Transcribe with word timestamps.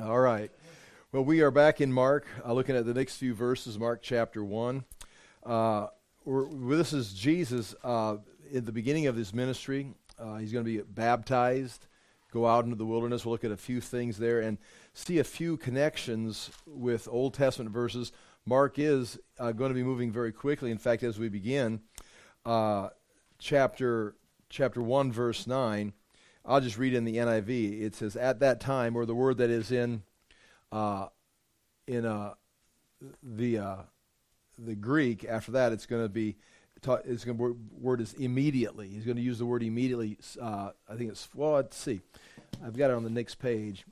All 0.00 0.20
right. 0.20 0.52
Well, 1.10 1.24
we 1.24 1.40
are 1.40 1.50
back 1.50 1.80
in 1.80 1.92
Mark, 1.92 2.24
uh, 2.46 2.52
looking 2.52 2.76
at 2.76 2.86
the 2.86 2.94
next 2.94 3.16
few 3.16 3.34
verses, 3.34 3.80
Mark 3.80 4.00
chapter 4.00 4.44
1. 4.44 4.84
Uh, 5.44 5.88
this 6.24 6.92
is 6.92 7.12
Jesus 7.12 7.74
uh, 7.82 8.18
in 8.48 8.64
the 8.64 8.70
beginning 8.70 9.08
of 9.08 9.16
his 9.16 9.34
ministry. 9.34 9.94
Uh, 10.16 10.36
he's 10.36 10.52
going 10.52 10.64
to 10.64 10.70
be 10.70 10.80
baptized, 10.82 11.88
go 12.32 12.46
out 12.46 12.64
into 12.64 12.76
the 12.76 12.86
wilderness. 12.86 13.24
We'll 13.24 13.32
look 13.32 13.44
at 13.44 13.50
a 13.50 13.56
few 13.56 13.80
things 13.80 14.18
there 14.18 14.40
and 14.40 14.58
see 14.92 15.18
a 15.18 15.24
few 15.24 15.56
connections 15.56 16.50
with 16.64 17.08
Old 17.10 17.34
Testament 17.34 17.72
verses. 17.72 18.12
Mark 18.46 18.78
is 18.78 19.18
uh, 19.40 19.50
going 19.50 19.70
to 19.70 19.74
be 19.74 19.82
moving 19.82 20.12
very 20.12 20.32
quickly. 20.32 20.70
In 20.70 20.78
fact, 20.78 21.02
as 21.02 21.18
we 21.18 21.28
begin, 21.28 21.80
uh, 22.46 22.90
chapter, 23.40 24.14
chapter 24.48 24.80
1, 24.80 25.10
verse 25.10 25.48
9, 25.48 25.92
I'll 26.48 26.62
just 26.62 26.78
read 26.78 26.94
in 26.94 27.04
the 27.04 27.18
NIV. 27.18 27.82
It 27.82 27.94
says, 27.94 28.16
At 28.16 28.40
that 28.40 28.58
time, 28.58 28.96
or 28.96 29.04
the 29.04 29.14
word 29.14 29.36
that 29.36 29.50
is 29.50 29.70
in 29.70 30.02
uh, 30.72 31.08
in 31.86 32.06
uh, 32.06 32.34
the 33.22 33.58
uh, 33.58 33.76
the 34.58 34.74
Greek, 34.74 35.26
after 35.26 35.52
that, 35.52 35.72
it's 35.72 35.84
going 35.84 36.02
to 36.02 36.08
be 36.08 36.36
it's 37.04 37.24
going 37.24 37.56
word 37.78 38.00
is 38.00 38.14
immediately. 38.14 38.88
He's 38.88 39.04
going 39.04 39.16
to 39.16 39.22
use 39.22 39.38
the 39.38 39.46
word 39.46 39.62
immediately. 39.62 40.16
Uh, 40.40 40.70
I 40.88 40.96
think 40.96 41.10
it's 41.10 41.28
well. 41.34 41.52
Let's 41.52 41.76
see. 41.76 42.00
I've 42.64 42.76
got 42.76 42.90
it 42.90 42.94
on 42.94 43.04
the 43.04 43.10
next 43.10 43.36
page. 43.36 43.84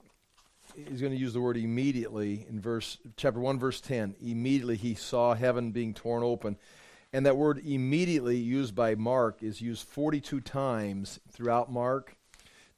He's 0.75 1.01
going 1.01 1.13
to 1.13 1.19
use 1.19 1.35
the 1.35 1.41
word 1.41 1.57
immediately 1.57 2.47
in 2.49 2.61
verse 2.61 2.99
chapter 3.17 3.39
one, 3.39 3.59
verse 3.59 3.83
ten. 3.83 4.15
Immediately 4.25 4.77
he 4.77 4.95
saw 4.95 5.35
heaven 5.35 5.73
being 5.73 5.93
torn 5.93 6.23
open, 6.23 6.57
and 7.13 7.27
that 7.27 7.37
word 7.37 7.61
immediately 7.67 8.37
used 8.37 8.75
by 8.75 8.95
Mark 8.95 9.43
is 9.43 9.61
used 9.61 9.87
forty-two 9.87 10.41
times 10.41 11.21
throughout 11.31 11.71
Mark 11.71 12.16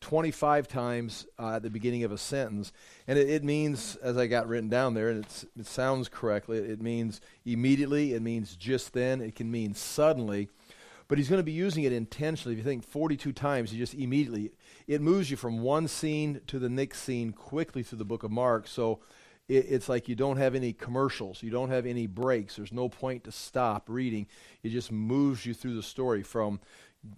25 0.01 0.69
times 0.69 1.27
uh, 1.39 1.57
at 1.57 1.63
the 1.63 1.71
beginning 1.71 2.05
of 2.05 2.13
a 2.13 2.19
sentence. 2.19 2.73
And 3.07 3.19
it, 3.19 3.29
it, 3.29 3.45
means, 3.45 3.97
as 3.97 4.17
I 4.17 4.27
got 4.27 4.49
written 4.49 4.69
down 4.69 4.95
there, 4.95 5.09
and 5.09 5.25
it 5.25 5.67
sounds 5.67 6.09
correctly, 6.09 6.59
it, 6.59 6.71
it 6.71 6.83
means 6.83 7.21
immediately, 7.45 8.15
it 8.15 8.23
means 8.23 8.57
just 8.57 8.93
then, 8.93 9.21
it 9.21 9.35
can 9.35 9.51
mean 9.51 9.75
suddenly. 9.75 10.49
But 11.09 11.17
he's 11.17 11.29
going 11.29 11.41
to 11.41 11.45
be 11.45 11.53
using 11.53 11.85
it 11.85 11.93
intentionally. 11.93 12.53
If 12.53 12.59
you 12.59 12.65
think 12.65 12.87
42 12.87 13.33
times, 13.33 13.73
you 13.73 13.79
just 13.79 13.95
immediately, 13.95 14.53
it 14.87 15.01
moves 15.01 15.31
you 15.31 15.37
from 15.37 15.63
one 15.63 15.89
scene 15.89 16.43
to 16.47 16.59
the 16.59 16.69
next 16.69 17.01
scene 17.01 17.33
quickly 17.33 17.83
through 17.83 17.99
the 17.99 18.05
book 18.05 18.23
of 18.23 18.31
Mark. 18.31 18.69
So 18.69 19.01
it, 19.49 19.67
it's 19.69 19.89
like 19.89 20.09
you 20.09 20.15
don't 20.15 20.37
have 20.37 20.55
any 20.55 20.75
commercials, 20.75 21.43
you 21.43 21.51
don't 21.51 21.71
have 21.71 21.87
any 21.87 22.07
breaks. 22.07 22.57
There's 22.57 22.73
no 22.73 22.89
point 22.89 23.25
to 23.25 23.33
stop 23.33 23.89
reading. 23.89 24.27
It 24.63 24.69
just 24.69 24.93
moves 24.93 25.47
you 25.47 25.55
through 25.55 25.77
the 25.77 25.83
story 25.83 26.23
from 26.23 26.61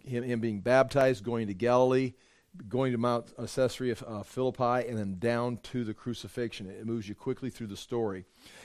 him, 0.04 0.22
him 0.22 0.40
being 0.40 0.60
baptized, 0.60 1.24
going 1.24 1.48
to 1.48 1.54
Galilee 1.54 2.14
going 2.68 2.92
to 2.92 2.98
Mount 2.98 3.32
Caesarea 3.36 3.96
uh, 4.06 4.22
Philippi 4.22 4.88
and 4.88 4.98
then 4.98 5.18
down 5.18 5.58
to 5.64 5.84
the 5.84 5.94
crucifixion. 5.94 6.68
It 6.68 6.86
moves 6.86 7.08
you 7.08 7.14
quickly 7.14 7.50
through 7.50 7.68
the 7.68 7.76
story. 7.76 8.24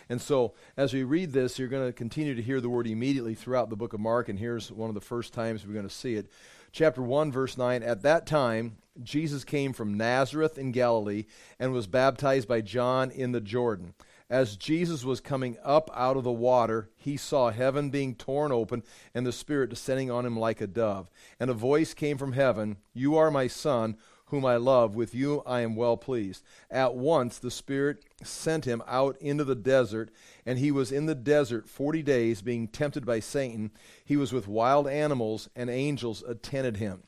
And 0.09 0.21
so, 0.21 0.53
as 0.75 0.93
we 0.93 1.03
read 1.03 1.33
this, 1.33 1.59
you're 1.59 1.67
going 1.67 1.87
to 1.87 1.93
continue 1.93 2.35
to 2.35 2.41
hear 2.41 2.61
the 2.61 2.69
word 2.69 2.87
immediately 2.87 3.35
throughout 3.35 3.69
the 3.69 3.75
book 3.75 3.93
of 3.93 3.99
Mark, 3.99 4.29
and 4.29 4.39
here's 4.39 4.71
one 4.71 4.89
of 4.89 4.95
the 4.95 5.01
first 5.01 5.33
times 5.33 5.65
we're 5.65 5.73
going 5.73 5.87
to 5.87 5.93
see 5.93 6.15
it. 6.15 6.31
Chapter 6.71 7.01
1, 7.01 7.31
verse 7.31 7.57
9 7.57 7.83
At 7.83 8.01
that 8.01 8.25
time, 8.25 8.77
Jesus 9.01 9.43
came 9.43 9.73
from 9.73 9.95
Nazareth 9.95 10.57
in 10.57 10.71
Galilee 10.71 11.25
and 11.59 11.71
was 11.71 11.87
baptized 11.87 12.47
by 12.47 12.61
John 12.61 13.11
in 13.11 13.31
the 13.31 13.41
Jordan. 13.41 13.93
As 14.29 14.55
Jesus 14.55 15.03
was 15.03 15.21
coming 15.21 15.55
up 15.63 15.91
out 15.93 16.17
of 16.17 16.23
the 16.23 16.31
water, 16.31 16.89
he 16.95 17.15
saw 17.15 17.51
heaven 17.51 17.91
being 17.91 18.15
torn 18.15 18.51
open 18.51 18.81
and 19.13 19.25
the 19.25 19.31
Spirit 19.31 19.69
descending 19.69 20.09
on 20.09 20.25
him 20.25 20.37
like 20.37 20.61
a 20.61 20.67
dove. 20.67 21.11
And 21.39 21.51
a 21.51 21.53
voice 21.53 21.93
came 21.93 22.17
from 22.17 22.33
heaven 22.33 22.77
You 22.93 23.15
are 23.17 23.29
my 23.29 23.45
Son, 23.47 23.97
whom 24.29 24.43
I 24.43 24.55
love. 24.55 24.95
With 24.95 25.13
you 25.13 25.43
I 25.45 25.61
am 25.61 25.75
well 25.75 25.95
pleased. 25.95 26.43
At 26.71 26.95
once 26.95 27.37
the 27.37 27.51
Spirit 27.51 28.03
sent 28.23 28.65
him 28.65 28.81
out 28.87 29.15
into 29.21 29.43
the 29.43 29.53
desert, 29.53 30.09
and 30.43 30.57
he 30.57 30.71
was 30.71 30.91
in 30.91 31.05
the 31.05 31.13
desert 31.13 31.69
forty 31.69 32.01
days, 32.01 32.41
being 32.41 32.67
tempted 32.67 33.05
by 33.05 33.19
Satan. 33.19 33.69
He 34.03 34.17
was 34.17 34.33
with 34.33 34.47
wild 34.47 34.87
animals, 34.87 35.49
and 35.55 35.69
angels 35.69 36.23
attended 36.27 36.77
him. 36.77 37.03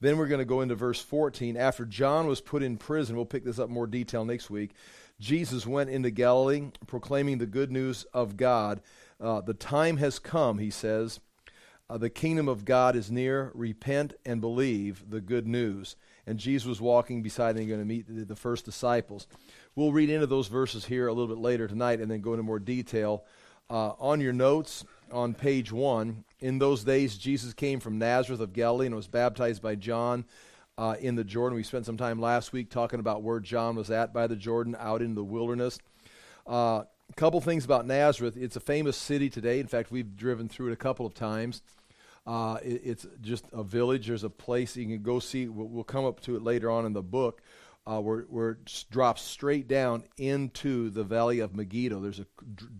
Then 0.00 0.16
we're 0.16 0.28
going 0.28 0.38
to 0.40 0.46
go 0.46 0.62
into 0.62 0.74
verse 0.74 1.00
14. 1.00 1.58
After 1.58 1.84
John 1.84 2.26
was 2.26 2.40
put 2.40 2.62
in 2.62 2.78
prison, 2.78 3.16
we'll 3.16 3.26
pick 3.26 3.44
this 3.44 3.58
up 3.58 3.68
more 3.68 3.86
detail 3.86 4.24
next 4.24 4.48
week. 4.48 4.70
Jesus 5.20 5.66
went 5.66 5.90
into 5.90 6.10
Galilee 6.10 6.70
proclaiming 6.86 7.38
the 7.38 7.46
good 7.46 7.70
news 7.70 8.04
of 8.14 8.36
God. 8.36 8.80
Uh, 9.20 9.42
the 9.42 9.54
time 9.54 9.98
has 9.98 10.18
come, 10.18 10.58
he 10.58 10.70
says. 10.70 11.20
Uh, 11.90 11.98
the 11.98 12.08
kingdom 12.08 12.48
of 12.48 12.64
God 12.64 12.96
is 12.96 13.10
near. 13.10 13.50
Repent 13.54 14.14
and 14.24 14.40
believe 14.40 15.04
the 15.10 15.20
good 15.20 15.46
news. 15.46 15.96
And 16.26 16.38
Jesus 16.38 16.66
was 16.66 16.80
walking 16.80 17.22
beside 17.22 17.56
him, 17.56 17.68
going 17.68 17.80
to 17.80 17.86
meet 17.86 18.06
the, 18.08 18.24
the 18.24 18.36
first 18.36 18.64
disciples. 18.64 19.26
We'll 19.74 19.92
read 19.92 20.08
into 20.08 20.26
those 20.26 20.48
verses 20.48 20.84
here 20.86 21.06
a 21.06 21.12
little 21.12 21.34
bit 21.34 21.42
later 21.42 21.68
tonight 21.68 22.00
and 22.00 22.10
then 22.10 22.20
go 22.20 22.32
into 22.32 22.42
more 22.42 22.58
detail. 22.58 23.24
Uh, 23.68 23.92
on 23.98 24.20
your 24.20 24.32
notes 24.32 24.84
on 25.12 25.34
page 25.34 25.70
one, 25.70 26.24
in 26.40 26.58
those 26.58 26.84
days, 26.84 27.18
Jesus 27.18 27.52
came 27.52 27.80
from 27.80 27.98
Nazareth 27.98 28.40
of 28.40 28.52
Galilee 28.52 28.86
and 28.86 28.94
was 28.94 29.08
baptized 29.08 29.60
by 29.60 29.74
John 29.74 30.24
uh, 30.80 30.96
in 30.98 31.14
the 31.14 31.24
Jordan. 31.24 31.56
We 31.56 31.62
spent 31.62 31.84
some 31.84 31.98
time 31.98 32.18
last 32.18 32.54
week 32.54 32.70
talking 32.70 33.00
about 33.00 33.22
where 33.22 33.38
John 33.38 33.76
was 33.76 33.90
at 33.90 34.14
by 34.14 34.26
the 34.26 34.34
Jordan, 34.34 34.74
out 34.78 35.02
in 35.02 35.14
the 35.14 35.22
wilderness. 35.22 35.78
Uh, 36.46 36.84
a 37.10 37.14
couple 37.16 37.38
things 37.42 37.66
about 37.66 37.86
Nazareth. 37.86 38.34
It's 38.34 38.56
a 38.56 38.60
famous 38.60 38.96
city 38.96 39.28
today. 39.28 39.60
In 39.60 39.66
fact, 39.66 39.90
we've 39.90 40.16
driven 40.16 40.48
through 40.48 40.68
it 40.70 40.72
a 40.72 40.76
couple 40.76 41.04
of 41.04 41.12
times. 41.12 41.60
Uh, 42.26 42.56
it, 42.62 42.80
it's 42.82 43.06
just 43.20 43.44
a 43.52 43.62
village. 43.62 44.06
There's 44.06 44.24
a 44.24 44.30
place 44.30 44.74
you 44.74 44.86
can 44.86 45.02
go 45.02 45.18
see. 45.18 45.48
We'll, 45.48 45.68
we'll 45.68 45.84
come 45.84 46.06
up 46.06 46.20
to 46.20 46.34
it 46.34 46.42
later 46.42 46.70
on 46.70 46.86
in 46.86 46.94
the 46.94 47.02
book. 47.02 47.42
Uh, 47.86 47.98
where, 47.98 48.20
where 48.28 48.50
it 48.50 48.84
drops 48.90 49.22
straight 49.22 49.66
down 49.66 50.04
into 50.18 50.90
the 50.90 51.02
valley 51.02 51.40
of 51.40 51.56
Megiddo. 51.56 51.98
There's 51.98 52.20
a 52.20 52.26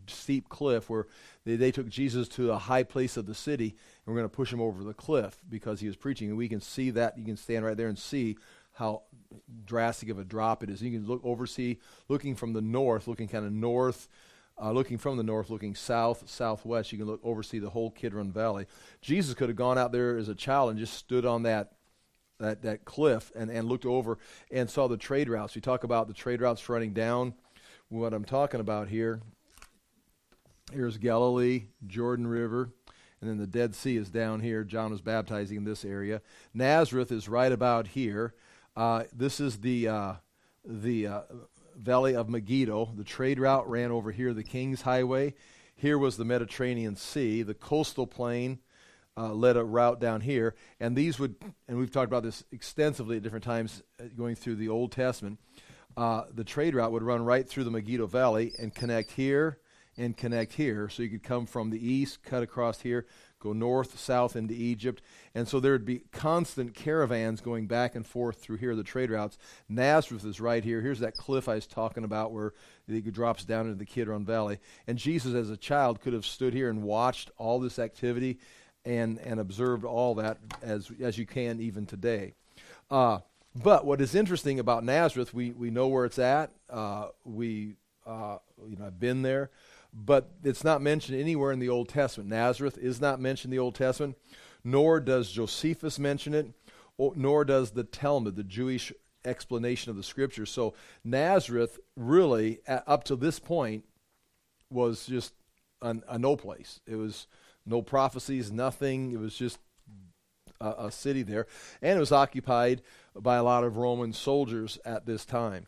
steep 0.07 0.49
cliff 0.51 0.91
where 0.91 1.07
they, 1.45 1.57
they 1.57 1.73
took 1.73 1.89
Jesus 1.89 2.29
to 2.29 2.53
a 2.53 2.59
high 2.59 2.83
place 2.83 3.17
of 3.17 3.25
the 3.27 3.35
city, 3.35 3.77
we're 4.07 4.15
going 4.15 4.25
to 4.25 4.35
push 4.35 4.53
him 4.53 4.61
over 4.61 4.83
the 4.83 4.95
cliff 4.95 5.39
because 5.49 5.81
he 5.81 5.87
was 5.87 5.97
preaching. 5.97 6.29
And 6.29 6.39
we 6.39 6.49
can 6.49 6.61
see 6.61 6.91
that. 6.91 7.19
You 7.19 7.25
can 7.25 7.37
stand 7.37 7.65
right 7.65 7.77
there 7.77 7.89
and 7.89 7.99
see 7.99 8.37
how 8.73 9.03
drastic 9.65 10.09
of 10.09 10.19
a 10.19 10.25
drop 10.25 10.63
it 10.63 10.71
is. 10.71 10.83
You 10.83 10.99
can 10.99 11.07
look 11.07 11.21
oversee, 11.25 11.79
looking 12.09 12.35
from 12.35 12.53
the 12.53 12.63
north, 12.63 13.07
looking 13.07 13.29
kind 13.29 13.45
of 13.45 13.53
north, 13.53 14.09
uh, 14.61 14.73
looking 14.73 14.99
from 14.99 15.17
the 15.17 15.23
north, 15.23 15.51
looking 15.51 15.75
south, 15.75 16.29
southwest. 16.29 16.93
You 16.93 16.99
can 16.99 17.07
look 17.07 17.21
oversee 17.23 17.59
the 17.59 17.71
whole 17.71 17.91
Kidron 17.91 18.33
Valley. 18.33 18.67
Jesus 19.01 19.35
could 19.35 19.49
have 19.49 19.57
gone 19.57 19.79
out 19.79 19.93
there 19.93 20.17
as 20.17 20.29
a 20.29 20.35
child 20.35 20.71
and 20.71 20.79
just 20.79 20.95
stood 20.95 21.25
on 21.25 21.43
that 21.45 21.73
that, 22.39 22.63
that 22.63 22.87
cliff 22.87 23.31
and, 23.37 23.51
and 23.51 23.69
looked 23.69 23.85
over 23.85 24.17
and 24.51 24.71
saw 24.71 24.89
the 24.89 24.97
trade 24.97 25.29
routes. 25.29 25.55
We 25.55 25.61
talk 25.61 25.85
about 25.85 26.09
the 26.09 26.15
trade 26.15 26.41
routes 26.41 26.67
running 26.71 26.95
down. 26.95 27.35
What 27.91 28.15
I'm 28.15 28.25
talking 28.25 28.61
about 28.61 28.89
here 28.89 29.21
Here's 30.73 30.99
Galilee, 30.99 31.65
Jordan 31.89 32.29
River, 32.29 32.71
and 33.21 33.29
then 33.29 33.39
the 33.39 33.47
Dead 33.47 33.75
Sea 33.75 33.97
is 33.97 34.09
down 34.09 34.41
here. 34.41 34.65
John 34.65 34.91
was 34.91 35.01
baptizing 35.01 35.59
in 35.59 35.65
this 35.65 35.85
area. 35.85 36.23
Nazareth 36.55 37.13
is 37.13 37.29
right 37.29 37.53
about 37.53 37.89
here. 37.89 38.35
Uh, 38.77 39.05
this 39.13 39.41
is 39.41 39.59
the 39.59 39.89
uh, 39.89 40.13
the 40.65 41.07
uh, 41.07 41.23
Valley 41.77 42.15
of 42.15 42.29
Megiddo. 42.29 42.93
The 42.97 43.05
trade 43.05 43.39
route 43.39 43.69
ran 43.69 43.91
over 43.91 44.11
here, 44.11 44.33
the 44.33 44.43
King's 44.43 44.83
Highway. 44.83 45.35
Here 45.75 45.99
was 45.99 46.17
the 46.17 46.25
Mediterranean 46.25 46.97
Sea. 46.97 47.43
The 47.43 47.55
coastal 47.55 48.07
plain 48.07 48.59
uh, 49.17 49.33
led 49.33 49.57
a 49.57 49.65
route 49.65 50.01
down 50.01 50.23
here, 50.23 50.55
and 50.79 50.97
these 50.97 51.19
would, 51.19 51.37
and 51.69 51.79
we've 51.79 51.91
talked 51.91 52.11
about 52.11 52.23
this 52.23 52.45
extensively 52.53 53.17
at 53.17 53.23
different 53.23 53.45
times, 53.45 53.83
uh, 53.99 54.05
going 54.17 54.35
through 54.35 54.57
the 54.57 54.69
Old 54.69 54.93
Testament. 54.93 55.39
Uh, 55.97 56.25
the 56.33 56.45
trade 56.45 56.75
route 56.75 56.93
would 56.93 57.03
run 57.03 57.25
right 57.25 57.49
through 57.49 57.65
the 57.65 57.71
Megiddo 57.71 58.07
Valley 58.07 58.53
and 58.59 58.75
connect 58.75 59.11
here 59.13 59.59
and 60.01 60.17
connect 60.17 60.55
here. 60.55 60.89
So 60.89 61.03
you 61.03 61.11
could 61.11 61.23
come 61.23 61.47
from 61.47 61.71
the 61.71 61.87
east, 61.87 62.23
cut 62.23 62.43
across 62.43 62.81
here, 62.81 63.07
go 63.39 63.53
north, 63.53 63.99
south 63.99 64.35
into 64.35 64.55
Egypt. 64.55 65.03
And 65.35 65.47
so 65.47 65.61
there 65.61 65.73
would 65.73 65.85
be 65.85 66.03
constant 66.11 66.75
caravans 66.75 67.41
going 67.41 67.67
back 67.67 67.95
and 67.95 68.07
forth 68.07 68.39
through 68.39 68.57
here, 68.57 68.75
the 68.75 68.83
trade 68.83 69.11
routes. 69.11 69.37
Nazareth 69.69 70.25
is 70.25 70.41
right 70.41 70.65
here. 70.65 70.81
Here's 70.81 71.01
that 71.01 71.17
cliff 71.17 71.49
I 71.49 71.57
was 71.57 71.67
talking 71.67 72.05
about 72.05 72.33
where 72.33 72.55
it 72.89 73.13
drops 73.13 73.45
down 73.45 73.67
into 73.67 73.79
the 73.79 73.85
Kidron 73.85 74.25
Valley. 74.25 74.59
And 74.87 74.99
Jesus, 74.99 75.35
as 75.35 75.51
a 75.51 75.57
child, 75.57 76.01
could 76.01 76.15
have 76.15 76.27
stood 76.27 76.55
here 76.55 76.71
and 76.71 76.83
watched 76.83 77.31
all 77.37 77.61
this 77.61 77.79
activity 77.79 78.39
and, 78.87 79.19
and 79.19 79.39
observed 79.39 79.85
all 79.85 80.15
that 80.15 80.39
as, 80.63 80.91
as 81.01 81.19
you 81.19 81.27
can 81.27 81.61
even 81.61 81.85
today. 81.85 82.33
Uh, 82.91 83.19
but 83.55 83.85
what 83.85 84.01
is 84.01 84.15
interesting 84.15 84.59
about 84.61 84.83
Nazareth, 84.83 85.35
we, 85.35 85.51
we 85.51 85.71
know 85.71 85.89
where 85.89 86.07
it's 86.07 86.19
at. 86.19 86.53
Uh, 86.71 87.09
we, 87.25 87.75
uh, 88.07 88.39
you 88.67 88.77
know, 88.77 88.87
I've 88.87 88.99
been 88.99 89.23
there 89.23 89.51
but 89.93 90.31
it's 90.45 90.65
not 90.65 90.83
mentioned 90.83 91.19
anywhere 91.21 91.53
in 91.53 91.59
the 91.59 91.69
Old 91.69 91.89
Testament. 91.89 92.31
Nazareth 92.31 92.79
is 92.79 93.01
not 93.01 93.21
mentioned 93.21 93.53
in 93.53 93.57
the 93.57 93.63
Old 93.63 93.75
Testament, 93.75 94.17
nor 94.63 95.01
does 95.01 95.31
Josephus 95.31 95.99
mention 95.99 96.35
it, 96.35 96.53
nor 96.99 97.45
does 97.45 97.73
the 97.73 97.85
Talmud, 97.85 98.37
the 98.37 98.45
Jewish 98.45 98.93
explanation 99.25 99.91
of 99.91 99.97
the 99.97 100.03
scripture. 100.03 100.47
So 100.47 100.75
Nazareth 101.05 101.79
really, 101.97 102.61
up 102.67 103.05
to 103.05 103.17
this 103.17 103.39
point, 103.39 103.85
was 104.71 105.07
just 105.07 105.35
a, 105.83 105.97
a 106.09 106.19
no 106.19 106.37
place. 106.37 106.81
It 106.87 106.97
was 106.97 107.27
no 107.67 107.83
prophecies, 107.83 108.53
nothing. 108.53 109.13
It 109.13 109.19
was 109.19 109.35
just 109.35 109.59
a, 110.61 110.87
a 110.87 110.93
city 110.93 111.23
there, 111.23 111.47
and 111.83 111.97
it 111.97 112.01
was 112.01 112.13
occupied 112.13 112.83
by 113.15 113.37
a 113.37 113.43
lot 113.43 113.65
of 113.65 113.77
Roman 113.77 114.13
soldiers 114.13 114.79
at 114.85 115.07
this 115.07 115.25
time. 115.25 115.67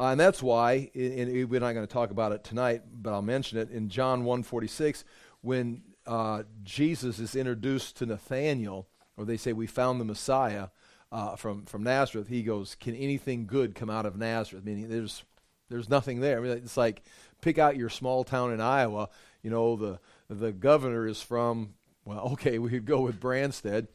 Uh, 0.00 0.06
and 0.12 0.20
that's 0.20 0.42
why, 0.42 0.90
and 0.94 1.50
we're 1.50 1.58
not 1.60 1.72
going 1.72 1.86
to 1.86 1.92
talk 1.92 2.10
about 2.10 2.30
it 2.30 2.44
tonight, 2.44 2.82
but 2.92 3.12
I'll 3.12 3.22
mention 3.22 3.58
it. 3.58 3.70
In 3.70 3.88
John 3.88 4.22
1.46, 4.22 5.02
when 5.40 5.82
uh, 6.06 6.44
Jesus 6.62 7.18
is 7.18 7.34
introduced 7.34 7.96
to 7.96 8.06
Nathanael, 8.06 8.86
or 9.16 9.24
they 9.24 9.36
say, 9.36 9.52
we 9.52 9.66
found 9.66 10.00
the 10.00 10.04
Messiah 10.04 10.68
uh, 11.10 11.34
from, 11.34 11.64
from 11.64 11.82
Nazareth, 11.82 12.28
he 12.28 12.44
goes, 12.44 12.76
can 12.76 12.94
anything 12.94 13.46
good 13.46 13.74
come 13.74 13.90
out 13.90 14.06
of 14.06 14.16
Nazareth? 14.16 14.64
Meaning 14.64 14.88
there's, 14.88 15.24
there's 15.68 15.88
nothing 15.88 16.20
there. 16.20 16.38
I 16.38 16.42
mean, 16.42 16.52
it's 16.52 16.76
like, 16.76 17.02
pick 17.40 17.58
out 17.58 17.76
your 17.76 17.90
small 17.90 18.22
town 18.22 18.52
in 18.52 18.60
Iowa. 18.60 19.08
You 19.42 19.50
know, 19.50 19.74
the, 19.74 19.98
the 20.28 20.52
governor 20.52 21.08
is 21.08 21.20
from, 21.20 21.74
well, 22.04 22.20
okay, 22.34 22.60
we 22.60 22.70
could 22.70 22.86
go 22.86 23.00
with 23.00 23.20
Branstad. 23.20 23.88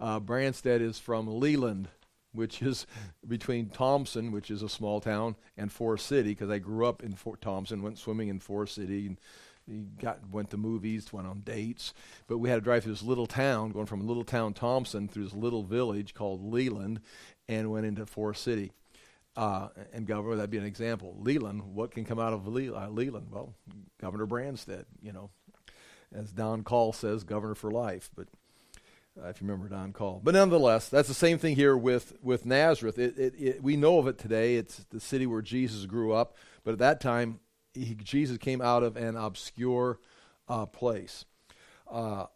Uh, 0.00 0.20
Branstad 0.20 0.80
is 0.80 0.98
from 0.98 1.26
Leland, 1.26 1.88
which 2.32 2.62
is 2.62 2.86
between 3.26 3.68
Thompson, 3.68 4.32
which 4.32 4.50
is 4.50 4.62
a 4.62 4.68
small 4.68 5.00
town, 5.00 5.36
and 5.56 5.70
Forest 5.70 6.06
City, 6.06 6.30
because 6.30 6.50
I 6.50 6.58
grew 6.58 6.86
up 6.86 7.02
in 7.02 7.14
Fort 7.14 7.40
Thompson, 7.40 7.82
went 7.82 7.98
swimming 7.98 8.28
in 8.28 8.40
Forest 8.40 8.74
City, 8.74 9.06
and 9.06 9.18
got 9.98 10.18
went 10.30 10.50
to 10.50 10.56
movies, 10.56 11.12
went 11.12 11.26
on 11.26 11.40
dates. 11.40 11.94
But 12.26 12.38
we 12.38 12.48
had 12.48 12.56
to 12.56 12.60
drive 12.60 12.84
through 12.84 12.92
this 12.92 13.02
little 13.02 13.26
town, 13.26 13.70
going 13.70 13.86
from 13.86 14.06
little 14.06 14.24
town 14.24 14.54
Thompson 14.54 15.08
through 15.08 15.24
this 15.24 15.34
little 15.34 15.62
village 15.62 16.14
called 16.14 16.52
Leland, 16.52 17.00
and 17.48 17.70
went 17.70 17.86
into 17.86 18.06
Forest 18.06 18.42
City. 18.42 18.72
Uh, 19.36 19.68
and 19.92 20.06
governor, 20.06 20.36
that'd 20.36 20.50
be 20.50 20.58
an 20.58 20.64
example. 20.64 21.16
Leland, 21.20 21.62
what 21.74 21.92
can 21.92 22.04
come 22.04 22.18
out 22.18 22.32
of 22.32 22.48
Le- 22.48 22.74
uh, 22.76 22.88
Leland? 22.88 23.28
Well, 23.30 23.54
Governor 24.00 24.26
Branstad, 24.26 24.86
you 25.00 25.12
know, 25.12 25.30
as 26.12 26.32
Don 26.32 26.64
Call 26.64 26.92
says, 26.92 27.22
governor 27.22 27.54
for 27.54 27.70
life. 27.70 28.10
But 28.14 28.26
uh, 29.18 29.28
if 29.28 29.40
you 29.40 29.46
remember 29.46 29.68
Don 29.68 29.92
Call. 29.92 30.20
But 30.22 30.34
nonetheless, 30.34 30.88
that's 30.88 31.08
the 31.08 31.14
same 31.14 31.38
thing 31.38 31.56
here 31.56 31.76
with, 31.76 32.14
with 32.22 32.46
Nazareth. 32.46 32.98
It, 32.98 33.18
it, 33.18 33.34
it, 33.38 33.62
we 33.62 33.76
know 33.76 33.98
of 33.98 34.06
it 34.06 34.18
today. 34.18 34.56
It's 34.56 34.84
the 34.90 35.00
city 35.00 35.26
where 35.26 35.42
Jesus 35.42 35.86
grew 35.86 36.12
up. 36.12 36.36
But 36.64 36.72
at 36.72 36.78
that 36.78 37.00
time, 37.00 37.40
he, 37.74 37.94
Jesus 37.94 38.38
came 38.38 38.60
out 38.60 38.82
of 38.82 38.96
an 38.96 39.16
obscure 39.16 39.98
uh, 40.48 40.66
place. 40.66 41.24
Uh, 41.90 42.26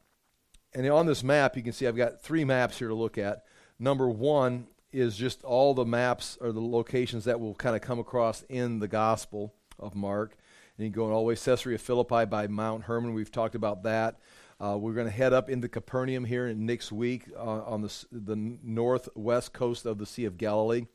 and 0.75 0.89
on 0.91 1.07
this 1.07 1.23
map, 1.23 1.57
you 1.57 1.63
can 1.63 1.73
see 1.73 1.87
I've 1.87 1.97
got 1.97 2.21
three 2.21 2.45
maps 2.45 2.79
here 2.79 2.89
to 2.89 2.95
look 2.95 3.19
at. 3.19 3.45
Number 3.79 4.09
one 4.09 4.67
is 4.93 5.17
just 5.17 5.43
all 5.45 5.75
the 5.75 5.85
maps 5.85 6.39
or 6.41 6.53
the 6.53 6.61
locations 6.61 7.25
that 7.25 7.41
will 7.41 7.55
kind 7.55 7.77
of 7.77 7.83
come 7.83 7.99
across 7.99 8.43
in 8.49 8.79
the 8.79 8.89
Gospel 8.89 9.55
of 9.79 9.95
Mark. 9.95 10.37
And 10.77 10.87
you 10.87 10.93
go 10.93 11.11
all 11.11 11.21
the 11.21 11.27
way 11.27 11.37
Caesarea 11.37 11.79
Philippi 11.79 12.25
by 12.25 12.47
Mount 12.49 12.85
Hermon. 12.85 13.15
We've 13.15 13.31
talked 13.31 13.55
about 13.55 13.85
that. 13.85 14.19
Uh, 14.65 14.79
we're 14.79 14.95
going 14.95 15.07
to 15.07 15.13
head 15.13 15.35
up 15.35 15.51
into 15.51 15.69
Capernaum 15.69 16.25
here 16.25 16.47
in 16.47 16.65
next 16.65 16.91
week 16.91 17.25
uh, 17.37 17.65
on 17.65 17.83
the, 17.83 18.07
the 18.11 18.35
northwest 18.35 19.53
coast 19.53 19.85
of 19.85 19.99
the 19.99 20.07
Sea 20.07 20.25
of 20.25 20.39
Galilee. 20.39 20.87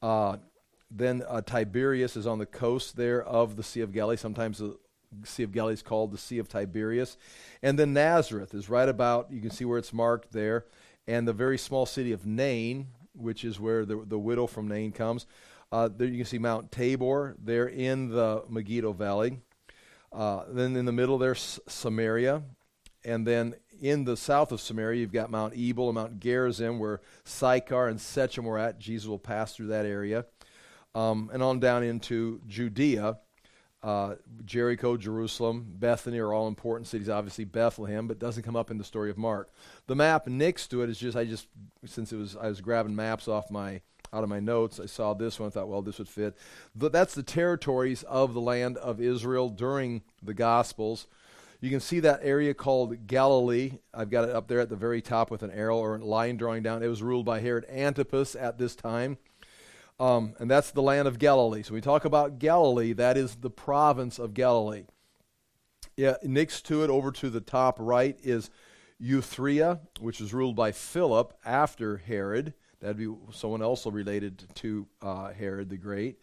Uh, 0.00 0.38
then 0.90 1.22
uh, 1.28 1.42
Tiberias 1.42 2.16
is 2.16 2.26
on 2.26 2.38
the 2.38 2.46
coast 2.46 2.96
there 2.96 3.22
of 3.22 3.56
the 3.56 3.62
Sea 3.62 3.82
of 3.82 3.92
Galilee. 3.92 4.16
Sometimes 4.16 4.56
the 4.56 4.78
Sea 5.24 5.42
of 5.42 5.52
Galilee 5.52 5.74
is 5.74 5.82
called 5.82 6.12
the 6.12 6.18
Sea 6.18 6.38
of 6.38 6.48
Tiberias. 6.48 7.18
And 7.62 7.78
then 7.78 7.92
Nazareth 7.92 8.54
is 8.54 8.70
right 8.70 8.88
about, 8.88 9.30
you 9.30 9.42
can 9.42 9.50
see 9.50 9.66
where 9.66 9.76
it's 9.76 9.92
marked 9.92 10.32
there. 10.32 10.64
And 11.06 11.28
the 11.28 11.34
very 11.34 11.58
small 11.58 11.84
city 11.84 12.12
of 12.12 12.24
Nain, 12.24 12.86
which 13.14 13.44
is 13.44 13.60
where 13.60 13.84
the, 13.84 14.02
the 14.06 14.18
widow 14.18 14.46
from 14.46 14.66
Nain 14.66 14.92
comes. 14.92 15.26
Uh, 15.70 15.90
there 15.94 16.08
you 16.08 16.16
can 16.16 16.26
see 16.26 16.38
Mount 16.38 16.72
Tabor 16.72 17.36
there 17.38 17.68
in 17.68 18.08
the 18.08 18.44
Megiddo 18.48 18.94
Valley. 18.94 19.40
Uh, 20.10 20.44
then 20.48 20.74
in 20.74 20.86
the 20.86 20.92
middle 20.92 21.18
there's 21.18 21.60
Samaria, 21.68 22.42
and 23.04 23.26
then 23.26 23.54
in 23.80 24.04
the 24.04 24.16
south 24.16 24.52
of 24.52 24.60
Samaria, 24.60 25.00
you've 25.00 25.12
got 25.12 25.30
Mount 25.30 25.54
Ebal 25.56 25.88
and 25.88 25.94
Mount 25.94 26.20
Gerizim, 26.20 26.78
where 26.78 27.00
Sychar 27.24 27.88
and 27.88 28.00
Shechem 28.00 28.44
were 28.44 28.58
at. 28.58 28.78
Jesus 28.78 29.08
will 29.08 29.18
pass 29.18 29.54
through 29.54 29.68
that 29.68 29.86
area. 29.86 30.26
Um, 30.94 31.30
and 31.32 31.42
on 31.42 31.60
down 31.60 31.82
into 31.82 32.40
Judea. 32.46 33.18
Uh, 33.82 34.14
Jericho, 34.46 34.96
Jerusalem, 34.96 35.66
Bethany 35.68 36.18
are 36.18 36.32
all 36.32 36.48
important 36.48 36.86
cities. 36.86 37.10
Obviously, 37.10 37.44
Bethlehem, 37.44 38.06
but 38.08 38.18
doesn't 38.18 38.42
come 38.42 38.56
up 38.56 38.70
in 38.70 38.78
the 38.78 38.84
story 38.84 39.10
of 39.10 39.18
Mark. 39.18 39.52
The 39.88 39.94
map 39.94 40.26
next 40.26 40.68
to 40.68 40.80
it 40.80 40.88
is 40.88 40.98
just 40.98 41.18
I 41.18 41.26
just 41.26 41.48
since 41.84 42.10
it 42.10 42.16
was 42.16 42.34
I 42.34 42.48
was 42.48 42.62
grabbing 42.62 42.96
maps 42.96 43.28
off 43.28 43.50
my 43.50 43.82
out 44.10 44.22
of 44.22 44.30
my 44.30 44.40
notes. 44.40 44.80
I 44.80 44.86
saw 44.86 45.12
this 45.12 45.38
one. 45.38 45.48
I 45.48 45.50
thought, 45.50 45.68
well, 45.68 45.82
this 45.82 45.98
would 45.98 46.08
fit. 46.08 46.34
But 46.74 46.92
that's 46.92 47.14
the 47.14 47.22
territories 47.22 48.04
of 48.04 48.32
the 48.32 48.40
land 48.40 48.78
of 48.78 49.00
Israel 49.00 49.50
during 49.50 50.02
the 50.22 50.34
Gospels. 50.34 51.06
You 51.64 51.70
can 51.70 51.80
see 51.80 52.00
that 52.00 52.20
area 52.22 52.52
called 52.52 53.06
Galilee. 53.06 53.78
I've 53.94 54.10
got 54.10 54.28
it 54.28 54.36
up 54.36 54.48
there 54.48 54.60
at 54.60 54.68
the 54.68 54.76
very 54.76 55.00
top 55.00 55.30
with 55.30 55.42
an 55.42 55.50
arrow 55.50 55.78
or 55.78 55.96
a 55.96 56.04
line 56.04 56.36
drawing 56.36 56.62
down. 56.62 56.82
It 56.82 56.88
was 56.88 57.02
ruled 57.02 57.24
by 57.24 57.40
Herod 57.40 57.64
Antipas 57.70 58.36
at 58.36 58.58
this 58.58 58.76
time. 58.76 59.16
Um, 59.98 60.34
and 60.38 60.50
that's 60.50 60.72
the 60.72 60.82
land 60.82 61.08
of 61.08 61.18
Galilee. 61.18 61.62
So 61.62 61.72
we 61.72 61.80
talk 61.80 62.04
about 62.04 62.38
Galilee, 62.38 62.92
that 62.92 63.16
is 63.16 63.36
the 63.36 63.48
province 63.48 64.18
of 64.18 64.34
Galilee. 64.34 64.84
Yeah, 65.96 66.16
next 66.22 66.66
to 66.66 66.84
it, 66.84 66.90
over 66.90 67.10
to 67.12 67.30
the 67.30 67.40
top 67.40 67.78
right, 67.80 68.18
is 68.22 68.50
Iturea, 69.02 69.80
which 70.00 70.20
was 70.20 70.34
ruled 70.34 70.56
by 70.56 70.70
Philip 70.70 71.32
after 71.46 71.96
Herod. 71.96 72.52
That'd 72.82 72.98
be 72.98 73.08
someone 73.32 73.62
also 73.62 73.90
related 73.90 74.44
to 74.56 74.86
uh, 75.00 75.32
Herod 75.32 75.70
the 75.70 75.78
Great. 75.78 76.18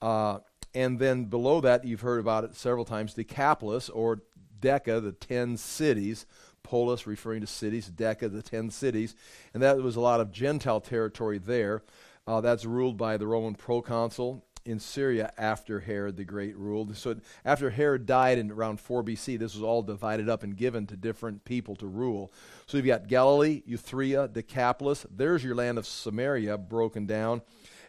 Uh, 0.00 0.38
and 0.76 1.00
then 1.00 1.24
below 1.24 1.60
that, 1.62 1.84
you've 1.84 2.02
heard 2.02 2.20
about 2.20 2.44
it 2.44 2.54
several 2.54 2.84
times, 2.84 3.14
Decapolis, 3.14 3.88
or 3.88 4.20
Deca, 4.60 5.02
the 5.02 5.12
ten 5.12 5.56
cities. 5.56 6.26
Polis, 6.62 7.06
referring 7.06 7.42
to 7.42 7.46
cities, 7.46 7.88
Deca, 7.94 8.32
the 8.32 8.42
ten 8.42 8.70
cities. 8.70 9.14
And 9.54 9.62
that 9.62 9.78
was 9.78 9.94
a 9.94 10.00
lot 10.00 10.20
of 10.20 10.32
Gentile 10.32 10.80
territory 10.80 11.38
there. 11.38 11.82
Uh, 12.26 12.40
that's 12.40 12.64
ruled 12.64 12.96
by 12.96 13.16
the 13.16 13.26
Roman 13.26 13.54
proconsul 13.54 14.44
in 14.66 14.80
Syria 14.80 15.32
after 15.38 15.80
Herod 15.80 16.16
the 16.16 16.24
Great 16.24 16.56
ruled. 16.56 16.96
So 16.96 17.16
after 17.44 17.70
Herod 17.70 18.04
died 18.04 18.38
in 18.38 18.50
around 18.50 18.80
4 18.80 19.04
BC, 19.04 19.38
this 19.38 19.54
was 19.54 19.62
all 19.62 19.82
divided 19.82 20.28
up 20.28 20.42
and 20.42 20.56
given 20.56 20.86
to 20.88 20.96
different 20.96 21.44
people 21.44 21.76
to 21.76 21.86
rule. 21.86 22.32
So 22.66 22.76
you've 22.76 22.86
got 22.86 23.06
Galilee, 23.06 23.62
Iturea, 23.68 24.32
Decapolis. 24.32 25.06
There's 25.08 25.44
your 25.44 25.54
land 25.54 25.78
of 25.78 25.86
Samaria 25.86 26.58
broken 26.58 27.06
down. 27.06 27.42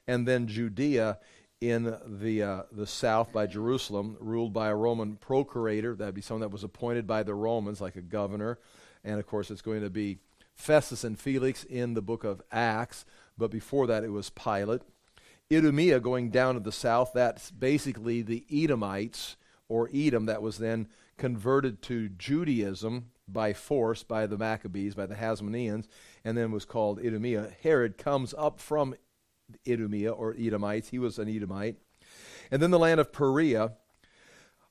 And 0.08 0.28
then 0.28 0.48
Judea 0.48 1.18
in 1.60 1.96
the 2.06 2.44
uh, 2.44 2.64
the 2.72 2.88
south 2.88 3.32
by 3.32 3.48
Jerusalem, 3.48 4.18
ruled 4.20 4.54
by 4.54 4.70
a 4.70 4.76
Roman 4.76 5.16
procurator. 5.16 5.96
That'd 5.96 6.16
be 6.16 6.22
someone 6.22 6.42
that 6.42 6.52
was 6.52 6.64
appointed 6.64 7.08
by 7.08 7.24
the 7.24 7.34
Romans, 7.34 7.82
like 7.82 7.96
a 7.96 8.02
governor. 8.02 8.60
And 9.04 9.20
of 9.20 9.26
course, 9.26 9.50
it's 9.50 9.62
going 9.62 9.82
to 9.82 9.90
be 9.90 10.20
Festus 10.56 11.04
and 11.04 11.20
Felix 11.20 11.64
in 11.64 11.94
the 11.94 12.02
book 12.02 12.24
of 12.24 12.42
Acts. 12.52 13.06
But 13.38 13.52
before 13.52 13.88
that, 13.88 14.04
it 14.04 14.12
was 14.12 14.30
Pilate. 14.30 14.82
Idumea 15.52 16.00
going 16.00 16.30
down 16.30 16.56
to 16.56 16.60
the 16.60 16.72
south. 16.72 17.12
That's 17.14 17.52
basically 17.52 18.22
the 18.22 18.46
Edomites 18.52 19.38
or 19.70 19.90
Edom 19.94 20.26
that 20.26 20.42
was 20.42 20.58
then 20.58 20.88
converted 21.18 21.82
to 21.84 22.10
Judaism 22.10 23.12
by 23.28 23.54
force 23.54 24.04
by 24.04 24.28
the 24.28 24.38
Maccabees, 24.38 24.96
by 24.96 25.06
the 25.06 25.16
Hasmoneans, 25.16 25.88
and 26.24 26.38
then 26.38 26.52
was 26.52 26.66
called 26.66 27.00
Idumea. 27.00 27.52
Herod 27.62 27.98
comes 27.98 28.34
up 28.38 28.60
from 28.60 28.96
Idumea 29.68 30.12
or 30.12 30.36
Edomites. 30.38 30.90
He 30.90 31.00
was 31.00 31.20
an 31.20 31.30
Edomite. 31.30 31.78
And 32.52 32.62
then 32.62 32.72
the 32.72 32.80
land 32.80 33.00
of 33.00 33.12
Perea. 33.12 33.74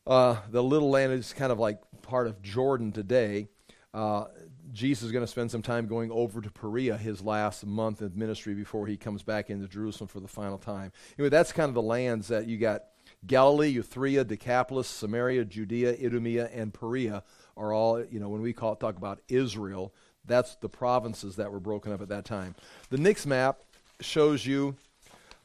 Uh, 0.07 0.37
the 0.51 0.63
little 0.63 0.91
land 0.91 1.13
is 1.13 1.33
kind 1.33 1.51
of 1.51 1.59
like 1.59 1.81
part 2.03 2.27
of 2.27 2.41
Jordan 2.41 2.93
today. 2.93 3.49
Uh, 3.93 4.27
Jesus 4.73 5.05
is 5.05 5.13
going 5.13 5.25
to 5.25 5.31
spend 5.31 5.51
some 5.51 5.63
time 5.63 5.87
going 5.87 6.11
over 6.11 6.41
to 6.41 6.51
Perea 6.51 6.97
his 6.97 7.23
last 7.23 7.65
month 7.65 8.03
of 8.03 8.17
ministry 8.17 8.55
before 8.55 8.87
he 8.87 8.97
comes 8.97 9.23
back 9.23 9.51
into 9.51 9.67
Jerusalem 9.67 10.09
for 10.09 10.21
the 10.21 10.29
final 10.29 10.59
time. 10.59 10.93
Anyway, 11.19 11.31
that's 11.31 11.53
kind 11.53 11.69
of 11.69 11.75
the 11.75 11.83
lands 11.83 12.29
that 12.29 12.47
you 12.47 12.59
got 12.59 12.83
Galilee, 13.27 13.79
Iturea, 13.79 14.27
Decapolis, 14.27 14.87
Samaria, 14.89 15.45
Judea, 15.45 15.93
Idumea, 15.95 16.49
and 16.53 16.75
Perea 16.75 17.23
are 17.57 17.73
all, 17.73 18.05
you 18.05 18.21
know, 18.21 18.29
when 18.29 18.43
we 18.43 18.53
call, 18.53 18.77
talk 18.77 18.97
about 18.97 19.21
Israel, 19.29 19.95
that's 20.25 20.57
the 20.57 20.69
provinces 20.69 21.37
that 21.37 21.53
were 21.53 21.61
broken 21.61 21.93
up 21.93 22.03
at 22.03 22.09
that 22.09 22.25
time. 22.25 22.55
The 22.91 22.99
next 22.99 23.27
map 23.27 23.61
shows 24.01 24.47
you, 24.47 24.77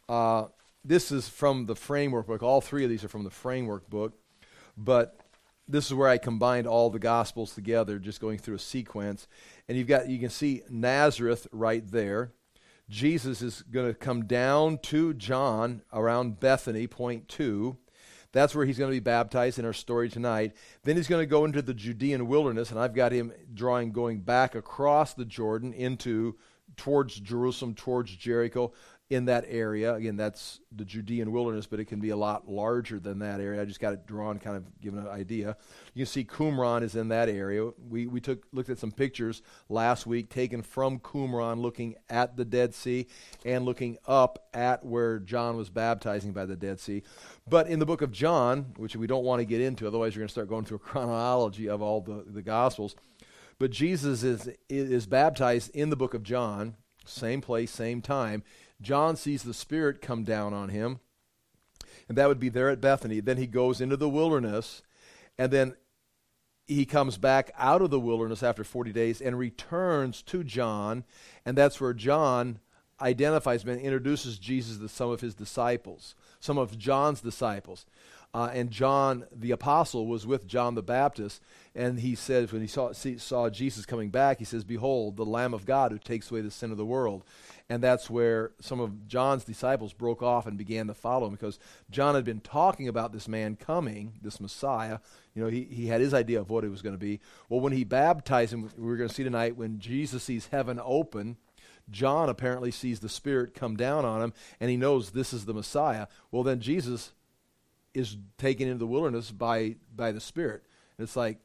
uh, 0.10 0.46
this 0.84 1.12
is 1.12 1.30
from 1.30 1.66
the 1.66 1.76
framework 1.76 2.28
book. 2.28 2.44
All 2.44 2.62
three 2.62 2.84
of 2.84 2.90
these 2.90 3.04
are 3.04 3.10
from 3.10 3.24
the 3.24 3.30
framework 3.30 3.90
book. 3.90 4.14
But 4.78 5.18
this 5.68 5.86
is 5.86 5.94
where 5.94 6.10
I 6.10 6.18
combined 6.18 6.68
all 6.68 6.90
the 6.90 7.00
gospels 7.00 7.54
together, 7.54 8.00
just 8.00 8.20
going 8.20 8.40
through 8.40 8.56
a 8.56 8.60
sequence. 8.60 9.28
And 9.68 9.78
you've 9.78 9.88
got, 9.88 10.10
you 10.10 10.20
can 10.20 10.30
see 10.30 10.64
Nazareth 10.70 11.48
right 11.52 11.84
there. 11.90 12.32
Jesus 12.90 13.42
is 13.42 13.62
going 13.72 13.88
to 13.88 13.94
come 13.94 14.26
down 14.26 14.80
to 14.80 15.14
John 15.14 15.82
around 15.94 16.40
Bethany, 16.40 16.88
point 16.88 17.30
two. 17.30 17.78
That's 18.34 18.56
where 18.56 18.66
he's 18.66 18.78
going 18.78 18.90
to 18.90 18.96
be 18.96 19.00
baptized 19.00 19.60
in 19.60 19.66
our 19.66 19.74
story 19.74 20.10
tonight. 20.10 20.54
Then 20.84 20.96
he's 20.96 21.08
going 21.08 21.22
to 21.22 21.26
go 21.26 21.46
into 21.46 21.62
the 21.62 21.74
Judean 21.74 22.28
wilderness, 22.28 22.72
and 22.72 22.80
I've 22.80 22.96
got 22.96 23.12
him 23.12 23.32
drawing 23.54 23.92
going 23.92 24.22
back 24.22 24.56
across 24.56 25.14
the 25.14 25.26
Jordan 25.26 25.74
into 25.74 26.38
towards 26.78 27.20
Jerusalem, 27.20 27.76
towards 27.76 28.16
Jericho, 28.16 28.74
in 29.12 29.26
that 29.26 29.44
area. 29.50 29.94
Again, 29.94 30.16
that's 30.16 30.62
the 30.74 30.86
Judean 30.86 31.34
wilderness, 31.34 31.68
but 31.68 31.82
it 31.82 31.86
can 31.86 32.00
be 32.00 32.12
a 32.12 32.16
lot 32.16 32.48
larger 32.48 32.98
than 32.98 33.20
that 33.20 33.42
area. 33.42 33.62
I 33.62 33.66
just 33.66 33.82
got 33.82 33.92
it 33.92 34.08
drawn, 34.08 34.40
kind 34.40 34.56
of 34.56 34.64
giving 34.80 35.00
an 35.00 35.08
idea. 35.10 35.58
You 35.94 36.06
can 36.06 36.12
see 36.12 36.24
Qumran 36.24 36.82
is 36.82 36.96
in 36.96 37.10
that 37.10 37.28
area. 37.28 37.72
We, 37.90 38.08
we 38.08 38.22
took 38.22 38.46
looked 38.54 38.70
at 38.70 38.80
some 38.80 38.94
pictures 38.94 39.42
last 39.68 40.08
week 40.08 40.30
taken 40.30 40.62
from 40.62 40.98
Qumran, 41.00 41.62
looking 41.62 41.96
at 42.10 42.38
the 42.38 42.46
Dead 42.46 42.74
Sea 42.74 43.06
and 43.44 43.66
looking 43.66 43.98
up 44.08 44.48
at 44.54 44.86
where 44.86 45.20
John 45.20 45.58
was 45.58 45.70
baptizing 45.70 46.32
by 46.32 46.46
the 46.46 46.56
Dead 46.56 46.80
Sea. 46.80 47.04
But 47.50 47.68
in 47.68 47.80
the 47.80 47.86
book 47.86 48.02
of 48.02 48.14
John, 48.14 48.74
which 48.78 48.96
we 48.96 49.08
don't 49.08 49.26
want 49.26 49.42
to 49.42 49.46
get 49.46 49.60
into, 49.60 49.88
otherwise 49.88 50.16
you're 50.16 50.22
going 50.22 50.30
to 50.30 50.32
start 50.32 50.48
going 50.48 50.64
through 50.64 50.78
a 50.78 50.80
chronology 50.88 51.68
of 51.68 51.82
all 51.82 52.00
the, 52.00 52.24
the 52.26 52.42
Gospels. 52.42 52.96
But 53.62 53.70
Jesus 53.70 54.24
is, 54.24 54.50
is 54.70 55.06
baptized 55.06 55.70
in 55.76 55.92
the 55.92 55.96
book 55.96 56.16
of 56.16 56.24
John, 56.24 56.78
same 57.06 57.42
place, 57.42 57.70
same 57.70 58.02
time. 58.02 58.42
John 58.82 59.16
sees 59.16 59.44
the 59.44 59.54
Spirit 59.54 60.02
come 60.02 60.24
down 60.24 60.52
on 60.52 60.70
him, 60.70 61.00
and 62.10 62.18
that 62.18 62.28
would 62.28 62.40
be 62.40 62.50
there 62.50 62.72
at 62.72 62.82
Bethany. 62.82 63.20
Then 63.20 63.38
he 63.38 63.46
goes 63.46 63.80
into 63.80 63.98
the 63.98 64.10
wilderness, 64.10 64.82
and 65.38 65.52
then 65.52 65.76
he 66.66 66.86
comes 66.86 67.20
back 67.20 67.52
out 67.56 67.84
of 67.84 67.92
the 67.92 68.00
wilderness 68.00 68.42
after 68.42 68.64
40 68.64 68.94
days 68.94 69.22
and 69.22 69.38
returns 69.38 70.24
to 70.24 70.44
John, 70.44 71.04
and 71.46 71.56
that's 71.56 71.80
where 71.80 71.94
John 71.94 72.62
identifies 73.00 73.64
and 73.64 73.80
introduces 73.80 74.40
Jesus 74.40 74.80
to 74.80 74.90
some 74.90 75.12
of 75.12 75.22
his 75.22 75.36
disciples, 75.36 76.16
some 76.42 76.58
of 76.58 76.78
John's 76.78 77.22
disciples. 77.22 77.86
Uh, 78.34 78.50
and 78.54 78.72
John 78.72 79.26
the 79.34 79.52
apostle 79.52 80.08
was 80.08 80.26
with 80.26 80.48
John 80.48 80.76
the 80.76 80.82
Baptist, 80.82 81.42
and 81.76 82.00
he 82.00 82.16
says 82.16 82.52
when 82.52 82.62
he 82.62 82.68
saw, 82.68 82.94
see, 82.94 83.18
saw 83.18 83.50
Jesus 83.50 83.86
coming 83.86 84.10
back, 84.10 84.40
he 84.40 84.46
says, 84.46 84.64
"Behold, 84.64 85.18
the 85.18 85.26
Lamb 85.26 85.54
of 85.54 85.66
God 85.66 85.92
who 85.92 85.98
takes 85.98 86.32
away 86.32 86.40
the 86.40 86.50
sin 86.50 86.72
of 86.72 86.78
the 86.78 86.86
world." 86.86 87.26
And 87.70 87.82
that's 87.84 88.10
where 88.10 88.52
some 88.60 88.80
of 88.82 89.08
John's 89.08 89.44
disciples 89.46 89.94
broke 89.94 90.22
off 90.22 90.46
and 90.46 90.58
began 90.58 90.88
to 90.88 90.94
follow 90.94 91.28
him 91.28 91.34
because 91.34 91.60
John 91.90 92.16
had 92.16 92.26
been 92.26 92.42
talking 92.42 92.90
about 92.90 93.14
this 93.14 93.30
man 93.30 93.56
coming, 93.56 94.14
this 94.22 94.42
Messiah. 94.42 95.00
You 95.34 95.44
know, 95.44 95.50
he, 95.50 95.64
he 95.64 95.88
had 95.88 96.02
his 96.02 96.14
idea 96.14 96.42
of 96.42 96.50
what 96.50 96.66
it 96.66 96.70
was 96.70 96.82
going 96.82 96.96
to 96.96 97.00
be. 97.00 97.22
Well, 97.48 97.62
when 97.62 97.72
he 97.72 97.86
baptized 97.86 98.54
him, 98.54 98.70
we're 98.78 98.98
going 98.98 99.08
to 99.08 99.16
see 99.16 99.24
tonight 99.24 99.56
when 99.56 99.80
Jesus 99.80 100.24
sees 100.24 100.48
heaven 100.48 100.82
open. 100.84 101.38
John 101.90 102.30
apparently 102.30 102.72
sees 102.72 103.00
the 103.00 103.10
Spirit 103.10 103.54
come 103.54 103.76
down 103.76 104.06
on 104.06 104.22
him, 104.22 104.34
and 104.60 104.70
he 104.70 104.78
knows 104.78 105.12
this 105.12 105.34
is 105.34 105.46
the 105.46 105.54
Messiah. 105.54 106.08
Well, 106.32 106.44
then 106.44 106.60
Jesus 106.60 107.12
is 107.94 108.18
taken 108.38 108.68
into 108.68 108.80
the 108.80 108.88
wilderness 108.88 109.32
by 109.32 109.76
by 109.96 110.12
the 110.12 110.22
Spirit. 110.22 110.64
And 110.98 111.04
it's 111.06 111.16
like, 111.16 111.40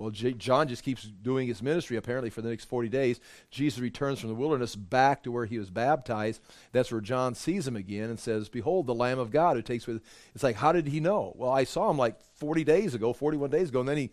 well, 0.00 0.10
J- 0.10 0.32
John 0.32 0.66
just 0.66 0.82
keeps 0.82 1.02
doing 1.02 1.46
his 1.46 1.62
ministry 1.62 1.96
apparently 1.98 2.30
for 2.30 2.40
the 2.40 2.48
next 2.48 2.64
40 2.64 2.88
days. 2.88 3.20
Jesus 3.50 3.78
returns 3.78 4.18
from 4.18 4.30
the 4.30 4.34
wilderness 4.34 4.74
back 4.74 5.22
to 5.22 5.30
where 5.30 5.44
he 5.44 5.58
was 5.58 5.68
baptized. 5.68 6.40
That's 6.72 6.90
where 6.90 7.02
John 7.02 7.34
sees 7.34 7.68
him 7.68 7.76
again 7.76 8.08
and 8.08 8.18
says, 8.18 8.48
Behold, 8.48 8.86
the 8.86 8.94
Lamb 8.94 9.18
of 9.18 9.30
God 9.30 9.56
who 9.56 9.62
takes 9.62 9.86
with. 9.86 10.02
It's 10.34 10.42
like, 10.42 10.56
how 10.56 10.72
did 10.72 10.88
he 10.88 11.00
know? 11.00 11.34
Well, 11.36 11.50
I 11.50 11.64
saw 11.64 11.90
him 11.90 11.98
like 11.98 12.18
40 12.36 12.64
days 12.64 12.94
ago, 12.94 13.12
41 13.12 13.50
days 13.50 13.68
ago, 13.68 13.80
and 13.80 13.88
then 13.88 13.98
he 13.98 14.10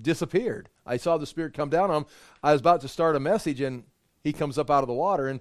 disappeared. 0.00 0.68
I 0.86 0.98
saw 0.98 1.18
the 1.18 1.26
Spirit 1.26 1.52
come 1.52 1.68
down 1.68 1.90
on 1.90 2.02
him. 2.02 2.06
I 2.40 2.52
was 2.52 2.60
about 2.60 2.80
to 2.82 2.88
start 2.88 3.16
a 3.16 3.20
message, 3.20 3.60
and 3.60 3.82
he 4.24 4.32
comes 4.32 4.58
up 4.58 4.70
out 4.70 4.82
of 4.82 4.88
the 4.88 4.94
water 4.94 5.28
and 5.28 5.40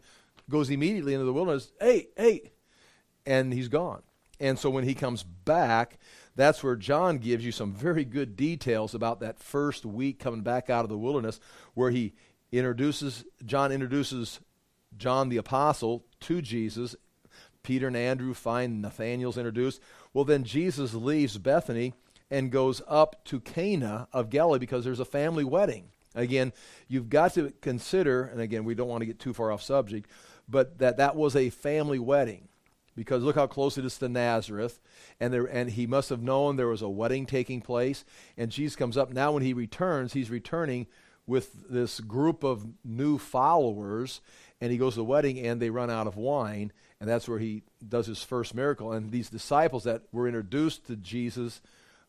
goes 0.49 0.69
immediately 0.69 1.13
into 1.13 1.25
the 1.25 1.33
wilderness. 1.33 1.71
Hey, 1.79 2.09
hey. 2.15 2.51
And 3.25 3.53
he's 3.53 3.69
gone. 3.69 4.03
And 4.39 4.59
so 4.59 4.69
when 4.69 4.83
he 4.83 4.93
comes 4.93 5.23
back, 5.23 5.97
that's 6.35 6.61
where 6.63 6.75
John 6.75 7.17
gives 7.17 7.45
you 7.45 7.51
some 7.53 7.73
very 7.73 8.03
good 8.03 8.35
details 8.35 8.93
about 8.93 9.21
that 9.21 9.39
first 9.39 9.85
week 9.85 10.19
coming 10.19 10.41
back 10.41 10.69
out 10.69 10.83
of 10.83 10.89
the 10.89 10.97
wilderness, 10.97 11.39
where 11.73 11.91
he 11.91 12.13
introduces, 12.51 13.23
John 13.45 13.71
introduces 13.71 14.41
John 14.97 15.29
the 15.29 15.37
Apostle 15.37 16.05
to 16.21 16.41
Jesus. 16.41 16.95
Peter 17.63 17.87
and 17.87 17.95
Andrew 17.95 18.33
find 18.33 18.81
Nathanael's 18.81 19.37
introduced. 19.37 19.79
Well, 20.13 20.25
then 20.25 20.43
Jesus 20.43 20.93
leaves 20.93 21.37
Bethany 21.37 21.93
and 22.29 22.51
goes 22.51 22.81
up 22.87 23.23
to 23.25 23.39
Cana 23.39 24.09
of 24.11 24.29
Galilee 24.29 24.59
because 24.59 24.83
there's 24.83 24.99
a 24.99 25.05
family 25.05 25.45
wedding. 25.45 25.92
Again, 26.15 26.53
you've 26.87 27.09
got 27.09 27.33
to 27.35 27.51
consider, 27.61 28.23
and 28.23 28.39
again, 28.39 28.63
we 28.63 28.75
don't 28.75 28.87
want 28.87 29.01
to 29.01 29.07
get 29.07 29.19
too 29.19 29.33
far 29.33 29.51
off 29.51 29.61
subject, 29.61 30.09
but 30.47 30.77
that 30.79 30.97
that 30.97 31.15
was 31.15 31.35
a 31.35 31.49
family 31.49 31.99
wedding 31.99 32.47
because 32.95 33.23
look 33.23 33.35
how 33.35 33.47
close 33.47 33.77
it 33.77 33.85
is 33.85 33.97
to 33.99 34.09
Nazareth. 34.09 34.79
And, 35.19 35.33
there, 35.33 35.45
and 35.45 35.69
he 35.71 35.87
must 35.87 36.09
have 36.09 36.21
known 36.21 36.55
there 36.55 36.67
was 36.67 36.81
a 36.81 36.89
wedding 36.89 37.25
taking 37.25 37.61
place. 37.61 38.05
And 38.37 38.51
Jesus 38.51 38.75
comes 38.75 38.97
up. 38.97 39.11
Now, 39.11 39.31
when 39.31 39.43
he 39.43 39.53
returns, 39.53 40.13
he's 40.13 40.29
returning 40.29 40.87
with 41.25 41.69
this 41.69 41.99
group 41.99 42.43
of 42.43 42.65
new 42.83 43.17
followers. 43.17 44.21
And 44.61 44.71
he 44.71 44.77
goes 44.77 44.93
to 44.93 44.99
the 44.99 45.05
wedding, 45.05 45.39
and 45.39 45.61
they 45.61 45.69
run 45.69 45.89
out 45.89 46.07
of 46.07 46.17
wine. 46.17 46.71
And 46.99 47.09
that's 47.09 47.27
where 47.27 47.39
he 47.39 47.63
does 47.87 48.07
his 48.07 48.23
first 48.23 48.53
miracle. 48.53 48.91
And 48.91 49.11
these 49.11 49.29
disciples 49.29 49.83
that 49.85 50.03
were 50.11 50.27
introduced 50.27 50.87
to 50.87 50.95
Jesus 50.95 51.61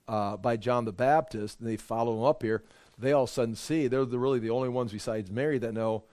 uh, 0.06 0.36
by 0.36 0.56
John 0.56 0.84
the 0.84 0.92
Baptist, 0.92 1.60
and 1.60 1.68
they 1.68 1.76
follow 1.76 2.18
him 2.18 2.24
up 2.24 2.42
here, 2.42 2.62
they 2.98 3.12
all 3.12 3.24
of 3.24 3.30
a 3.30 3.32
sudden 3.32 3.54
see 3.54 3.86
they're 3.86 4.04
the, 4.04 4.18
really 4.18 4.38
the 4.38 4.50
only 4.50 4.68
ones 4.68 4.92
besides 4.92 5.30
Mary 5.30 5.58
that 5.58 5.74
know 5.74 6.04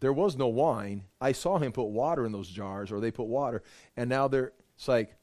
there 0.00 0.12
was 0.12 0.36
no 0.36 0.48
wine. 0.48 1.04
I 1.20 1.32
saw 1.32 1.58
him 1.58 1.72
put 1.72 1.84
water 1.84 2.26
in 2.26 2.32
those 2.32 2.48
jars, 2.48 2.92
or 2.92 3.00
they 3.00 3.10
put 3.10 3.26
water, 3.26 3.62
and 3.96 4.08
now 4.08 4.28
they're 4.28 4.52
it's 4.76 4.88
like 4.88 5.16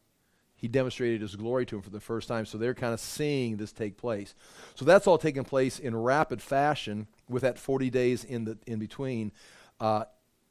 he 0.55 0.67
demonstrated 0.67 1.21
his 1.21 1.35
glory 1.35 1.65
to 1.67 1.75
him 1.75 1.81
for 1.81 1.89
the 1.89 1.99
first 1.99 2.27
time. 2.27 2.45
So 2.45 2.57
they're 2.57 2.73
kind 2.73 2.93
of 2.93 2.99
seeing 2.99 3.57
this 3.57 3.71
take 3.71 3.97
place. 3.97 4.33
So 4.75 4.85
that's 4.85 5.07
all 5.07 5.17
taking 5.17 5.43
place 5.43 5.77
in 5.77 5.95
rapid 5.95 6.41
fashion 6.41 7.07
with 7.27 7.43
that 7.43 7.59
40 7.59 7.89
days 7.89 8.23
in 8.23 8.45
the 8.45 8.57
in 8.65 8.79
between, 8.79 9.31
uh, 9.79 10.05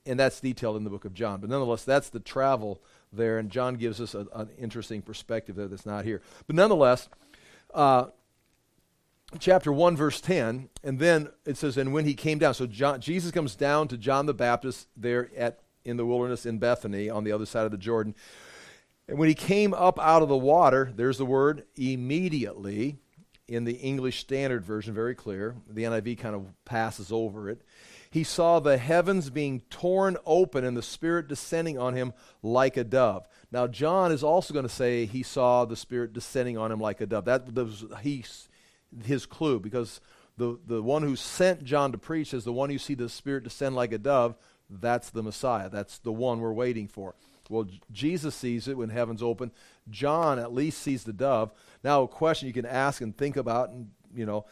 and 0.06 0.20
that's 0.20 0.40
detailed 0.40 0.76
in 0.76 0.84
the 0.84 0.90
book 0.90 1.04
of 1.04 1.14
John. 1.14 1.40
But 1.40 1.50
nonetheless, 1.50 1.84
that's 1.84 2.10
the 2.10 2.20
travel 2.20 2.82
there, 3.12 3.38
and 3.38 3.50
John 3.50 3.74
gives 3.74 4.00
us 4.00 4.14
a, 4.14 4.26
an 4.34 4.50
interesting 4.58 5.02
perspective 5.02 5.56
there 5.56 5.68
that's 5.68 5.86
not 5.86 6.04
here. 6.04 6.22
But 6.46 6.56
nonetheless. 6.56 7.08
Uh, 7.74 8.06
chapter 9.38 9.72
1 9.72 9.96
verse 9.96 10.20
10 10.20 10.68
and 10.84 10.98
then 10.98 11.28
it 11.46 11.56
says 11.56 11.76
and 11.76 11.92
when 11.92 12.04
he 12.04 12.14
came 12.14 12.38
down 12.38 12.54
so 12.54 12.66
John, 12.66 13.00
jesus 13.00 13.30
comes 13.30 13.54
down 13.54 13.88
to 13.88 13.96
john 13.96 14.26
the 14.26 14.34
baptist 14.34 14.88
there 14.96 15.30
at 15.36 15.60
in 15.84 15.96
the 15.96 16.06
wilderness 16.06 16.46
in 16.46 16.58
bethany 16.58 17.08
on 17.08 17.24
the 17.24 17.32
other 17.32 17.46
side 17.46 17.64
of 17.64 17.70
the 17.70 17.78
jordan. 17.78 18.14
And 19.08 19.18
when 19.18 19.28
he 19.28 19.34
came 19.34 19.74
up 19.74 19.98
out 19.98 20.22
of 20.22 20.28
the 20.28 20.36
water 20.36 20.92
there's 20.94 21.18
the 21.18 21.26
word 21.26 21.64
immediately 21.76 22.98
in 23.48 23.64
the 23.64 23.74
english 23.74 24.20
standard 24.20 24.64
version 24.64 24.94
very 24.94 25.14
clear 25.14 25.56
the 25.68 25.82
niv 25.84 26.18
kind 26.18 26.34
of 26.34 26.46
passes 26.64 27.10
over 27.10 27.48
it 27.48 27.62
he 28.12 28.24
saw 28.24 28.60
the 28.60 28.76
heavens 28.76 29.30
being 29.30 29.60
torn 29.70 30.18
open 30.26 30.64
and 30.64 30.76
the 30.76 30.82
spirit 30.82 31.28
descending 31.28 31.78
on 31.78 31.94
him 31.94 32.12
like 32.42 32.76
a 32.76 32.84
dove. 32.84 33.26
Now 33.50 33.66
john 33.66 34.12
is 34.12 34.22
also 34.22 34.52
going 34.52 34.68
to 34.68 34.74
say 34.74 35.06
he 35.06 35.22
saw 35.22 35.64
the 35.64 35.76
spirit 35.76 36.12
descending 36.12 36.58
on 36.58 36.70
him 36.70 36.78
like 36.78 37.00
a 37.00 37.06
dove. 37.06 37.24
That 37.24 37.54
was 37.54 37.86
he 38.02 38.22
his 39.04 39.26
clue 39.26 39.60
because 39.60 40.00
the, 40.36 40.58
the 40.66 40.82
one 40.82 41.02
who 41.02 41.16
sent 41.16 41.64
John 41.64 41.92
to 41.92 41.98
preach 41.98 42.32
is 42.34 42.44
the 42.44 42.52
one 42.52 42.70
you 42.70 42.78
see 42.78 42.94
the 42.94 43.08
Spirit 43.08 43.44
descend 43.44 43.74
like 43.76 43.92
a 43.92 43.98
dove. 43.98 44.36
That's 44.70 45.10
the 45.10 45.22
Messiah. 45.22 45.68
That's 45.68 45.98
the 45.98 46.12
one 46.12 46.40
we're 46.40 46.52
waiting 46.52 46.88
for. 46.88 47.14
Well, 47.50 47.66
Jesus 47.90 48.34
sees 48.34 48.66
it 48.68 48.78
when 48.78 48.88
heaven's 48.88 49.22
open. 49.22 49.50
John 49.90 50.38
at 50.38 50.54
least 50.54 50.80
sees 50.80 51.04
the 51.04 51.12
dove. 51.12 51.52
Now, 51.84 52.02
a 52.02 52.08
question 52.08 52.48
you 52.48 52.54
can 52.54 52.64
ask 52.64 53.02
and 53.02 53.16
think 53.16 53.36
about, 53.36 53.70
and 53.70 53.90
you 54.14 54.24
know, 54.24 54.46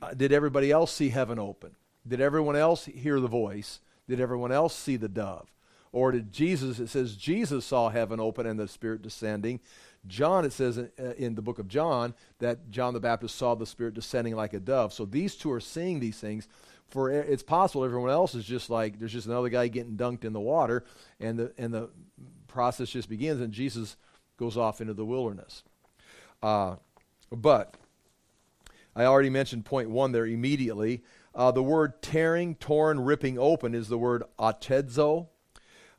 uh, 0.00 0.14
did 0.14 0.32
everybody 0.32 0.70
else 0.70 0.92
see 0.92 1.10
heaven 1.10 1.38
open? 1.38 1.76
Did 2.06 2.20
everyone 2.20 2.56
else 2.56 2.86
hear 2.86 3.20
the 3.20 3.28
voice? 3.28 3.80
Did 4.08 4.20
everyone 4.20 4.52
else 4.52 4.74
see 4.74 4.96
the 4.96 5.08
dove? 5.08 5.50
Or 5.92 6.12
did 6.12 6.32
Jesus, 6.32 6.78
it 6.78 6.88
says 6.88 7.16
Jesus 7.16 7.64
saw 7.64 7.88
heaven 7.88 8.20
open 8.20 8.46
and 8.46 8.58
the 8.58 8.68
Spirit 8.68 9.02
descending. 9.02 9.60
John, 10.06 10.44
it 10.44 10.52
says 10.52 10.78
in, 10.78 10.90
uh, 10.98 11.12
in, 11.16 11.34
the 11.34 11.42
book 11.42 11.58
of 11.58 11.68
John 11.68 12.14
that 12.38 12.70
John 12.70 12.94
the 12.94 13.00
Baptist 13.00 13.36
saw 13.36 13.54
the 13.54 13.66
Spirit 13.66 13.94
descending 13.94 14.34
like 14.34 14.52
a 14.52 14.60
dove. 14.60 14.92
So 14.92 15.04
these 15.04 15.34
two 15.36 15.50
are 15.52 15.60
seeing 15.60 16.00
these 16.00 16.18
things. 16.18 16.48
For 16.88 17.10
it's 17.10 17.42
possible 17.42 17.84
everyone 17.84 18.10
else 18.10 18.36
is 18.36 18.44
just 18.44 18.70
like 18.70 19.00
there's 19.00 19.12
just 19.12 19.26
another 19.26 19.48
guy 19.48 19.66
getting 19.66 19.96
dunked 19.96 20.24
in 20.24 20.32
the 20.32 20.40
water, 20.40 20.84
and 21.18 21.36
the 21.36 21.52
and 21.58 21.74
the 21.74 21.90
process 22.46 22.90
just 22.90 23.08
begins, 23.08 23.40
and 23.40 23.52
Jesus 23.52 23.96
goes 24.36 24.56
off 24.56 24.80
into 24.80 24.94
the 24.94 25.04
wilderness. 25.04 25.64
Uh, 26.42 26.76
but 27.32 27.74
I 28.94 29.04
already 29.04 29.30
mentioned 29.30 29.64
point 29.64 29.90
one 29.90 30.12
there 30.12 30.26
immediately. 30.26 31.02
Uh, 31.34 31.50
the 31.50 31.62
word 31.62 32.00
tearing, 32.02 32.54
torn, 32.54 33.00
ripping 33.00 33.36
open 33.38 33.74
is 33.74 33.88
the 33.88 33.98
word 33.98 34.22
atedzo 34.38 35.26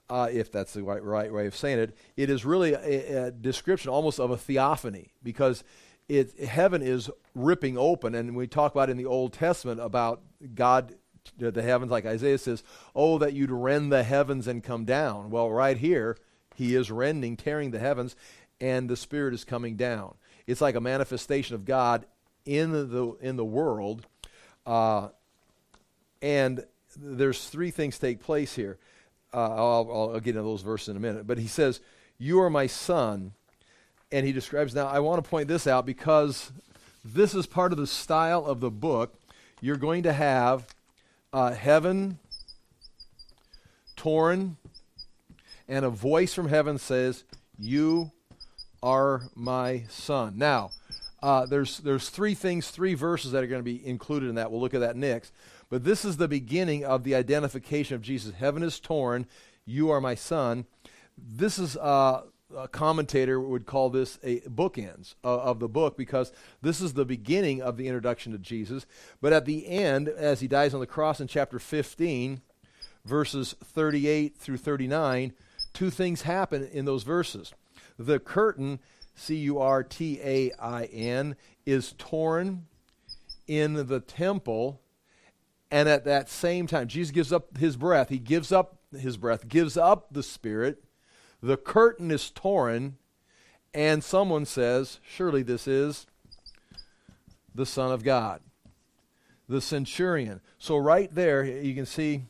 uh, 0.09 0.29
if 0.31 0.51
that's 0.51 0.73
the 0.73 0.83
right, 0.83 1.03
right, 1.03 1.31
way 1.31 1.47
of 1.47 1.55
saying 1.55 1.79
it, 1.79 1.97
it 2.15 2.29
is 2.29 2.45
really 2.45 2.73
a, 2.73 3.27
a 3.27 3.31
description 3.31 3.89
almost 3.89 4.19
of 4.19 4.31
a 4.31 4.37
theophany 4.37 5.11
because 5.21 5.63
it, 6.07 6.39
heaven 6.39 6.81
is 6.81 7.09
ripping 7.35 7.77
open. 7.77 8.15
And 8.15 8.35
we 8.35 8.47
talk 8.47 8.73
about 8.73 8.89
in 8.89 8.97
the 8.97 9.05
Old 9.05 9.33
Testament 9.33 9.81
about 9.81 10.21
God, 10.55 10.93
the 11.37 11.61
heavens, 11.61 11.91
like 11.91 12.05
Isaiah 12.05 12.37
says, 12.37 12.63
oh, 12.95 13.17
that 13.17 13.33
you'd 13.33 13.51
rend 13.51 13.91
the 13.91 14.03
heavens 14.03 14.47
and 14.47 14.63
come 14.63 14.85
down. 14.85 15.29
Well, 15.29 15.49
right 15.49 15.77
here, 15.77 16.17
he 16.55 16.73
is 16.75 16.89
rending, 16.89 17.35
tearing 17.35 17.71
the 17.71 17.79
heavens, 17.79 18.15
and 18.61 18.89
the 18.89 18.95
Spirit 18.95 19.33
is 19.33 19.43
coming 19.43 19.75
down. 19.75 20.15
It's 20.47 20.61
like 20.61 20.75
a 20.75 20.81
manifestation 20.81 21.55
of 21.55 21.65
God 21.65 22.05
in 22.45 22.71
the, 22.71 23.17
in 23.19 23.35
the 23.35 23.45
world. 23.45 24.05
Uh, 24.65 25.09
and 26.21 26.63
there's 26.95 27.49
three 27.49 27.71
things 27.71 27.99
take 27.99 28.21
place 28.21 28.55
here 28.55 28.77
uh, 29.33 29.55
I'll, 29.55 30.11
I'll 30.13 30.19
get 30.19 30.35
into 30.35 30.43
those 30.43 30.61
verses 30.61 30.89
in 30.89 30.97
a 30.97 30.99
minute, 30.99 31.27
but 31.27 31.37
he 31.37 31.47
says, 31.47 31.79
You 32.17 32.41
are 32.41 32.49
my 32.49 32.67
son. 32.67 33.33
And 34.11 34.25
he 34.25 34.31
describes 34.31 34.73
now, 34.73 34.87
I 34.87 34.99
want 34.99 35.21
to 35.21 35.29
point 35.29 35.49
this 35.49 35.67
out 35.67 35.85
because 35.85 36.51
this 37.03 37.35
is 37.35 37.45
part 37.45 37.73
of 37.73 37.77
the 37.77 37.87
style 37.87 38.45
of 38.45 38.61
the 38.61 38.71
book. 38.71 39.13
You're 39.59 39.75
going 39.75 40.03
to 40.03 40.13
have 40.13 40.67
uh, 41.33 41.51
heaven 41.51 42.19
torn, 43.97 44.55
and 45.67 45.83
a 45.83 45.89
voice 45.89 46.33
from 46.33 46.47
heaven 46.47 46.77
says, 46.77 47.25
You 47.59 48.11
are 48.81 49.23
my 49.35 49.83
son. 49.89 50.37
Now, 50.37 50.71
uh, 51.21 51.45
there's, 51.45 51.79
there's 51.79 52.09
three 52.09 52.35
things, 52.35 52.69
three 52.69 52.93
verses 52.93 53.31
that 53.31 53.43
are 53.43 53.47
going 53.47 53.59
to 53.59 53.63
be 53.63 53.85
included 53.85 54.29
in 54.29 54.35
that. 54.35 54.51
We'll 54.51 54.61
look 54.61 54.73
at 54.73 54.81
that 54.81 54.95
next. 54.95 55.33
But 55.69 55.83
this 55.83 56.05
is 56.05 56.17
the 56.17 56.27
beginning 56.27 56.85
of 56.85 57.03
the 57.03 57.15
identification 57.15 57.95
of 57.95 58.01
Jesus. 58.01 58.33
Heaven 58.35 58.63
is 58.63 58.79
torn. 58.79 59.27
You 59.65 59.89
are 59.89 59.99
my 59.99 60.15
son. 60.15 60.65
This 61.17 61.59
is 61.59 61.75
uh, 61.77 62.21
a 62.55 62.67
commentator 62.67 63.39
would 63.39 63.65
call 63.65 63.89
this 63.89 64.19
a 64.23 64.39
bookends 64.41 65.15
of, 65.23 65.39
of 65.39 65.59
the 65.59 65.67
book 65.67 65.97
because 65.97 66.31
this 66.61 66.79
is 66.79 66.93
the 66.93 67.05
beginning 67.05 67.61
of 67.61 67.77
the 67.77 67.87
introduction 67.87 68.31
to 68.31 68.37
Jesus. 68.37 68.85
But 69.21 69.33
at 69.33 69.45
the 69.45 69.67
end, 69.67 70.07
as 70.07 70.39
he 70.39 70.47
dies 70.47 70.73
on 70.73 70.79
the 70.79 70.87
cross 70.87 71.19
in 71.19 71.27
chapter 71.27 71.59
15, 71.59 72.41
verses 73.03 73.55
38 73.63 74.37
through 74.37 74.57
39, 74.57 75.33
two 75.73 75.89
things 75.89 76.21
happen 76.21 76.63
in 76.63 76.85
those 76.85 77.03
verses. 77.03 77.53
The 77.99 78.19
curtain, 78.19 78.79
C 79.15 79.35
U 79.35 79.59
R 79.59 79.83
T 79.83 80.19
A 80.23 80.51
I 80.59 80.85
N, 80.85 81.35
is 81.65 81.93
torn 81.97 82.67
in 83.47 83.87
the 83.87 83.99
temple 83.99 84.81
and 85.69 85.89
at 85.89 86.05
that 86.05 86.29
same 86.29 86.67
time, 86.67 86.87
Jesus 86.87 87.11
gives 87.11 87.33
up 87.33 87.57
his 87.57 87.75
breath. 87.75 88.09
He 88.09 88.19
gives 88.19 88.51
up 88.51 88.77
his 88.97 89.17
breath, 89.17 89.47
gives 89.47 89.75
up 89.75 90.07
the 90.11 90.23
Spirit. 90.23 90.83
The 91.41 91.57
curtain 91.57 92.09
is 92.09 92.31
torn, 92.31 92.97
and 93.73 94.03
someone 94.03 94.45
says, 94.45 94.99
Surely 95.07 95.43
this 95.43 95.67
is 95.67 96.07
the 97.53 97.65
Son 97.65 97.91
of 97.91 98.03
God, 98.03 98.41
the 99.49 99.61
centurion. 99.61 100.41
So, 100.57 100.77
right 100.77 101.13
there, 101.13 101.43
you 101.43 101.75
can 101.75 101.85
see, 101.85 102.23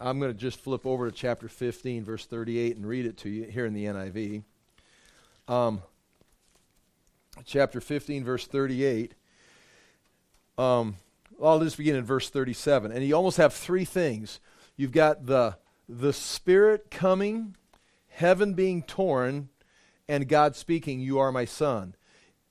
I'm 0.00 0.18
going 0.18 0.32
to 0.32 0.38
just 0.38 0.58
flip 0.58 0.86
over 0.86 1.10
to 1.10 1.14
chapter 1.14 1.48
15, 1.48 2.04
verse 2.04 2.24
38, 2.24 2.76
and 2.76 2.86
read 2.86 3.04
it 3.04 3.18
to 3.18 3.28
you 3.28 3.44
here 3.44 3.66
in 3.66 3.74
the 3.74 3.84
NIV. 3.84 4.42
Um, 5.46 5.82
chapter 7.44 7.80
15, 7.80 8.24
verse 8.24 8.46
38. 8.46 9.14
Um, 10.56 10.96
I'll 11.42 11.60
just 11.60 11.76
begin 11.76 11.96
in 11.96 12.04
verse 12.04 12.30
37. 12.30 12.92
And 12.92 13.04
you 13.04 13.14
almost 13.14 13.36
have 13.36 13.54
three 13.54 13.84
things. 13.84 14.40
You've 14.76 14.92
got 14.92 15.26
the, 15.26 15.56
the 15.88 16.12
Spirit 16.12 16.90
coming, 16.90 17.56
heaven 18.08 18.54
being 18.54 18.82
torn, 18.82 19.48
and 20.08 20.28
God 20.28 20.56
speaking, 20.56 21.00
You 21.00 21.18
are 21.18 21.32
my 21.32 21.44
Son. 21.44 21.94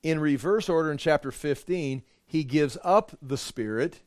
In 0.02 0.20
reverse 0.20 0.68
order 0.68 0.90
in 0.90 0.98
chapter 0.98 1.30
15, 1.30 2.02
he 2.26 2.44
gives 2.44 2.78
up 2.84 3.16
the 3.20 3.38
Spirit, 3.38 4.00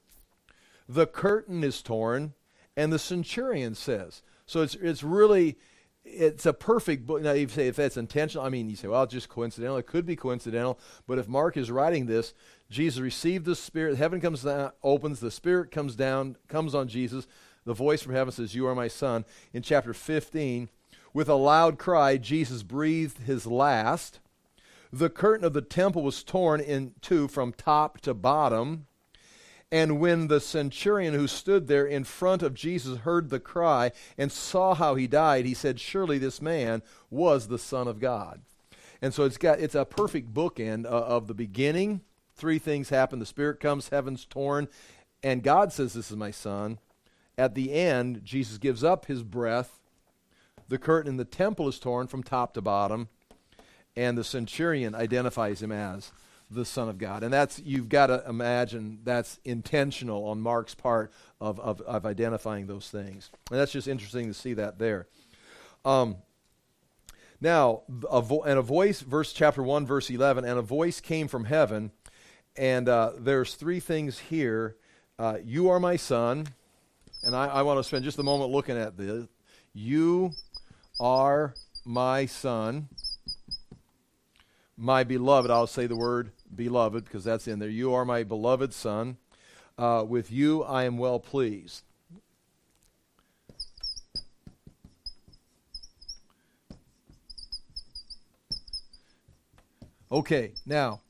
the 0.88 1.08
curtain 1.08 1.64
is 1.64 1.82
torn, 1.82 2.34
and 2.78 2.92
the 2.92 3.00
centurion 3.00 3.76
says. 3.76 4.22
So 4.46 4.62
it's, 4.62 4.76
it's 4.76 5.04
really 5.04 5.58
it's 6.04 6.46
a 6.46 6.54
perfect 6.54 7.06
book. 7.06 7.22
Now, 7.22 7.34
you 7.34 7.48
say 7.48 7.68
if 7.68 7.76
that's 7.76 7.98
intentional, 7.98 8.46
I 8.46 8.50
mean, 8.50 8.70
you 8.70 8.76
say, 8.76 8.88
well, 8.88 9.04
it's 9.04 9.14
just 9.14 9.30
coincidental. 9.30 9.78
It 9.78 9.88
could 9.88 10.06
be 10.06 10.16
coincidental, 10.16 10.80
but 11.08 11.20
if 11.20 11.28
Mark 11.28 11.58
is 11.58 11.70
writing 11.70 12.06
this, 12.06 12.34
Jesus 12.72 13.02
received 13.02 13.46
the 13.46 13.56
Spirit. 13.56 13.98
Heaven 13.98 14.22
comes 14.22 14.44
down, 14.44 14.72
opens. 14.82 15.20
The 15.20 15.30
Spirit 15.30 15.72
comes 15.72 15.96
down, 15.96 16.38
comes 16.48 16.74
on 16.74 16.88
Jesus. 16.88 17.28
The 17.66 17.74
voice 17.74 18.02
from 18.02 18.16
heaven 18.16 18.32
says, 18.32 18.56
"You 18.56 18.66
are 18.66 18.74
my 18.74 18.88
Son." 18.88 19.26
In 19.54 19.62
chapter 19.62 19.94
15, 19.94 20.70
with 21.14 21.28
a 21.28 21.36
loud 21.36 21.78
cry, 21.78 22.16
Jesus 22.16 22.64
breathed 22.64 23.24
his 23.24 23.46
last. 23.46 24.20
The 24.92 25.10
curtain 25.10 25.46
of 25.46 25.54
the 25.54 25.62
temple 25.62 26.02
was 26.02 26.24
torn 26.24 26.62
in 26.62 26.94
two 27.02 27.28
from 27.28 27.52
top 27.52 28.00
to 28.02 28.14
bottom. 28.14 28.88
And 29.70 30.00
when 30.00 30.28
the 30.28 30.42
centurion 30.42 31.14
who 31.14 31.28
stood 31.28 31.68
there 31.68 31.86
in 31.86 32.04
front 32.04 32.42
of 32.42 32.54
Jesus 32.54 33.00
heard 33.00 33.30
the 33.30 33.40
cry 33.40 33.92
and 34.18 34.32
saw 34.32 34.76
how 34.76 34.96
he 34.96 35.08
died, 35.08 35.46
he 35.46 35.54
said, 35.54 35.80
Surely 35.80 36.18
this 36.18 36.42
man 36.42 36.82
was 37.10 37.48
the 37.48 37.60
Son 37.60 37.88
of 37.88 38.00
God. 38.00 38.42
And 39.02 39.14
so 39.14 39.24
it's 39.24 39.38
got 39.38 39.60
it's 39.60 39.76
a 39.76 39.86
perfect 39.86 40.34
bookend 40.34 40.86
uh, 40.86 40.90
of 40.90 41.28
the 41.28 41.34
beginning. 41.34 42.02
Three 42.42 42.58
things 42.58 42.90
happen. 42.90 43.20
The 43.20 43.28
Spirit 43.28 43.60
comes, 43.60 43.90
heaven's 43.90 44.26
torn, 44.26 44.68
and 45.22 45.44
God 45.44 45.72
says, 45.72 45.94
This 45.94 46.10
is 46.10 46.18
my 46.18 46.32
son. 46.32 46.80
At 47.38 47.54
the 47.54 47.72
end, 47.72 48.22
Jesus 48.26 48.58
gives 48.58 48.84
up 48.84 49.06
his 49.06 49.22
breath. 49.22 49.80
The 50.68 50.80
curtain 50.80 51.12
in 51.12 51.18
the 51.18 51.24
temple 51.24 51.68
is 51.68 51.78
torn 51.78 52.08
from 52.08 52.24
top 52.24 52.56
to 52.56 52.62
bottom, 52.64 53.10
and 53.96 54.18
the 54.18 54.24
centurion 54.24 54.96
identifies 54.96 55.62
him 55.62 55.72
as 55.72 56.12
the 56.50 56.66
Son 56.66 56.90
of 56.90 56.98
God. 56.98 57.22
And 57.22 57.32
that's, 57.32 57.60
you've 57.60 57.90
got 57.90 58.08
to 58.08 58.24
imagine 58.28 59.02
that's 59.04 59.40
intentional 59.46 60.26
on 60.26 60.42
Mark's 60.42 60.74
part 60.74 61.12
of, 61.40 61.60
of, 61.60 61.80
of 61.82 62.08
identifying 62.08 62.66
those 62.66 62.90
things. 62.90 63.30
And 63.52 63.60
that's 63.60 63.72
just 63.72 63.88
interesting 63.88 64.26
to 64.26 64.34
see 64.34 64.56
that 64.56 64.80
there. 64.80 65.06
Um, 65.86 66.16
now, 67.40 67.84
a 68.10 68.20
vo- 68.20 68.42
and 68.42 68.58
a 68.58 68.64
voice, 68.64 69.02
verse 69.02 69.32
chapter 69.32 69.62
1, 69.62 69.86
verse 69.86 70.10
11, 70.10 70.44
and 70.44 70.58
a 70.58 70.64
voice 70.64 71.00
came 71.00 71.28
from 71.28 71.46
heaven. 71.46 71.92
And 72.58 72.90
uh, 72.90 73.14
there's 73.18 73.56
three 73.56 73.80
things 73.80 74.20
here. 74.20 74.76
Uh, 75.18 75.38
you 75.44 75.70
are 75.70 75.80
my 75.80 75.96
son. 75.96 76.48
And 77.24 77.36
I, 77.36 77.48
I 77.48 77.62
want 77.62 77.80
to 77.80 77.84
spend 77.84 78.04
just 78.04 78.20
a 78.20 78.24
moment 78.24 78.52
looking 78.52 78.78
at 78.78 78.98
this. 78.98 79.28
You 79.74 80.32
are 81.00 81.54
my 81.86 82.26
son 82.26 82.90
my 84.82 85.04
beloved, 85.04 85.52
I'll 85.52 85.68
say 85.68 85.86
the 85.86 85.96
word 85.96 86.32
beloved 86.56 87.06
because 87.06 87.24
that's 87.24 87.48
in 87.48 87.60
there. 87.60 87.70
You 87.70 87.94
are 87.94 88.04
my 88.04 88.24
beloved 88.24 88.74
son. 88.74 89.18
Uh, 89.78 90.04
with 90.08 90.32
you 90.32 90.64
I 90.64 90.86
am 90.86 90.98
well 90.98 91.20
pleased. 91.20 91.84
Okay, 100.12 100.54
now, 100.66 101.02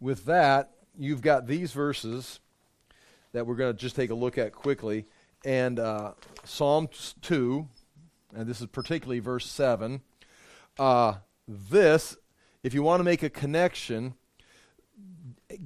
with 0.00 0.24
that, 0.26 0.70
you've 0.98 1.22
got 1.22 1.46
these 1.46 1.72
verses 1.72 2.40
that 3.32 3.46
we're 3.46 3.56
going 3.56 3.72
to 3.72 3.78
just 3.78 3.96
take 3.96 4.10
a 4.10 4.14
look 4.14 4.38
at 4.38 4.52
quickly. 4.52 5.06
And 5.44 5.78
uh, 5.78 6.12
Psalm 6.44 6.88
2, 7.22 7.68
and 8.34 8.48
this 8.48 8.60
is 8.60 8.66
particularly 8.66 9.20
verse 9.20 9.46
7. 9.46 10.00
Uh, 10.78 11.14
this, 11.46 12.16
if 12.62 12.74
you 12.74 12.82
want 12.82 13.00
to 13.00 13.04
make 13.04 13.22
a 13.22 13.30
connection, 13.30 14.14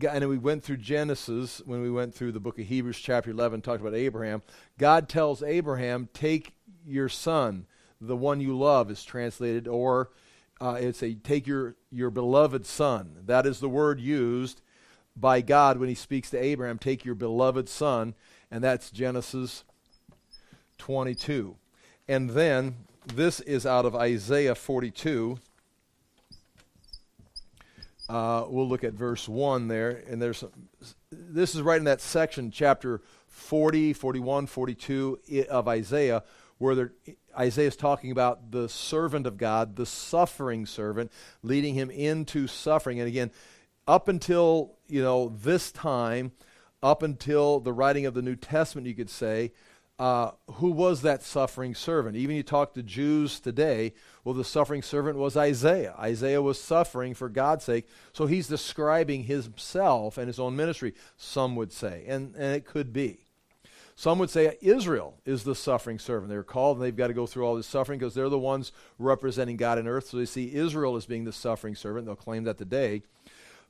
and 0.09 0.29
we 0.29 0.39
went 0.39 0.63
through 0.63 0.77
Genesis 0.79 1.63
when 1.65 1.81
we 1.81 1.91
went 1.91 2.15
through 2.15 2.33
the 2.33 2.41
book 2.41 2.59
of 2.59 2.67
Hebrews, 2.67 2.99
chapter 2.99 3.31
11, 3.31 3.63
talked 3.63 3.81
about 3.81 3.95
Abraham. 3.95 4.43
God 4.79 5.09
tells 5.09 5.43
Abraham, 5.43 6.09
Take 6.13 6.55
your 6.85 7.09
son, 7.09 7.67
the 8.01 8.17
one 8.17 8.41
you 8.41 8.57
love, 8.57 8.91
is 8.91 9.05
translated, 9.05 9.67
or 9.69 10.11
uh, 10.61 10.77
it's 10.79 11.03
a 11.03 11.15
take 11.15 11.47
your, 11.47 11.77
your 11.91 12.11
beloved 12.11 12.67
son. 12.67 13.17
That 13.27 13.47
is 13.47 13.61
the 13.61 13.69
word 13.69 14.01
used 14.01 14.61
by 15.21 15.41
God 15.41 15.79
when 15.79 15.89
he 15.89 15.95
speaks 15.95 16.31
to 16.31 16.43
Abraham, 16.43 16.79
Take 16.79 17.05
your 17.05 17.15
beloved 17.15 17.69
son, 17.69 18.15
and 18.51 18.65
that's 18.65 18.91
Genesis 18.91 19.65
22. 20.79 21.57
And 22.09 22.31
then 22.31 22.77
this 23.07 23.41
is 23.41 23.67
out 23.67 23.85
of 23.85 23.95
Isaiah 23.95 24.55
42 24.55 25.39
uh, 28.11 28.45
we'll 28.49 28.69
look 28.69 28.83
at 28.83 28.93
verse 28.93 29.29
1 29.29 29.69
there. 29.69 30.03
And 30.09 30.21
there's 30.21 30.43
this 31.13 31.55
is 31.55 31.63
right 31.63 31.79
in 31.79 31.85
that 31.85 32.01
section, 32.01 32.51
chapter 32.51 33.03
40, 33.29 33.93
41, 33.93 34.47
42 34.47 35.21
of 35.49 35.69
Isaiah, 35.69 36.25
where 36.59 36.91
Isaiah 37.39 37.69
is 37.69 37.77
talking 37.77 38.11
about 38.11 38.51
the 38.51 38.69
servant 38.69 39.29
of 39.29 39.39
God, 39.39 39.77
the 39.77 39.87
suffering 39.87 40.67
servant, 40.67 41.13
leading 41.45 41.75
him 41.75 41.89
into 41.89 42.49
suffering. 42.49 42.99
And 42.99 43.07
again, 43.07 43.31
up 43.91 44.07
until 44.07 44.77
you 44.87 45.03
know 45.03 45.35
this 45.43 45.73
time, 45.73 46.31
up 46.81 47.03
until 47.03 47.59
the 47.59 47.73
writing 47.73 48.07
of 48.07 48.15
the 48.15 48.23
New 48.23 48.37
Testament, 48.37 48.87
you 48.87 48.95
could 48.95 49.11
say, 49.11 49.51
uh, 49.99 50.31
who 50.53 50.71
was 50.71 51.03
that 51.03 51.25
suffering 51.25 51.75
servant? 51.75 52.15
Even 52.17 52.37
you 52.37 52.45
talk 52.45 52.73
to 52.75 52.85
Jews 52.85 53.41
today, 53.41 53.93
well, 54.23 54.33
the 54.33 54.45
suffering 54.45 54.81
servant 54.81 55.19
was 55.19 55.37
Isaiah. 55.37 55.97
Isaiah 55.99 56.41
was 56.41 56.61
suffering 56.61 57.15
for 57.15 57.29
God's 57.29 57.65
sake, 57.65 57.89
so 58.13 58.27
he's 58.27 58.47
describing 58.47 59.25
himself 59.25 60.19
and 60.19 60.29
his 60.29 60.39
own 60.39 60.55
ministry, 60.55 60.95
some 61.17 61.57
would 61.57 61.73
say, 61.73 62.05
and, 62.07 62.37
and 62.37 62.55
it 62.55 62.65
could 62.65 62.93
be. 62.93 63.27
Some 63.97 64.19
would 64.21 64.31
say 64.31 64.57
Israel 64.63 65.19
is 65.27 65.43
the 65.43 65.57
suffering 65.57 65.99
servant. 65.99 66.31
They're 66.31 66.43
called 66.43 66.79
and 66.79 66.87
they've 66.87 66.97
got 66.97 67.09
to 67.09 67.13
go 67.13 67.27
through 67.27 67.45
all 67.45 67.57
this 67.57 67.67
suffering 67.67 67.99
because 67.99 68.15
they're 68.15 68.31
the 68.31 68.39
ones 68.39 68.73
representing 68.99 69.59
God 69.59 69.79
in 69.79 69.87
earth. 69.87 70.07
So 70.07 70.17
they 70.17 70.25
see 70.25 70.55
Israel 70.55 70.97
as 70.97 71.05
being 71.05 71.25
the 71.25 71.35
suffering 71.35 71.75
servant. 71.75 72.07
They'll 72.07 72.17
claim 72.17 72.45
that 72.45 72.57
today. 72.57 73.03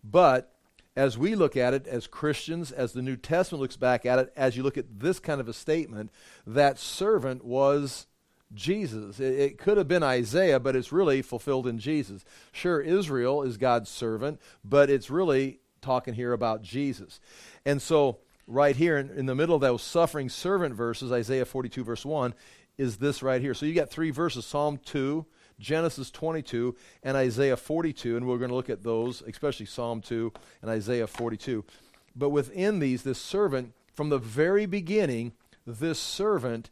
But 0.02 0.52
as 0.96 1.16
we 1.16 1.34
look 1.34 1.56
at 1.56 1.74
it 1.74 1.86
as 1.86 2.06
Christians, 2.06 2.72
as 2.72 2.92
the 2.92 3.02
New 3.02 3.16
Testament 3.16 3.60
looks 3.60 3.76
back 3.76 4.04
at 4.04 4.18
it, 4.18 4.32
as 4.36 4.56
you 4.56 4.62
look 4.62 4.76
at 4.76 5.00
this 5.00 5.18
kind 5.18 5.40
of 5.40 5.48
a 5.48 5.52
statement, 5.52 6.10
that 6.46 6.78
servant 6.78 7.44
was 7.44 8.06
Jesus. 8.52 9.20
It, 9.20 9.38
it, 9.38 9.58
could 9.58 9.78
have 9.78 9.88
been 9.88 10.02
Isaiah, 10.02 10.58
but 10.58 10.74
it's 10.74 10.92
really 10.92 11.22
fulfilled 11.22 11.66
in 11.66 11.78
Jesus. 11.78 12.24
Sure, 12.52 12.80
Israel 12.80 13.42
is 13.42 13.56
God's 13.56 13.88
servant, 13.88 14.40
but 14.64 14.90
it's 14.90 15.10
really 15.10 15.60
talking 15.80 16.14
here 16.14 16.32
about 16.32 16.62
Jesus. 16.62 17.20
And 17.64 17.80
so, 17.80 18.18
right 18.46 18.74
here 18.74 18.98
in, 18.98 19.10
in 19.10 19.26
the 19.26 19.34
middle 19.34 19.54
of 19.54 19.60
those 19.60 19.82
suffering 19.82 20.28
servant 20.28 20.74
verses, 20.74 21.12
Isaiah 21.12 21.44
42, 21.44 21.84
verse 21.84 22.04
1, 22.04 22.34
is 22.76 22.96
this 22.96 23.22
right 23.22 23.40
here. 23.40 23.54
So 23.54 23.66
you 23.66 23.74
got 23.74 23.90
three 23.90 24.10
verses 24.10 24.46
Psalm 24.46 24.78
2, 24.84 25.24
Genesis 25.60 26.10
22, 26.10 26.74
and 27.02 27.16
Isaiah 27.16 27.56
42, 27.56 28.16
and 28.16 28.26
we're 28.26 28.38
going 28.38 28.48
to 28.48 28.56
look 28.56 28.70
at 28.70 28.82
those, 28.82 29.22
especially 29.22 29.66
Psalm 29.66 30.00
2 30.00 30.32
and 30.62 30.70
Isaiah 30.70 31.06
42. 31.06 31.64
But 32.16 32.30
within 32.30 32.80
these, 32.80 33.02
this 33.02 33.20
servant, 33.20 33.74
from 33.92 34.08
the 34.08 34.18
very 34.18 34.66
beginning, 34.66 35.32
this 35.66 36.00
servant, 36.00 36.70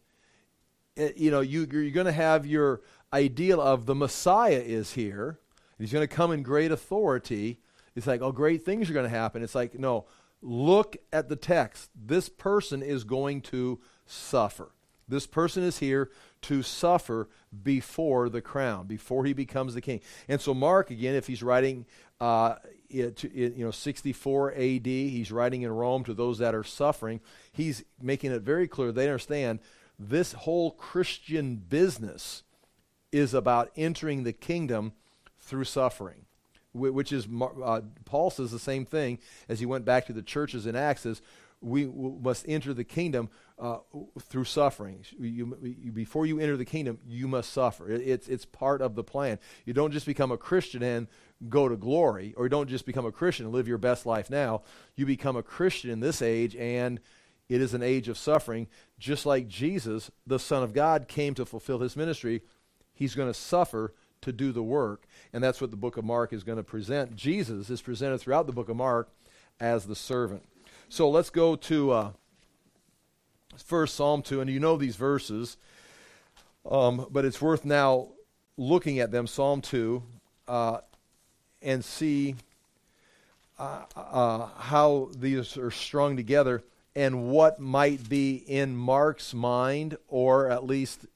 eh, 0.96 1.12
you 1.14 1.31
know, 1.31 1.40
you, 1.40 1.68
you're 1.70 1.90
going 1.90 2.07
to 2.07 2.12
have 2.12 2.46
your 2.46 2.81
ideal 3.12 3.61
of 3.61 3.87
the 3.87 3.94
Messiah 3.94 4.62
is 4.64 4.94
here. 4.94 5.38
He's 5.79 5.92
going 5.92 6.07
to 6.07 6.14
come 6.14 6.33
in 6.33 6.42
great 6.42 6.72
authority. 6.72 7.61
It's 7.94 8.07
like, 8.07 8.22
oh, 8.22 8.33
great 8.33 8.64
things 8.64 8.90
are 8.90 8.94
going 8.94 9.05
to 9.05 9.11
happen. 9.11 9.42
It's 9.42 9.55
like, 9.55 9.79
no, 9.79 10.07
look 10.42 10.96
at 11.12 11.29
the 11.29 11.37
text. 11.37 11.90
This 11.94 12.29
person 12.29 12.83
is 12.83 13.05
going 13.05 13.42
to 13.42 13.81
suffer. 14.07 14.72
This 15.07 15.27
person 15.27 15.62
is 15.62 15.79
here 15.79 16.11
to 16.42 16.62
suffer 16.62 17.29
before 17.62 18.29
the 18.29 18.40
crown, 18.40 18.87
before 18.87 19.24
he 19.24 19.33
becomes 19.33 19.74
the 19.74 19.81
king. 19.81 20.01
And 20.29 20.40
so, 20.40 20.55
Mark, 20.55 20.90
again, 20.90 21.14
if 21.14 21.27
he's 21.27 21.42
writing, 21.42 21.87
uh, 22.20 22.57
it, 22.88 23.24
it, 23.24 23.55
you 23.55 23.64
know, 23.64 23.70
64 23.70 24.53
AD, 24.53 24.87
he's 24.87 25.33
writing 25.33 25.62
in 25.62 25.70
Rome 25.70 26.05
to 26.05 26.14
those 26.14 26.38
that 26.38 26.55
are 26.55 26.64
suffering. 26.64 27.20
He's 27.53 27.85
making 28.01 28.33
it 28.33 28.42
very 28.42 28.68
clear 28.68 28.92
they 28.92 29.07
understand 29.07 29.61
this 29.98 30.33
whole 30.33 30.70
Christian 30.72 31.57
business 31.57 32.44
is 33.11 33.35
about 33.35 33.70
entering 33.77 34.22
the 34.22 34.33
kingdom 34.33 34.92
through 35.40 35.64
suffering 35.64 36.27
which 36.79 37.12
is 37.12 37.27
uh, 37.64 37.81
Paul 38.05 38.31
says 38.31 38.51
the 38.51 38.59
same 38.59 38.85
thing 38.85 39.18
as 39.48 39.61
he 39.61 39.66
went 39.66 39.85
back 39.85 40.07
to 40.07 40.12
the 40.12 40.22
churches 40.22 40.66
in 40.66 40.77
Acts. 40.77 41.07
Is 41.07 41.22
we 41.61 41.87
must 41.87 42.44
enter 42.48 42.72
the 42.72 42.85
kingdom 42.85 43.31
uh, 43.59 43.79
through 44.21 44.44
suffering. 44.44 45.05
You, 45.18 45.57
you, 45.62 45.92
before 45.92 46.27
you 46.27 46.38
enter 46.40 46.57
the 46.57 46.64
kingdom, 46.64 46.99
you 47.07 47.29
must 47.29 47.53
suffer. 47.53 47.90
It, 47.90 48.01
it's, 48.03 48.29
it's 48.29 48.44
part 48.44 48.81
of 48.81 48.94
the 48.94 49.05
plan. 49.05 49.38
You 49.64 49.73
don't 49.73 49.92
just 49.92 50.07
become 50.07 50.31
a 50.31 50.37
Christian 50.37 50.83
and 50.83 51.09
go 51.49 51.68
to 51.68 51.77
glory, 51.77 52.35
or 52.37 52.44
you 52.44 52.51
don't 52.51 52.68
just 52.68 52.87
become 52.87 53.07
a 53.07 53.12
Christian 53.12 53.47
and 53.47 53.55
live 53.55 53.68
your 53.68 53.79
best 53.79 54.07
life 54.07 54.31
now. 54.31 54.62
You 54.97 55.07
become 55.07 55.37
a 55.37 55.42
Christian 55.42 55.90
in 55.90 56.01
this 56.01 56.23
age, 56.23 56.57
and 56.57 57.01
it 57.49 57.61
is 57.61 57.75
an 57.75 57.83
age 57.83 58.09
of 58.09 58.18
suffering. 58.18 58.66
Just 58.99 59.27
like 59.27 59.49
Jesus, 59.49 60.11
the 60.27 60.38
Son 60.38 60.62
of 60.62 60.73
God, 60.73 61.09
came 61.09 61.35
to 61.35 61.47
fulfill 61.47 61.79
his 61.79 61.97
ministry, 61.97 62.42
he's 62.94 63.14
going 63.14 63.29
to 63.29 63.38
suffer 63.38 63.94
to 64.21 64.33
do 64.33 64.53
the 64.53 64.62
work. 64.62 65.07
And 65.33 65.42
that's 65.42 65.61
what 65.61 65.71
the 65.71 65.77
book 65.77 65.97
of 65.97 66.05
Mark 66.05 66.33
is 66.33 66.44
going 66.44 66.59
to 66.59 66.64
present. 66.64 67.14
Jesus 67.14 67.71
is 67.71 67.81
presented 67.81 68.18
throughout 68.18 68.47
the 68.47 68.53
book 68.53 68.68
of 68.68 68.77
Mark 68.77 69.11
as 69.61 69.87
the 69.87 69.97
servant. 69.97 70.44
So 70.88 71.09
let's 71.09 71.31
go 71.31 71.55
to 71.55 71.90
uh, 71.90 72.11
first 73.62 73.94
Psalm 73.94 74.23
2, 74.23 74.40
and 74.40 74.51
you 74.51 74.61
know 74.61 74.77
these 74.77 74.97
verses, 74.97 75.57
um, 76.71 77.07
but 77.11 77.25
it's 77.25 77.40
worth 77.40 77.64
now 77.64 78.09
looking 78.57 78.99
at 78.99 79.11
them, 79.11 79.27
Psalm 79.27 79.61
2, 79.61 80.03
uh, 80.49 80.79
and 81.62 81.85
see 81.85 82.37
uh, 83.59 83.83
uh, 83.97 84.47
how 84.57 85.11
these 85.16 85.57
are 85.57 85.71
strung 85.71 86.16
together 86.16 86.62
and 86.94 87.29
what 87.29 87.61
might 87.61 88.09
be 88.09 88.37
in 88.37 88.77
Mark's 88.77 89.33
mind, 89.33 89.97
or 90.09 90.51
at 90.51 90.64
least 90.64 91.07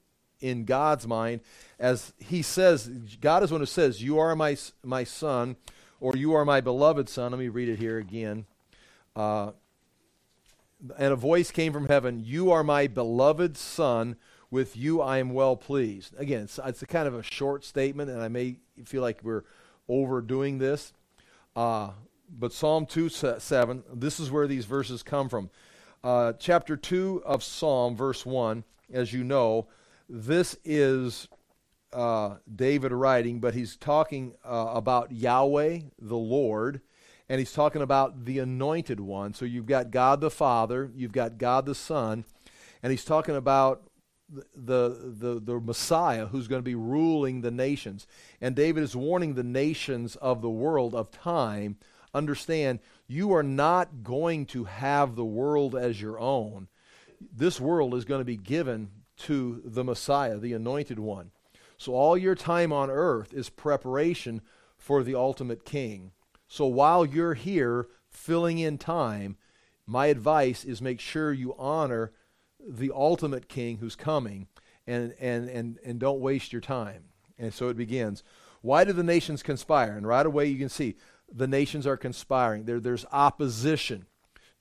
in 0.41 0.65
God's 0.65 1.07
mind, 1.07 1.41
as 1.79 2.13
he 2.19 2.43
says, 2.43 2.89
God 3.21 3.43
is 3.43 3.51
one 3.51 3.61
who 3.61 3.67
says, 3.67 4.03
You 4.03 4.19
are 4.19 4.37
my, 4.37 4.57
my 4.85 5.05
son, 5.05 5.57
or 6.01 6.17
you 6.17 6.35
are 6.35 6.45
my 6.45 6.61
beloved 6.61 7.09
son. 7.09 7.33
Let 7.33 7.39
me 7.39 7.49
read 7.49 7.69
it 7.69 7.79
here 7.79 7.99
again. 7.99 8.45
Uh, 9.17 9.53
and 10.99 11.13
a 11.13 11.17
voice 11.17 11.51
came 11.51 11.73
from 11.73 11.89
heaven 11.89 12.23
You 12.25 12.51
are 12.51 12.65
my 12.65 12.87
beloved 12.87 13.57
Son, 13.57 14.17
with 14.51 14.77
you 14.77 15.01
I 15.01 15.19
am 15.19 15.31
well 15.31 15.57
pleased. 15.57 16.15
Again, 16.19 16.43
it's, 16.43 16.59
it's 16.65 16.83
a 16.83 16.87
kind 16.87 17.09
of 17.09 17.15
a 17.15 17.23
short 17.23 17.65
statement, 17.65 18.11
and 18.11 18.21
I 18.21 18.29
may 18.29 18.57
feel 18.85 19.03
like 19.03 19.21
we're 19.23 19.45
overdoing 19.89 20.59
this. 20.59 20.93
Uh, 21.55 21.91
but 22.29 22.53
Psalm 22.53 22.87
2 22.87 23.09
7, 23.09 23.83
this 23.93 24.19
is 24.19 24.31
where 24.31 24.47
these 24.47 24.65
verses 24.65 25.03
come 25.03 25.29
from. 25.29 25.51
Uh, 26.03 26.33
chapter 26.39 26.77
2 26.77 27.23
of 27.25 27.45
Psalm, 27.45 27.95
verse 27.95 28.27
1, 28.27 28.65
as 28.93 29.13
you 29.13 29.23
know, 29.23 29.69
this 30.09 30.57
is 30.65 31.29
uh, 31.93 32.37
David 32.55 32.93
writing, 32.93 33.39
but 33.39 33.55
he's 33.55 33.77
talking 33.77 34.35
uh, 34.45 34.73
about 34.75 35.13
Yahweh, 35.13 35.81
the 36.01 36.17
Lord, 36.17 36.81
and 37.33 37.39
he's 37.39 37.53
talking 37.55 37.81
about 37.81 38.27
the 38.27 38.41
anointed 38.41 39.01
one. 39.01 39.33
So 39.33 39.47
you've 39.47 39.65
got 39.65 39.91
God 39.91 40.21
the 40.21 40.31
Father, 40.31 40.91
you've 40.95 41.13
got 41.13 41.39
God 41.39 41.65
the 41.65 41.75
Son, 41.75 42.27
and 42.83 42.91
he's 42.91 43.07
talking 43.07 43.37
about 43.37 43.85
the, 44.29 45.15
the, 45.19 45.41
the 45.43 45.59
Messiah 45.59 46.27
who's 46.27 46.47
going 46.47 46.59
to 46.59 46.63
be 46.63 46.75
ruling 46.75 47.41
the 47.41 47.51
nations. 47.51 48.07
And 48.43 48.55
David 48.55 48.83
is 48.83 48.95
warning 48.95 49.33
the 49.33 49.43
nations 49.43 50.15
of 50.17 50.43
the 50.43 50.51
world 50.51 50.95
of 50.95 51.11
time 51.11 51.79
understand, 52.13 52.81
you 53.07 53.33
are 53.33 53.43
not 53.43 54.03
going 54.03 54.45
to 54.45 54.65
have 54.65 55.17
the 55.17 55.25
world 55.25 55.75
as 55.75 56.03
your 56.03 56.21
own. 56.21 56.69
This 57.35 57.59
world 57.59 57.95
is 57.95 58.05
going 58.05 58.21
to 58.21 58.27
be 58.27 58.37
given 58.37 58.91
to 59.21 59.63
the 59.65 59.85
Messiah, 59.85 60.37
the 60.37 60.53
anointed 60.53 60.99
one. 60.99 61.31
So 61.79 61.95
all 61.95 62.19
your 62.19 62.35
time 62.35 62.75
on 62.75 62.91
earth 62.91 63.33
is 63.33 63.49
preparation 63.49 64.43
for 64.77 65.03
the 65.03 65.15
ultimate 65.15 65.65
king. 65.65 66.13
So 66.53 66.67
while 66.67 67.07
you're 67.07 67.33
here 67.33 67.89
filling 68.11 68.59
in 68.59 68.77
time, 68.77 69.39
my 69.87 70.09
advice 70.09 70.67
is 70.67 70.83
make 70.83 71.01
sure 71.01 71.33
you 71.33 71.55
honor 71.59 72.13
the 72.61 72.93
ultimate 72.95 73.49
king 73.49 73.79
who's 73.79 73.97
coming 73.97 74.49
and, 74.87 75.15
and, 75.19 75.49
and, 75.49 75.79
and 75.83 75.99
don't 75.99 76.21
waste 76.21 76.53
your 76.53 76.61
time. 76.61 77.05
And 77.39 77.55
so 77.55 77.71
it 77.71 77.79
begins. 77.79 78.23
Why 78.61 78.85
do 78.85 78.93
the 78.93 79.03
nations 79.03 79.43
conspire? 79.43 79.97
And 79.97 80.07
right 80.07 80.27
away 80.27 80.45
you 80.45 80.59
can 80.59 80.69
see 80.69 80.97
the 81.33 81.47
nations 81.47 81.87
are 81.87 81.97
conspiring. 81.97 82.67
There, 82.67 82.81
there's 82.81 83.07
opposition. 83.11 84.05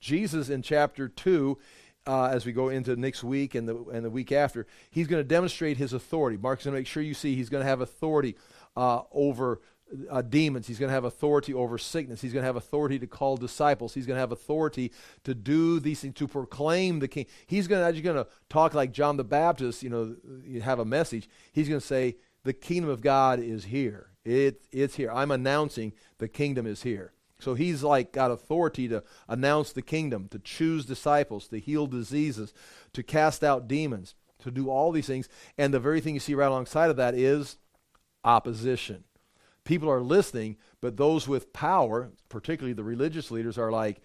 Jesus 0.00 0.48
in 0.48 0.62
chapter 0.62 1.08
2, 1.08 1.58
uh, 2.06 2.28
as 2.28 2.46
we 2.46 2.52
go 2.52 2.70
into 2.70 2.96
next 2.96 3.22
week 3.22 3.54
and 3.54 3.68
the, 3.68 3.76
and 3.92 4.02
the 4.02 4.10
week 4.10 4.32
after, 4.32 4.66
he's 4.90 5.08
going 5.08 5.20
to 5.20 5.28
demonstrate 5.28 5.76
his 5.76 5.92
authority. 5.92 6.38
Mark's 6.38 6.64
going 6.64 6.72
to 6.72 6.80
make 6.80 6.86
sure 6.86 7.02
you 7.02 7.12
see 7.12 7.34
he's 7.34 7.50
going 7.50 7.62
to 7.62 7.68
have 7.68 7.82
authority 7.82 8.34
uh, 8.78 9.02
over 9.12 9.60
uh, 10.10 10.22
demons. 10.22 10.66
He's 10.66 10.78
going 10.78 10.88
to 10.88 10.94
have 10.94 11.04
authority 11.04 11.54
over 11.54 11.78
sickness. 11.78 12.20
He's 12.20 12.32
going 12.32 12.42
to 12.42 12.46
have 12.46 12.56
authority 12.56 12.98
to 12.98 13.06
call 13.06 13.36
disciples. 13.36 13.94
He's 13.94 14.06
going 14.06 14.16
to 14.16 14.20
have 14.20 14.32
authority 14.32 14.92
to 15.24 15.34
do 15.34 15.80
these 15.80 16.00
things, 16.00 16.14
to 16.14 16.28
proclaim 16.28 16.98
the 16.98 17.08
king. 17.08 17.26
He's 17.46 17.68
going 17.68 17.94
to, 17.94 18.00
going 18.00 18.16
to 18.16 18.26
talk 18.48 18.74
like 18.74 18.92
John 18.92 19.16
the 19.16 19.24
Baptist, 19.24 19.82
you 19.82 19.90
know, 19.90 20.16
you 20.44 20.60
have 20.60 20.78
a 20.78 20.84
message. 20.84 21.28
He's 21.52 21.68
going 21.68 21.80
to 21.80 21.86
say, 21.86 22.16
the 22.44 22.52
kingdom 22.52 22.90
of 22.90 23.00
God 23.00 23.38
is 23.38 23.66
here. 23.66 24.08
It, 24.24 24.62
it's 24.72 24.96
here. 24.96 25.10
I'm 25.12 25.30
announcing 25.30 25.92
the 26.18 26.28
kingdom 26.28 26.66
is 26.66 26.82
here. 26.82 27.12
So 27.38 27.54
he's 27.54 27.82
like 27.82 28.12
got 28.12 28.30
authority 28.30 28.88
to 28.88 29.02
announce 29.28 29.72
the 29.72 29.82
kingdom, 29.82 30.28
to 30.30 30.38
choose 30.38 30.86
disciples, 30.86 31.48
to 31.48 31.58
heal 31.58 31.86
diseases, 31.86 32.54
to 32.92 33.02
cast 33.02 33.42
out 33.42 33.66
demons, 33.66 34.14
to 34.40 34.50
do 34.50 34.70
all 34.70 34.92
these 34.92 35.06
things. 35.06 35.28
And 35.58 35.74
the 35.74 35.80
very 35.80 36.00
thing 36.00 36.14
you 36.14 36.20
see 36.20 36.34
right 36.34 36.46
alongside 36.46 36.90
of 36.90 36.96
that 36.96 37.14
is 37.14 37.58
opposition 38.24 39.04
people 39.64 39.90
are 39.90 40.00
listening, 40.00 40.56
but 40.80 40.96
those 40.96 41.28
with 41.28 41.52
power, 41.52 42.10
particularly 42.28 42.72
the 42.72 42.84
religious 42.84 43.30
leaders, 43.30 43.58
are 43.58 43.70
like, 43.70 44.00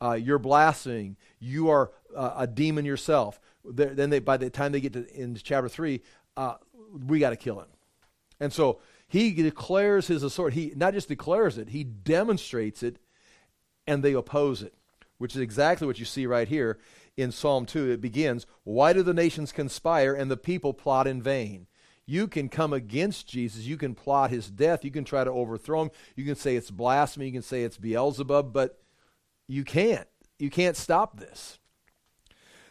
uh, 0.00 0.12
"You're 0.12 0.38
blaspheming. 0.38 1.16
You 1.38 1.68
are 1.68 1.92
uh, 2.14 2.34
a 2.38 2.46
demon 2.46 2.84
yourself." 2.84 3.40
They're, 3.64 3.94
then 3.94 4.10
they, 4.10 4.18
by 4.18 4.36
the 4.36 4.50
time 4.50 4.72
they 4.72 4.80
get 4.80 4.94
to 4.94 5.06
in 5.14 5.34
chapter 5.36 5.68
three, 5.68 6.02
uh, 6.36 6.54
we 7.06 7.18
got 7.18 7.30
to 7.30 7.36
kill 7.36 7.60
him. 7.60 7.68
And 8.40 8.52
so 8.52 8.80
he 9.06 9.32
declares 9.32 10.06
his 10.06 10.22
authority. 10.22 10.68
He 10.68 10.72
not 10.74 10.94
just 10.94 11.08
declares 11.08 11.58
it; 11.58 11.68
he 11.68 11.84
demonstrates 11.84 12.82
it, 12.82 12.98
and 13.86 14.02
they 14.02 14.14
oppose 14.14 14.62
it, 14.62 14.74
which 15.18 15.36
is 15.36 15.40
exactly 15.40 15.86
what 15.86 15.98
you 15.98 16.04
see 16.04 16.26
right 16.26 16.48
here 16.48 16.78
in 17.16 17.30
Psalm 17.30 17.66
two. 17.66 17.90
It 17.90 18.00
begins, 18.00 18.46
"Why 18.64 18.92
do 18.92 19.02
the 19.02 19.14
nations 19.14 19.52
conspire 19.52 20.14
and 20.14 20.30
the 20.30 20.36
people 20.36 20.72
plot 20.72 21.06
in 21.06 21.22
vain?" 21.22 21.66
You 22.12 22.28
can 22.28 22.50
come 22.50 22.74
against 22.74 23.26
Jesus. 23.26 23.64
You 23.64 23.78
can 23.78 23.94
plot 23.94 24.30
his 24.30 24.50
death. 24.50 24.84
You 24.84 24.90
can 24.90 25.02
try 25.02 25.24
to 25.24 25.30
overthrow 25.30 25.80
him. 25.80 25.90
You 26.14 26.26
can 26.26 26.34
say 26.34 26.56
it's 26.56 26.70
blasphemy. 26.70 27.24
You 27.24 27.32
can 27.32 27.40
say 27.40 27.62
it's 27.62 27.78
Beelzebub, 27.78 28.52
but 28.52 28.78
you 29.48 29.64
can't. 29.64 30.06
You 30.38 30.50
can't 30.50 30.76
stop 30.76 31.18
this. 31.18 31.58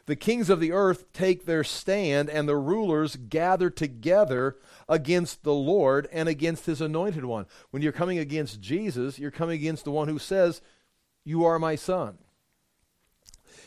The 0.06 0.16
kings 0.16 0.52
of 0.52 0.60
the 0.60 0.72
earth 0.72 1.12
take 1.12 1.48
their 1.48 1.64
stand, 1.64 2.30
and 2.30 2.48
the 2.48 2.56
rulers 2.56 3.16
gather 3.16 3.72
together 3.72 4.58
against 4.88 5.42
the 5.42 5.56
Lord 5.56 6.08
and 6.12 6.30
against 6.30 6.68
his 6.68 6.80
anointed 6.80 7.26
one. 7.26 7.48
When 7.72 7.82
you're 7.82 7.92
coming 7.92 8.20
against 8.20 8.62
Jesus, 8.62 9.18
you're 9.18 9.32
coming 9.32 9.56
against 9.56 9.86
the 9.86 9.92
one 9.92 10.08
who 10.08 10.20
says, 10.20 10.62
You 11.24 11.46
are 11.46 11.58
my 11.58 11.74
son. 11.74 12.20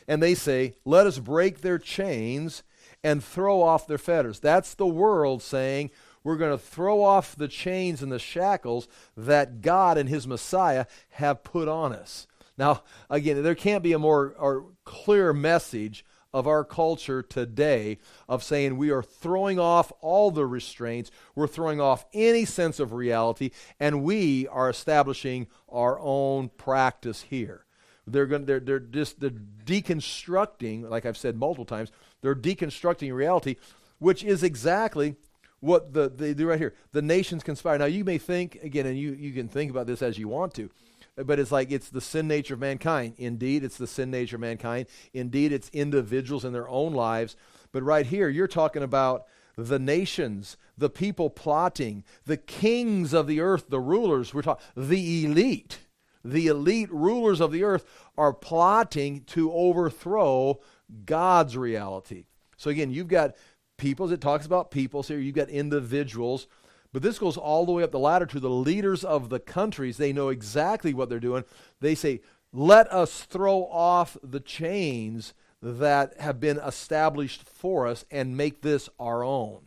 And 0.06 0.22
they 0.22 0.36
say, 0.36 0.74
Let 0.84 1.08
us 1.08 1.18
break 1.18 1.62
their 1.62 1.80
chains 1.80 2.62
and 3.04 3.22
throw 3.22 3.62
off 3.62 3.86
their 3.86 3.98
fetters. 3.98 4.40
That's 4.40 4.74
the 4.74 4.86
world 4.86 5.42
saying, 5.42 5.90
we're 6.24 6.38
going 6.38 6.56
to 6.56 6.64
throw 6.64 7.02
off 7.02 7.36
the 7.36 7.48
chains 7.48 8.02
and 8.02 8.10
the 8.10 8.18
shackles 8.18 8.88
that 9.16 9.60
God 9.60 9.98
and 9.98 10.08
His 10.08 10.26
Messiah 10.26 10.86
have 11.10 11.44
put 11.44 11.68
on 11.68 11.92
us. 11.92 12.26
Now, 12.56 12.82
again, 13.10 13.42
there 13.42 13.54
can't 13.54 13.82
be 13.82 13.92
a 13.92 13.98
more 13.98 14.34
or 14.38 14.66
clear 14.84 15.32
message 15.34 16.04
of 16.32 16.48
our 16.48 16.64
culture 16.64 17.22
today 17.22 17.98
of 18.28 18.42
saying 18.42 18.76
we 18.76 18.90
are 18.90 19.02
throwing 19.02 19.58
off 19.60 19.92
all 20.00 20.30
the 20.30 20.46
restraints, 20.46 21.10
we're 21.34 21.46
throwing 21.46 21.80
off 21.80 22.06
any 22.12 22.44
sense 22.44 22.80
of 22.80 22.92
reality, 22.92 23.50
and 23.78 24.02
we 24.02 24.48
are 24.48 24.70
establishing 24.70 25.46
our 25.68 25.98
own 26.00 26.48
practice 26.48 27.22
here. 27.22 27.64
They're 28.06 28.26
going 28.26 28.44
they're, 28.44 28.60
they're 28.60 28.80
just 28.80 29.20
they're 29.20 29.30
deconstructing, 29.30 30.88
like 30.90 31.06
I've 31.06 31.16
said 31.16 31.36
multiple 31.36 31.64
times, 31.64 31.90
they're 32.24 32.34
deconstructing 32.34 33.14
reality, 33.14 33.56
which 33.98 34.24
is 34.24 34.42
exactly 34.42 35.14
what 35.60 35.92
the, 35.92 36.08
they 36.08 36.32
do 36.32 36.48
right 36.48 36.58
here. 36.58 36.72
The 36.92 37.02
nations 37.02 37.42
conspire. 37.42 37.76
Now 37.76 37.84
you 37.84 38.02
may 38.02 38.16
think 38.16 38.60
again, 38.62 38.86
and 38.86 38.98
you, 38.98 39.12
you 39.12 39.34
can 39.34 39.46
think 39.46 39.70
about 39.70 39.86
this 39.86 40.00
as 40.00 40.16
you 40.16 40.26
want 40.26 40.54
to, 40.54 40.70
but 41.16 41.38
it's 41.38 41.52
like 41.52 41.70
it's 41.70 41.90
the 41.90 42.00
sin 42.00 42.26
nature 42.26 42.54
of 42.54 42.60
mankind. 42.60 43.16
Indeed, 43.18 43.62
it's 43.62 43.76
the 43.76 43.86
sin 43.86 44.10
nature 44.10 44.36
of 44.36 44.40
mankind. 44.40 44.86
Indeed, 45.12 45.52
it's 45.52 45.68
individuals 45.74 46.46
in 46.46 46.54
their 46.54 46.66
own 46.66 46.94
lives. 46.94 47.36
But 47.72 47.82
right 47.82 48.06
here, 48.06 48.30
you're 48.30 48.48
talking 48.48 48.82
about 48.82 49.26
the 49.58 49.78
nations, 49.78 50.56
the 50.78 50.88
people 50.88 51.28
plotting, 51.28 52.04
the 52.24 52.38
kings 52.38 53.12
of 53.12 53.26
the 53.26 53.40
earth, 53.40 53.66
the 53.68 53.80
rulers. 53.80 54.32
We're 54.32 54.40
talking 54.40 54.64
the 54.74 55.26
elite. 55.26 55.80
The 56.24 56.46
elite 56.46 56.90
rulers 56.90 57.42
of 57.42 57.52
the 57.52 57.64
earth 57.64 57.84
are 58.16 58.32
plotting 58.32 59.24
to 59.24 59.52
overthrow 59.52 60.58
God's 61.04 61.56
reality. 61.56 62.26
So 62.56 62.70
again, 62.70 62.90
you've 62.90 63.08
got 63.08 63.34
peoples. 63.78 64.12
It 64.12 64.20
talks 64.20 64.46
about 64.46 64.70
peoples 64.70 65.08
here. 65.08 65.18
You've 65.18 65.34
got 65.34 65.48
individuals 65.48 66.46
but 66.94 67.02
this 67.02 67.18
goes 67.18 67.36
all 67.36 67.66
the 67.66 67.72
way 67.72 67.82
up 67.82 67.90
the 67.90 67.98
ladder 67.98 68.24
to 68.24 68.38
the 68.38 68.48
leaders 68.48 69.02
of 69.04 69.28
the 69.28 69.40
countries. 69.40 69.96
They 69.96 70.12
know 70.12 70.28
exactly 70.28 70.94
what 70.94 71.08
they're 71.08 71.18
doing. 71.18 71.42
They 71.80 71.96
say, 71.96 72.20
let 72.52 72.90
us 72.92 73.24
throw 73.24 73.64
off 73.64 74.16
the 74.22 74.38
chains 74.38 75.34
that 75.60 76.20
have 76.20 76.38
been 76.38 76.58
established 76.58 77.48
for 77.48 77.88
us 77.88 78.04
and 78.12 78.36
make 78.36 78.62
this 78.62 78.88
our 79.00 79.24
own. 79.24 79.62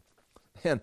And 0.63 0.81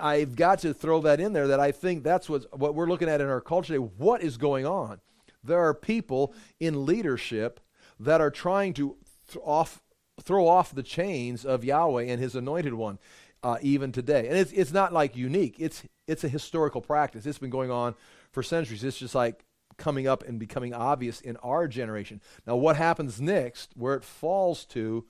I've 0.00 0.34
got 0.34 0.58
to 0.60 0.74
throw 0.74 1.02
that 1.02 1.20
in 1.20 1.34
there 1.34 1.46
that 1.48 1.60
I 1.60 1.70
think 1.70 2.02
that's 2.02 2.28
what, 2.28 2.58
what 2.58 2.74
we're 2.74 2.88
looking 2.88 3.08
at 3.08 3.20
in 3.20 3.28
our 3.28 3.40
culture 3.40 3.74
today. 3.74 3.90
What 3.96 4.22
is 4.22 4.36
going 4.36 4.66
on? 4.66 5.00
There 5.44 5.60
are 5.60 5.72
people 5.72 6.34
in 6.58 6.84
leadership 6.84 7.60
that 8.00 8.20
are 8.20 8.30
trying 8.30 8.72
to 8.74 8.96
th- 9.30 9.42
off, 9.44 9.82
throw 10.22 10.46
off 10.46 10.74
the 10.74 10.82
chains 10.82 11.44
of 11.44 11.64
Yahweh 11.64 12.04
and 12.04 12.20
his 12.20 12.34
anointed 12.34 12.74
one 12.74 12.98
uh, 13.42 13.58
even 13.60 13.92
today. 13.92 14.28
And 14.28 14.36
it's, 14.36 14.52
it's 14.52 14.72
not 14.72 14.92
like 14.92 15.16
unique, 15.16 15.56
it's, 15.58 15.82
it's 16.06 16.24
a 16.24 16.28
historical 16.28 16.80
practice. 16.80 17.26
It's 17.26 17.38
been 17.38 17.50
going 17.50 17.70
on 17.70 17.94
for 18.32 18.42
centuries. 18.42 18.82
It's 18.82 18.98
just 18.98 19.14
like 19.14 19.44
coming 19.76 20.06
up 20.06 20.22
and 20.22 20.38
becoming 20.38 20.72
obvious 20.72 21.20
in 21.20 21.36
our 21.38 21.68
generation. 21.68 22.20
Now, 22.46 22.56
what 22.56 22.76
happens 22.76 23.20
next, 23.20 23.72
where 23.76 23.94
it 23.94 24.04
falls 24.04 24.64
to, 24.66 25.04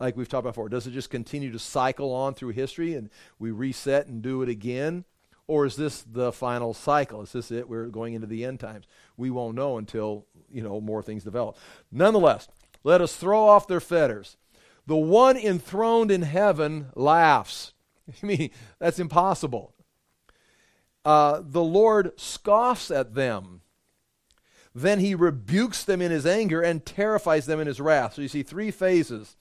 like 0.00 0.16
we've 0.16 0.28
talked 0.28 0.40
about 0.40 0.52
before, 0.52 0.68
does 0.68 0.86
it 0.86 0.92
just 0.92 1.10
continue 1.10 1.52
to 1.52 1.58
cycle 1.58 2.12
on 2.12 2.34
through 2.34 2.50
history 2.50 2.94
and 2.94 3.10
we 3.38 3.50
reset 3.50 4.06
and 4.06 4.22
do 4.22 4.42
it 4.42 4.48
again? 4.48 5.04
Or 5.48 5.64
is 5.64 5.76
this 5.76 6.02
the 6.02 6.32
final 6.32 6.74
cycle? 6.74 7.22
Is 7.22 7.32
this 7.32 7.52
it? 7.52 7.68
We're 7.68 7.86
going 7.86 8.14
into 8.14 8.26
the 8.26 8.44
end 8.44 8.58
times. 8.58 8.86
We 9.16 9.30
won't 9.30 9.54
know 9.54 9.78
until, 9.78 10.26
you 10.50 10.62
know, 10.62 10.80
more 10.80 11.02
things 11.02 11.22
develop. 11.22 11.56
Nonetheless, 11.92 12.48
let 12.86 13.00
us 13.00 13.16
throw 13.16 13.48
off 13.48 13.66
their 13.66 13.80
fetters. 13.80 14.36
The 14.86 14.96
one 14.96 15.36
enthroned 15.36 16.12
in 16.12 16.22
heaven 16.22 16.86
laughs. 16.94 17.72
I 18.22 18.24
mean, 18.24 18.50
that's 18.78 19.00
impossible. 19.00 19.74
Uh, 21.04 21.42
the 21.44 21.64
Lord 21.64 22.12
scoffs 22.18 22.92
at 22.92 23.14
them. 23.14 23.62
Then 24.72 25.00
he 25.00 25.16
rebukes 25.16 25.82
them 25.82 26.00
in 26.00 26.12
his 26.12 26.26
anger 26.26 26.62
and 26.62 26.86
terrifies 26.86 27.46
them 27.46 27.58
in 27.58 27.66
his 27.66 27.80
wrath. 27.80 28.14
So 28.14 28.22
you 28.22 28.28
see 28.28 28.44
three 28.44 28.70
phases. 28.70 29.36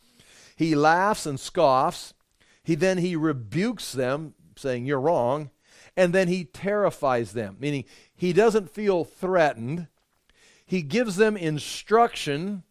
He 0.55 0.73
laughs 0.73 1.27
and 1.27 1.39
scoffs. 1.39 2.15
He 2.63 2.73
then 2.73 2.97
he 2.97 3.15
rebukes 3.15 3.91
them, 3.91 4.33
saying, 4.55 4.87
You're 4.87 4.99
wrong. 4.99 5.51
And 5.95 6.13
then 6.13 6.29
he 6.29 6.45
terrifies 6.45 7.33
them, 7.33 7.57
meaning 7.59 7.85
he 8.15 8.33
doesn't 8.33 8.71
feel 8.71 9.03
threatened. 9.03 9.87
He 10.65 10.81
gives 10.81 11.17
them 11.17 11.37
instruction, 11.37 12.63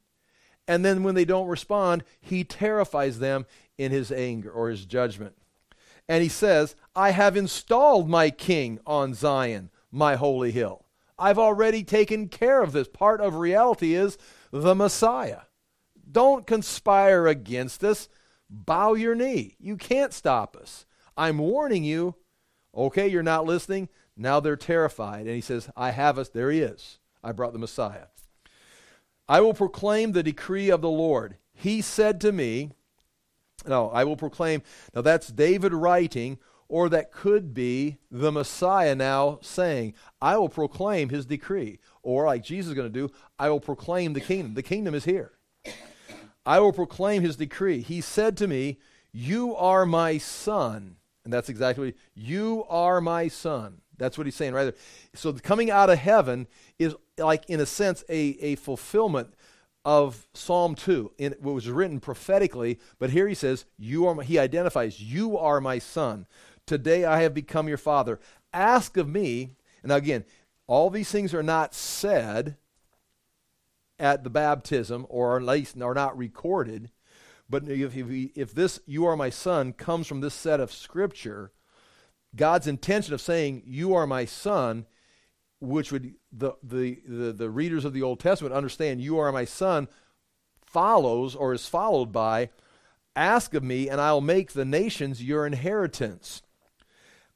and 0.66 0.84
then 0.84 1.02
when 1.02 1.14
they 1.14 1.24
don't 1.24 1.48
respond, 1.48 2.04
he 2.20 2.44
terrifies 2.44 3.18
them 3.18 3.46
in 3.76 3.92
his 3.92 4.10
anger 4.10 4.50
or 4.50 4.70
his 4.70 4.84
judgment. 4.84 5.34
And 6.08 6.22
he 6.22 6.28
says, 6.28 6.76
I 6.94 7.10
have 7.10 7.36
installed 7.36 8.08
my 8.08 8.30
king 8.30 8.78
on 8.86 9.14
Zion, 9.14 9.70
my 9.90 10.16
holy 10.16 10.52
hill. 10.52 10.84
I've 11.18 11.38
already 11.38 11.84
taken 11.84 12.28
care 12.28 12.62
of 12.62 12.72
this. 12.72 12.88
Part 12.88 13.20
of 13.20 13.36
reality 13.36 13.94
is 13.94 14.18
the 14.50 14.74
Messiah. 14.74 15.42
Don't 16.10 16.46
conspire 16.46 17.26
against 17.26 17.82
us. 17.84 18.08
Bow 18.50 18.94
your 18.94 19.14
knee. 19.14 19.56
You 19.58 19.76
can't 19.76 20.12
stop 20.12 20.56
us. 20.56 20.84
I'm 21.16 21.38
warning 21.38 21.84
you. 21.84 22.16
Okay, 22.74 23.08
you're 23.08 23.22
not 23.22 23.46
listening. 23.46 23.88
Now 24.16 24.40
they're 24.40 24.56
terrified. 24.56 25.26
And 25.26 25.34
he 25.34 25.40
says, 25.40 25.70
I 25.76 25.90
have 25.90 26.18
us. 26.18 26.28
There 26.28 26.50
he 26.50 26.60
is. 26.60 26.98
I 27.22 27.32
brought 27.32 27.52
the 27.52 27.58
Messiah. 27.58 28.06
I 29.28 29.40
will 29.40 29.54
proclaim 29.54 30.12
the 30.12 30.22
decree 30.22 30.70
of 30.70 30.80
the 30.80 30.90
Lord. 30.90 31.36
He 31.52 31.80
said 31.80 32.20
to 32.22 32.32
me, 32.32 32.72
no, 33.66 33.90
I 33.90 34.04
will 34.04 34.16
proclaim. 34.16 34.62
Now 34.94 35.00
that's 35.00 35.28
David 35.28 35.72
writing, 35.72 36.38
or 36.68 36.88
that 36.88 37.12
could 37.12 37.54
be 37.54 37.98
the 38.10 38.32
Messiah 38.32 38.94
now 38.94 39.38
saying, 39.42 39.94
I 40.20 40.36
will 40.36 40.48
proclaim 40.48 41.08
his 41.08 41.26
decree. 41.26 41.78
Or 42.02 42.26
like 42.26 42.42
Jesus 42.42 42.70
is 42.70 42.74
going 42.74 42.92
to 42.92 43.06
do, 43.08 43.12
I 43.38 43.48
will 43.48 43.60
proclaim 43.60 44.12
the 44.12 44.20
kingdom. 44.20 44.54
The 44.54 44.62
kingdom 44.62 44.94
is 44.94 45.04
here. 45.04 45.32
I 46.46 46.60
will 46.60 46.72
proclaim 46.72 47.22
his 47.22 47.36
decree. 47.36 47.80
He 47.80 48.00
said 48.00 48.36
to 48.38 48.46
me, 48.46 48.78
You 49.12 49.56
are 49.56 49.86
my 49.86 50.18
son. 50.18 50.96
And 51.24 51.32
that's 51.32 51.48
exactly 51.48 51.86
what 51.86 51.94
he, 52.14 52.32
you 52.32 52.64
are 52.68 53.00
my 53.00 53.28
son. 53.28 53.80
That's 53.96 54.18
what 54.18 54.26
he's 54.26 54.34
saying 54.34 54.52
right 54.52 54.64
there. 54.64 54.74
So 55.14 55.32
coming 55.32 55.70
out 55.70 55.88
of 55.88 55.98
heaven 55.98 56.46
is 56.78 56.94
like, 57.18 57.48
in 57.48 57.60
a 57.60 57.66
sense, 57.66 58.04
a, 58.08 58.36
a 58.40 58.56
fulfillment 58.56 59.34
of 59.84 60.26
Psalm 60.32 60.74
2, 60.74 61.12
in, 61.18 61.34
what 61.40 61.54
was 61.54 61.68
written 61.68 62.00
prophetically, 62.00 62.78
but 62.98 63.10
here 63.10 63.28
he 63.28 63.34
says, 63.34 63.66
you 63.76 64.06
are 64.06 64.14
my, 64.14 64.24
he 64.24 64.38
identifies, 64.38 65.00
you 65.00 65.36
are 65.36 65.60
my 65.60 65.78
son. 65.78 66.26
Today 66.66 67.04
I 67.04 67.20
have 67.22 67.34
become 67.34 67.68
your 67.68 67.76
father. 67.76 68.18
Ask 68.52 68.96
of 68.96 69.08
me, 69.08 69.56
and 69.82 69.92
again, 69.92 70.24
all 70.66 70.88
these 70.88 71.10
things 71.10 71.34
are 71.34 71.42
not 71.42 71.74
said 71.74 72.56
at 73.98 74.24
the 74.24 74.30
baptism, 74.30 75.06
or 75.10 75.36
at 75.36 75.42
least 75.42 75.80
are 75.80 75.94
not 75.94 76.16
recorded, 76.16 76.90
but 77.48 77.68
if, 77.68 77.94
if, 77.94 78.30
if 78.34 78.54
this, 78.54 78.80
you 78.86 79.04
are 79.04 79.16
my 79.16 79.30
son, 79.30 79.74
comes 79.74 80.06
from 80.06 80.20
this 80.20 80.34
set 80.34 80.60
of 80.60 80.72
scripture, 80.72 81.52
God's 82.34 82.66
intention 82.66 83.12
of 83.12 83.20
saying, 83.20 83.62
you 83.66 83.94
are 83.94 84.06
my 84.06 84.24
son, 84.24 84.86
which 85.60 85.92
would 85.92 86.14
the, 86.32 86.52
the, 86.62 87.00
the, 87.06 87.32
the 87.32 87.50
readers 87.50 87.84
of 87.84 87.92
the 87.92 88.02
Old 88.02 88.20
Testament 88.20 88.54
understand, 88.54 89.00
you 89.00 89.18
are 89.18 89.32
my 89.32 89.44
son, 89.44 89.88
follows 90.66 91.34
or 91.34 91.52
is 91.52 91.66
followed 91.66 92.12
by, 92.12 92.50
ask 93.16 93.54
of 93.54 93.62
me, 93.62 93.88
and 93.88 94.00
I'll 94.00 94.20
make 94.20 94.52
the 94.52 94.64
nations 94.64 95.22
your 95.22 95.46
inheritance. 95.46 96.42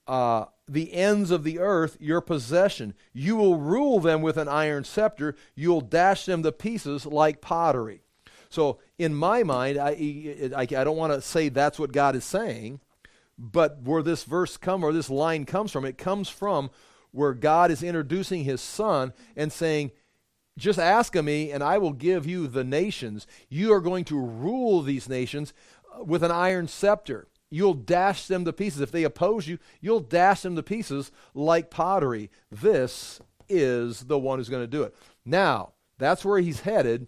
Uh, 0.06 0.46
the 0.66 0.92
ends 0.92 1.30
of 1.30 1.44
the 1.44 1.58
earth 1.58 1.96
your 2.00 2.20
possession. 2.20 2.94
You 3.12 3.36
will 3.36 3.58
rule 3.58 4.00
them 4.00 4.22
with 4.22 4.36
an 4.36 4.48
iron 4.48 4.84
scepter. 4.84 5.36
You'll 5.54 5.80
dash 5.80 6.24
them 6.26 6.42
to 6.42 6.52
pieces 6.52 7.06
like 7.06 7.40
pottery. 7.40 8.02
So, 8.50 8.78
in 8.98 9.14
my 9.14 9.42
mind, 9.42 9.78
I, 9.78 9.90
I, 10.56 10.62
I 10.62 10.66
don't 10.66 10.96
want 10.96 11.12
to 11.12 11.20
say 11.20 11.48
that's 11.48 11.78
what 11.78 11.92
God 11.92 12.16
is 12.16 12.24
saying, 12.24 12.80
but 13.38 13.82
where 13.82 14.02
this 14.02 14.24
verse 14.24 14.56
comes 14.56 14.82
or 14.82 14.92
this 14.92 15.10
line 15.10 15.44
comes 15.44 15.70
from, 15.70 15.84
it 15.84 15.98
comes 15.98 16.28
from 16.30 16.70
where 17.12 17.34
God 17.34 17.70
is 17.70 17.82
introducing 17.82 18.44
his 18.44 18.60
son 18.60 19.12
and 19.36 19.52
saying, 19.52 19.92
just 20.58 20.78
ask 20.78 21.14
of 21.14 21.24
me, 21.24 21.52
and 21.52 21.62
I 21.62 21.78
will 21.78 21.92
give 21.92 22.26
you 22.26 22.48
the 22.48 22.64
nations. 22.64 23.26
You 23.48 23.72
are 23.72 23.80
going 23.80 24.04
to 24.06 24.20
rule 24.20 24.82
these 24.82 25.08
nations 25.08 25.54
uh, 25.96 26.02
with 26.02 26.22
an 26.22 26.32
iron 26.32 26.66
scepter. 26.68 27.28
You'll 27.50 27.74
dash 27.74 28.26
them 28.26 28.44
to 28.44 28.52
pieces. 28.52 28.80
If 28.80 28.90
they 28.90 29.04
oppose 29.04 29.46
you, 29.46 29.58
you'll 29.80 30.00
dash 30.00 30.42
them 30.42 30.56
to 30.56 30.62
pieces 30.62 31.10
like 31.32 31.70
pottery. 31.70 32.30
This 32.50 33.20
is 33.48 34.00
the 34.00 34.18
one 34.18 34.38
who's 34.38 34.50
going 34.50 34.64
to 34.64 34.66
do 34.66 34.82
it. 34.82 34.94
Now, 35.24 35.72
that's 35.96 36.24
where 36.24 36.40
he's 36.40 36.60
headed, 36.60 37.06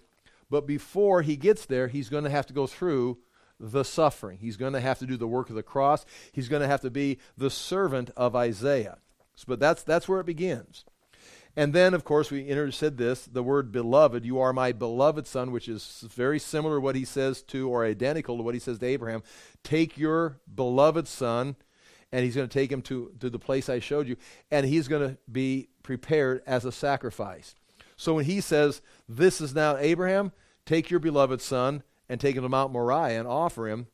but 0.49 0.67
before 0.67 1.23
he 1.23 1.37
gets 1.37 1.67
there, 1.67 1.89
he's 1.89 2.09
going 2.09 2.25
to 2.25 2.31
have 2.31 2.47
to 2.47 2.55
go 2.55 2.67
through 2.67 3.19
the 3.59 3.85
suffering. 3.85 4.39
He's 4.39 4.57
going 4.57 4.73
to 4.73 4.81
have 4.81 4.99
to 5.01 5.07
do 5.07 5.17
the 5.17 5.29
work 5.29 5.51
of 5.51 5.57
the 5.57 5.63
cross. 5.63 6.07
He's 6.33 6.49
going 6.49 6.63
to 6.63 6.69
have 6.69 6.81
to 6.81 6.91
be 6.91 7.19
the 7.37 7.51
servant 7.51 8.11
of 8.17 8.35
Isaiah. 8.35 8.99
But 9.45 9.61
that's, 9.61 9.83
that's 9.83 10.09
where 10.09 10.21
it 10.21 10.27
begins. 10.27 10.85
And 11.57 11.73
then, 11.73 11.95
of 11.95 12.05
course, 12.05 12.31
we 12.31 12.71
said 12.71 12.97
this 12.97 13.27
the 13.27 13.43
word 13.43 13.73
beloved, 13.73 14.25
you 14.25 14.39
are 14.39 14.53
my 14.53 14.73
beloved 14.73 15.27
son, 15.27 15.51
which 15.51 15.69
is 15.69 16.05
very 16.09 16.39
similar 16.39 16.77
to 16.77 16.81
what 16.81 16.95
he 16.95 17.05
says 17.05 17.43
to, 17.45 17.69
or 17.69 17.85
identical 17.85 18.37
to 18.37 18.43
what 18.43 18.55
he 18.55 18.61
says 18.61 18.79
to 18.79 18.87
Abraham. 18.87 19.23
Take 19.65 19.99
your 19.99 20.39
beloved 20.53 21.09
son, 21.09 21.57
and 22.13 22.25
he's 22.25 22.37
going 22.37 22.49
to 22.49 22.53
take 22.53 22.71
him 22.71 22.83
to, 22.83 23.13
to 23.19 23.29
the 23.31 23.39
place 23.39 23.69
I 23.69 23.81
showed 23.81 24.07
you, 24.07 24.17
and 24.51 24.65
he's 24.65 24.89
going 24.89 25.09
to 25.09 25.19
be 25.31 25.69
prepared 25.83 26.43
as 26.47 26.65
a 26.65 26.73
sacrifice. 26.73 27.55
So 27.97 28.15
when 28.15 28.25
he 28.25 28.41
says, 28.41 28.81
This 29.09 29.41
is 29.41 29.55
now 29.55 29.77
Abraham, 29.77 30.33
take 30.67 30.89
your 30.89 31.01
beloved 31.01 31.41
son 31.41 31.83
and 32.09 32.21
take 32.21 32.37
him 32.37 32.45
to 32.45 32.49
Mount 32.49 32.73
Moriah 32.73 33.19
and 33.19 33.29
offer 33.29 33.69
him, 33.69 33.89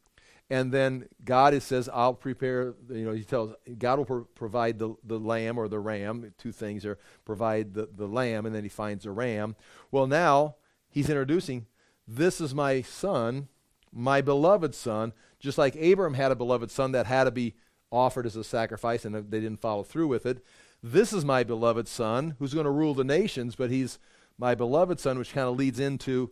and 0.48 0.70
then 0.70 1.08
God 1.24 1.54
it 1.54 1.62
says, 1.62 1.88
I'll 1.92 2.14
prepare, 2.14 2.74
you 2.88 3.04
know, 3.04 3.12
he 3.12 3.24
tells, 3.24 3.52
God 3.78 3.98
will 3.98 4.04
pro- 4.04 4.24
provide 4.24 4.78
the, 4.78 4.94
the 5.04 5.18
lamb 5.18 5.58
or 5.58 5.68
the 5.68 5.80
ram, 5.80 6.32
two 6.38 6.52
things 6.52 6.86
are 6.86 6.98
provide 7.24 7.74
the, 7.74 7.88
the 7.92 8.06
lamb, 8.06 8.46
and 8.46 8.54
then 8.54 8.62
he 8.62 8.68
finds 8.68 9.06
a 9.06 9.10
ram. 9.10 9.56
Well, 9.90 10.06
now 10.06 10.56
he's 10.88 11.10
introducing, 11.10 11.66
this 12.06 12.40
is 12.40 12.54
my 12.54 12.82
son, 12.82 13.48
my 13.92 14.20
beloved 14.20 14.74
son, 14.74 15.12
just 15.40 15.58
like 15.58 15.74
Abram 15.74 16.14
had 16.14 16.30
a 16.30 16.36
beloved 16.36 16.70
son 16.70 16.92
that 16.92 17.06
had 17.06 17.24
to 17.24 17.30
be 17.30 17.54
offered 17.90 18.26
as 18.26 18.36
a 18.36 18.44
sacrifice 18.44 19.04
and 19.04 19.14
they 19.14 19.40
didn't 19.40 19.60
follow 19.60 19.82
through 19.82 20.08
with 20.08 20.26
it. 20.26 20.44
This 20.82 21.12
is 21.12 21.24
my 21.24 21.42
beloved 21.42 21.88
son 21.88 22.36
who's 22.38 22.54
going 22.54 22.64
to 22.64 22.70
rule 22.70 22.94
the 22.94 23.04
nations, 23.04 23.56
but 23.56 23.70
he's 23.70 23.98
my 24.38 24.54
beloved 24.54 25.00
son, 25.00 25.18
which 25.18 25.32
kind 25.32 25.48
of 25.48 25.56
leads 25.56 25.80
into 25.80 26.30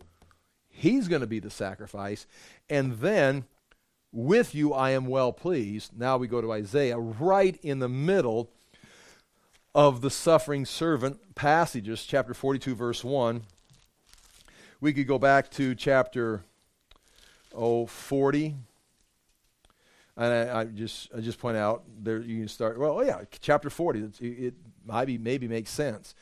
he's 0.69 1.07
going 1.07 1.21
to 1.21 1.27
be 1.27 1.39
the 1.39 1.49
sacrifice. 1.49 2.27
And 2.69 2.99
then 2.99 3.45
with 4.15 4.55
you 4.55 4.73
I 4.73 4.91
am 4.91 5.05
well 5.05 5.33
pleased. 5.33 5.91
Now 5.97 6.17
we 6.17 6.27
go 6.27 6.41
to 6.41 6.53
Isaiah, 6.53 6.97
right 6.97 7.59
in 7.61 7.79
the 7.79 7.89
middle 7.89 8.49
of 9.75 10.01
the 10.01 10.09
suffering 10.09 10.65
servant 10.65 11.35
passages, 11.35 12.05
chapter 12.05 12.33
42, 12.33 12.73
verse 12.75 13.03
1. 13.03 13.43
We 14.79 14.93
could 14.93 15.07
go 15.07 15.19
back 15.19 15.51
to 15.51 15.75
chapter 15.75 16.43
oh, 17.53 17.85
40. 17.85 18.55
And 20.17 20.33
I, 20.33 20.61
I 20.61 20.63
just 20.63 21.09
I 21.13 21.19
just 21.19 21.39
point 21.39 21.57
out 21.57 21.83
there 22.01 22.19
you 22.19 22.39
can 22.39 22.47
start 22.47 22.79
well 22.79 23.03
yeah 23.03 23.23
chapter 23.41 23.69
40 23.69 23.99
it, 23.99 24.21
it 24.21 24.53
maybe 24.87 25.17
maybe 25.17 25.45
makes 25.49 25.69
sense 25.69 26.15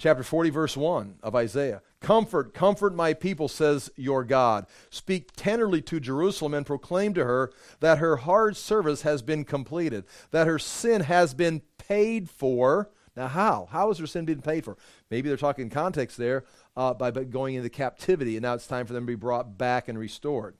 chapter 0.00 0.24
40 0.24 0.50
verse 0.50 0.76
1 0.76 1.16
of 1.22 1.36
Isaiah 1.36 1.82
Comfort, 2.00 2.54
comfort 2.54 2.94
my 2.94 3.12
people, 3.12 3.46
says 3.46 3.90
your 3.94 4.24
God. 4.24 4.66
Speak 4.88 5.32
tenderly 5.36 5.82
to 5.82 6.00
Jerusalem 6.00 6.54
and 6.54 6.64
proclaim 6.64 7.12
to 7.12 7.26
her 7.26 7.52
that 7.80 7.98
her 7.98 8.16
hard 8.16 8.56
service 8.56 9.02
has 9.02 9.20
been 9.20 9.44
completed, 9.44 10.04
that 10.30 10.46
her 10.46 10.58
sin 10.58 11.02
has 11.02 11.34
been 11.34 11.60
paid 11.76 12.30
for. 12.30 12.90
Now, 13.16 13.28
how? 13.28 13.68
How 13.70 13.88
has 13.88 13.98
her 13.98 14.06
sin 14.06 14.24
been 14.24 14.40
paid 14.40 14.64
for? 14.64 14.78
Maybe 15.10 15.28
they're 15.28 15.36
talking 15.36 15.68
context 15.68 16.16
there 16.16 16.44
uh, 16.74 16.94
by, 16.94 17.10
going 17.10 17.56
into 17.56 17.68
captivity, 17.68 18.36
and 18.36 18.42
now 18.42 18.54
it's 18.54 18.66
time 18.66 18.86
for 18.86 18.94
them 18.94 19.02
to 19.02 19.12
be 19.12 19.16
brought 19.16 19.58
back 19.58 19.88
and 19.88 19.98
restored. 19.98 20.56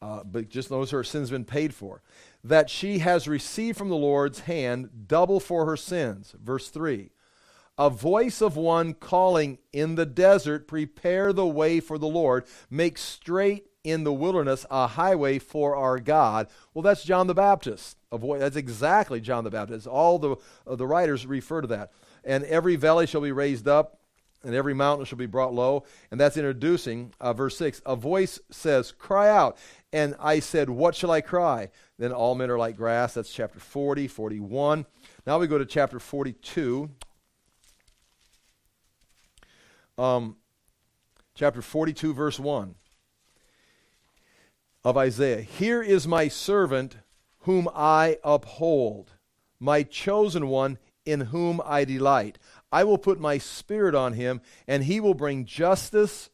Uh, 0.00 0.24
but 0.24 0.48
just 0.48 0.70
notice 0.70 0.90
her 0.92 1.04
sin's 1.04 1.30
been 1.30 1.44
paid 1.44 1.74
for. 1.74 2.00
That 2.42 2.70
she 2.70 3.00
has 3.00 3.28
received 3.28 3.76
from 3.76 3.90
the 3.90 3.96
Lord's 3.96 4.40
hand 4.40 5.08
double 5.08 5.40
for 5.40 5.66
her 5.66 5.76
sins. 5.76 6.34
Verse 6.42 6.70
3 6.70 7.10
a 7.76 7.90
voice 7.90 8.40
of 8.40 8.56
one 8.56 8.94
calling 8.94 9.58
in 9.72 9.96
the 9.96 10.06
desert, 10.06 10.68
Prepare 10.68 11.32
the 11.32 11.46
way 11.46 11.80
for 11.80 11.98
the 11.98 12.06
Lord, 12.06 12.44
make 12.70 12.98
straight 12.98 13.66
in 13.82 14.04
the 14.04 14.12
wilderness 14.12 14.64
a 14.70 14.86
highway 14.86 15.38
for 15.38 15.76
our 15.76 15.98
God. 16.00 16.48
Well, 16.72 16.82
that's 16.82 17.04
John 17.04 17.26
the 17.26 17.34
Baptist. 17.34 17.98
That's 18.10 18.56
exactly 18.56 19.20
John 19.20 19.44
the 19.44 19.50
Baptist. 19.50 19.86
All 19.86 20.18
the, 20.18 20.36
uh, 20.66 20.76
the 20.76 20.86
writers 20.86 21.26
refer 21.26 21.60
to 21.60 21.66
that. 21.68 21.92
And 22.24 22.44
every 22.44 22.76
valley 22.76 23.06
shall 23.06 23.20
be 23.20 23.32
raised 23.32 23.68
up, 23.68 23.98
and 24.42 24.54
every 24.54 24.72
mountain 24.72 25.04
shall 25.04 25.18
be 25.18 25.26
brought 25.26 25.52
low. 25.52 25.84
And 26.10 26.18
that's 26.18 26.38
introducing 26.38 27.12
uh, 27.20 27.34
verse 27.34 27.58
6. 27.58 27.82
A 27.84 27.94
voice 27.94 28.40
says, 28.50 28.92
Cry 28.92 29.28
out. 29.28 29.58
And 29.92 30.14
I 30.18 30.40
said, 30.40 30.70
What 30.70 30.94
shall 30.94 31.10
I 31.10 31.20
cry? 31.20 31.70
Then 31.98 32.12
all 32.12 32.34
men 32.34 32.50
are 32.50 32.58
like 32.58 32.76
grass. 32.76 33.14
That's 33.14 33.32
chapter 33.32 33.60
40, 33.60 34.08
41. 34.08 34.86
Now 35.26 35.38
we 35.38 35.46
go 35.46 35.58
to 35.58 35.66
chapter 35.66 35.98
42 36.00 36.90
um, 39.98 40.36
chapter 41.34 41.62
42, 41.62 42.14
verse 42.14 42.38
1 42.38 42.74
of 44.84 44.96
Isaiah. 44.96 45.40
Here 45.40 45.82
is 45.82 46.06
my 46.06 46.28
servant 46.28 46.96
whom 47.40 47.68
I 47.74 48.18
uphold, 48.22 49.12
my 49.58 49.82
chosen 49.82 50.48
one 50.48 50.78
in 51.04 51.20
whom 51.20 51.60
I 51.64 51.84
delight. 51.84 52.38
I 52.72 52.84
will 52.84 52.98
put 52.98 53.20
my 53.20 53.38
spirit 53.38 53.94
on 53.94 54.14
him, 54.14 54.40
and 54.66 54.84
he 54.84 55.00
will 55.00 55.14
bring 55.14 55.44
justice 55.44 56.30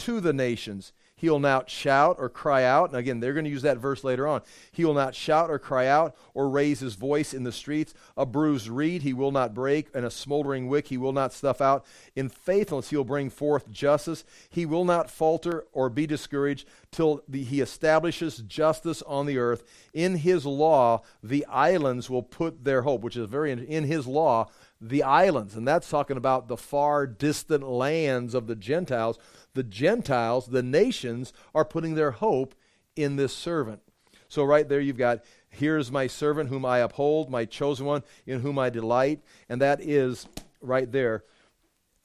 to 0.00 0.20
the 0.20 0.32
nations. 0.32 0.92
He 1.16 1.30
will 1.30 1.38
not 1.38 1.70
shout 1.70 2.16
or 2.18 2.28
cry 2.28 2.64
out. 2.64 2.90
And 2.90 2.98
again, 2.98 3.20
they're 3.20 3.32
going 3.32 3.44
to 3.44 3.50
use 3.50 3.62
that 3.62 3.78
verse 3.78 4.02
later 4.02 4.26
on. 4.26 4.42
He 4.72 4.84
will 4.84 4.94
not 4.94 5.14
shout 5.14 5.48
or 5.48 5.60
cry 5.60 5.86
out 5.86 6.16
or 6.34 6.48
raise 6.48 6.80
his 6.80 6.96
voice 6.96 7.32
in 7.32 7.44
the 7.44 7.52
streets. 7.52 7.94
A 8.16 8.26
bruised 8.26 8.68
reed 8.68 9.02
he 9.02 9.12
will 9.12 9.30
not 9.30 9.54
break, 9.54 9.88
and 9.94 10.04
a 10.04 10.10
smoldering 10.10 10.66
wick 10.66 10.88
he 10.88 10.96
will 10.96 11.12
not 11.12 11.32
stuff 11.32 11.60
out. 11.60 11.84
In 12.16 12.28
faithfulness 12.28 12.90
he 12.90 12.96
will 12.96 13.04
bring 13.04 13.30
forth 13.30 13.70
justice. 13.70 14.24
He 14.50 14.66
will 14.66 14.84
not 14.84 15.08
falter 15.08 15.66
or 15.72 15.88
be 15.88 16.06
discouraged 16.06 16.66
till 16.90 17.22
the, 17.28 17.44
he 17.44 17.60
establishes 17.60 18.38
justice 18.38 19.00
on 19.02 19.26
the 19.26 19.38
earth. 19.38 19.62
In 19.92 20.16
his 20.16 20.44
law, 20.44 21.02
the 21.22 21.46
islands 21.46 22.10
will 22.10 22.22
put 22.22 22.64
their 22.64 22.82
hope, 22.82 23.02
which 23.02 23.16
is 23.16 23.28
very 23.28 23.52
in 23.52 23.84
his 23.84 24.06
law, 24.06 24.48
the 24.80 25.02
islands. 25.02 25.54
And 25.54 25.66
that's 25.66 25.88
talking 25.88 26.16
about 26.16 26.48
the 26.48 26.56
far 26.56 27.06
distant 27.06 27.68
lands 27.68 28.34
of 28.34 28.46
the 28.46 28.56
Gentiles 28.56 29.18
the 29.54 29.62
Gentiles, 29.62 30.46
the 30.46 30.62
nations, 30.62 31.32
are 31.54 31.64
putting 31.64 31.94
their 31.94 32.12
hope 32.12 32.54
in 32.96 33.16
this 33.16 33.32
servant. 33.32 33.80
So, 34.28 34.44
right 34.44 34.68
there, 34.68 34.80
you've 34.80 34.96
got, 34.96 35.24
here's 35.48 35.90
my 35.90 36.06
servant 36.06 36.48
whom 36.48 36.64
I 36.64 36.78
uphold, 36.78 37.30
my 37.30 37.44
chosen 37.44 37.86
one 37.86 38.02
in 38.26 38.40
whom 38.40 38.58
I 38.58 38.70
delight. 38.70 39.20
And 39.48 39.60
that 39.60 39.80
is 39.80 40.26
right 40.60 40.90
there. 40.90 41.24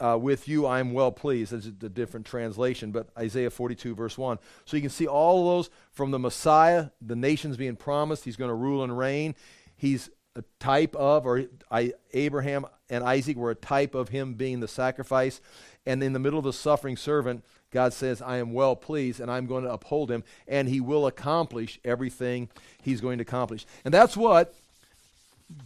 Uh, 0.01 0.17
with 0.17 0.47
you 0.47 0.65
I 0.65 0.79
am 0.79 0.93
well 0.93 1.12
pleased. 1.12 1.51
That's 1.51 1.65
a 1.65 1.89
different 1.89 2.25
translation, 2.25 2.91
but 2.91 3.09
Isaiah 3.17 3.49
42, 3.49 3.95
verse 3.95 4.17
1. 4.17 4.39
So 4.63 4.77
you 4.77 4.81
can 4.81 4.89
see 4.89 5.07
all 5.07 5.39
of 5.39 5.57
those 5.57 5.69
from 5.91 6.12
the 6.12 6.19
Messiah, 6.19 6.91
the 7.01 7.17
nations 7.17 7.57
being 7.57 7.75
promised. 7.75 8.23
He's 8.23 8.38
going 8.38 8.49
to 8.49 8.55
rule 8.55 8.81
and 8.81 8.97
reign. 8.97 9.35
He's 9.75 10.09
a 10.38 10.43
type 10.59 10.95
of, 10.95 11.25
or 11.25 11.43
I, 11.69 11.93
Abraham 12.13 12.65
and 12.89 13.03
Isaac 13.03 13.35
were 13.35 13.51
a 13.51 13.55
type 13.55 13.93
of 13.93 14.09
him 14.09 14.35
being 14.35 14.62
the 14.62 14.67
sacrifice. 14.69 15.41
And 15.85 16.03
in 16.03 16.13
the 16.13 16.19
middle 16.19 16.39
of 16.39 16.45
the 16.45 16.53
suffering 16.53 16.97
servant, 16.97 17.43
God 17.71 17.93
says, 17.93 18.21
I 18.21 18.37
am 18.37 18.53
well 18.53 18.75
pleased 18.75 19.19
and 19.19 19.29
I'm 19.31 19.45
going 19.45 19.63
to 19.63 19.71
uphold 19.71 20.09
him, 20.11 20.23
and 20.47 20.67
he 20.67 20.81
will 20.81 21.07
accomplish 21.07 21.79
everything 21.83 22.49
he's 22.81 23.01
going 23.01 23.19
to 23.19 23.23
accomplish. 23.23 23.65
And 23.85 23.93
that's 23.93 24.17
what 24.17 24.53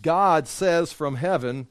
God 0.01 0.47
says 0.47 0.91
from 0.91 1.15
heaven 1.15 1.67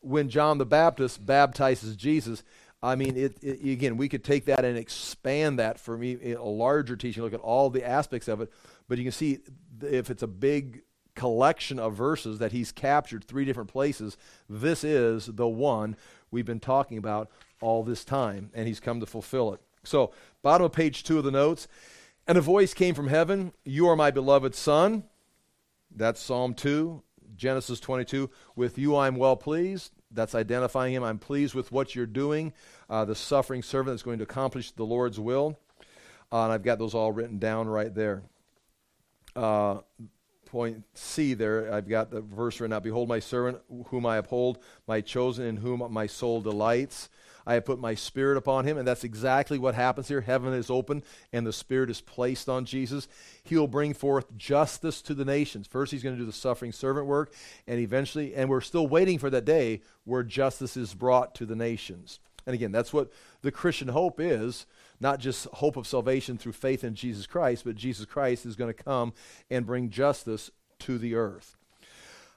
when 0.00 0.28
John 0.28 0.58
the 0.58 0.66
Baptist 0.66 1.24
baptizes 1.24 1.96
Jesus. 1.96 2.42
I 2.82 2.96
mean, 2.96 3.16
it, 3.16 3.36
it, 3.42 3.64
again, 3.64 3.96
we 3.96 4.08
could 4.08 4.24
take 4.24 4.46
that 4.46 4.64
and 4.64 4.76
expand 4.76 5.58
that 5.58 5.80
for 5.80 5.96
me, 5.96 6.32
a 6.32 6.42
larger 6.42 6.96
teaching, 6.96 7.22
look 7.22 7.32
at 7.32 7.40
all 7.40 7.70
the 7.70 7.86
aspects 7.86 8.28
of 8.28 8.40
it. 8.40 8.52
But 8.88 8.98
you 8.98 9.04
can 9.04 9.12
see 9.12 9.38
if 9.82 10.10
it's 10.10 10.22
a 10.22 10.26
big 10.26 10.82
collection 11.14 11.78
of 11.78 11.94
verses 11.94 12.38
that 12.38 12.52
he's 12.52 12.72
captured 12.72 13.24
three 13.24 13.44
different 13.44 13.70
places, 13.70 14.16
this 14.48 14.84
is 14.84 15.26
the 15.26 15.48
one 15.48 15.96
we've 16.30 16.44
been 16.44 16.60
talking 16.60 16.98
about 16.98 17.30
all 17.60 17.82
this 17.82 18.04
time, 18.04 18.50
and 18.54 18.66
he's 18.66 18.80
come 18.80 19.00
to 19.00 19.06
fulfill 19.06 19.52
it. 19.54 19.60
So, 19.84 20.12
bottom 20.42 20.64
of 20.64 20.72
page 20.72 21.04
two 21.04 21.18
of 21.18 21.24
the 21.24 21.30
notes. 21.30 21.68
And 22.26 22.38
a 22.38 22.40
voice 22.40 22.72
came 22.72 22.94
from 22.94 23.08
heaven 23.08 23.52
You 23.64 23.86
are 23.88 23.96
my 23.96 24.10
beloved 24.10 24.54
Son. 24.54 25.04
That's 25.94 26.20
Psalm 26.20 26.54
2, 26.54 27.02
Genesis 27.36 27.80
22. 27.80 28.30
With 28.56 28.78
you 28.78 28.96
I'm 28.96 29.16
well 29.16 29.36
pleased. 29.36 29.92
That's 30.10 30.34
identifying 30.34 30.94
him. 30.94 31.04
I'm 31.04 31.18
pleased 31.18 31.54
with 31.54 31.70
what 31.70 31.94
you're 31.94 32.06
doing. 32.06 32.52
Uh, 32.88 33.04
the 33.04 33.14
suffering 33.14 33.62
servant 33.62 33.94
that's 33.94 34.02
going 34.02 34.18
to 34.18 34.24
accomplish 34.24 34.72
the 34.72 34.84
Lord's 34.84 35.20
will. 35.20 35.58
Uh, 36.32 36.44
and 36.44 36.52
I've 36.52 36.62
got 36.62 36.78
those 36.78 36.94
all 36.94 37.12
written 37.12 37.38
down 37.38 37.68
right 37.68 37.94
there. 37.94 38.22
Uh, 39.36 39.78
point 40.46 40.84
C 40.94 41.34
there, 41.34 41.72
I've 41.72 41.88
got 41.88 42.10
the 42.10 42.20
verse 42.20 42.60
written 42.60 42.72
out 42.72 42.84
Behold, 42.84 43.08
my 43.08 43.18
servant, 43.18 43.58
whom 43.88 44.06
I 44.06 44.16
uphold, 44.18 44.58
my 44.86 45.00
chosen, 45.00 45.46
in 45.46 45.56
whom 45.56 45.84
my 45.92 46.06
soul 46.06 46.40
delights. 46.40 47.08
I 47.46 47.54
have 47.54 47.64
put 47.64 47.78
my 47.78 47.94
spirit 47.94 48.36
upon 48.36 48.66
him. 48.66 48.78
And 48.78 48.86
that's 48.86 49.04
exactly 49.04 49.58
what 49.58 49.74
happens 49.74 50.08
here. 50.08 50.20
Heaven 50.20 50.52
is 50.52 50.70
open 50.70 51.02
and 51.32 51.46
the 51.46 51.52
spirit 51.52 51.90
is 51.90 52.00
placed 52.00 52.48
on 52.48 52.64
Jesus. 52.64 53.08
He 53.42 53.56
will 53.56 53.68
bring 53.68 53.94
forth 53.94 54.36
justice 54.36 55.02
to 55.02 55.14
the 55.14 55.24
nations. 55.24 55.66
First, 55.66 55.92
he's 55.92 56.02
going 56.02 56.14
to 56.14 56.20
do 56.20 56.26
the 56.26 56.32
suffering 56.32 56.72
servant 56.72 57.06
work, 57.06 57.32
and 57.66 57.78
eventually, 57.78 58.34
and 58.34 58.48
we're 58.48 58.60
still 58.60 58.86
waiting 58.86 59.18
for 59.18 59.30
that 59.30 59.44
day 59.44 59.82
where 60.04 60.22
justice 60.22 60.76
is 60.76 60.94
brought 60.94 61.34
to 61.36 61.46
the 61.46 61.56
nations. 61.56 62.20
And 62.46 62.54
again, 62.54 62.72
that's 62.72 62.92
what 62.92 63.10
the 63.42 63.52
Christian 63.52 63.88
hope 63.88 64.20
is 64.20 64.66
not 65.00 65.18
just 65.20 65.46
hope 65.46 65.76
of 65.76 65.86
salvation 65.86 66.38
through 66.38 66.52
faith 66.52 66.84
in 66.84 66.94
Jesus 66.94 67.26
Christ, 67.26 67.64
but 67.64 67.74
Jesus 67.76 68.06
Christ 68.06 68.46
is 68.46 68.56
going 68.56 68.72
to 68.72 68.82
come 68.82 69.12
and 69.50 69.66
bring 69.66 69.90
justice 69.90 70.50
to 70.80 70.98
the 70.98 71.14
earth. 71.14 71.56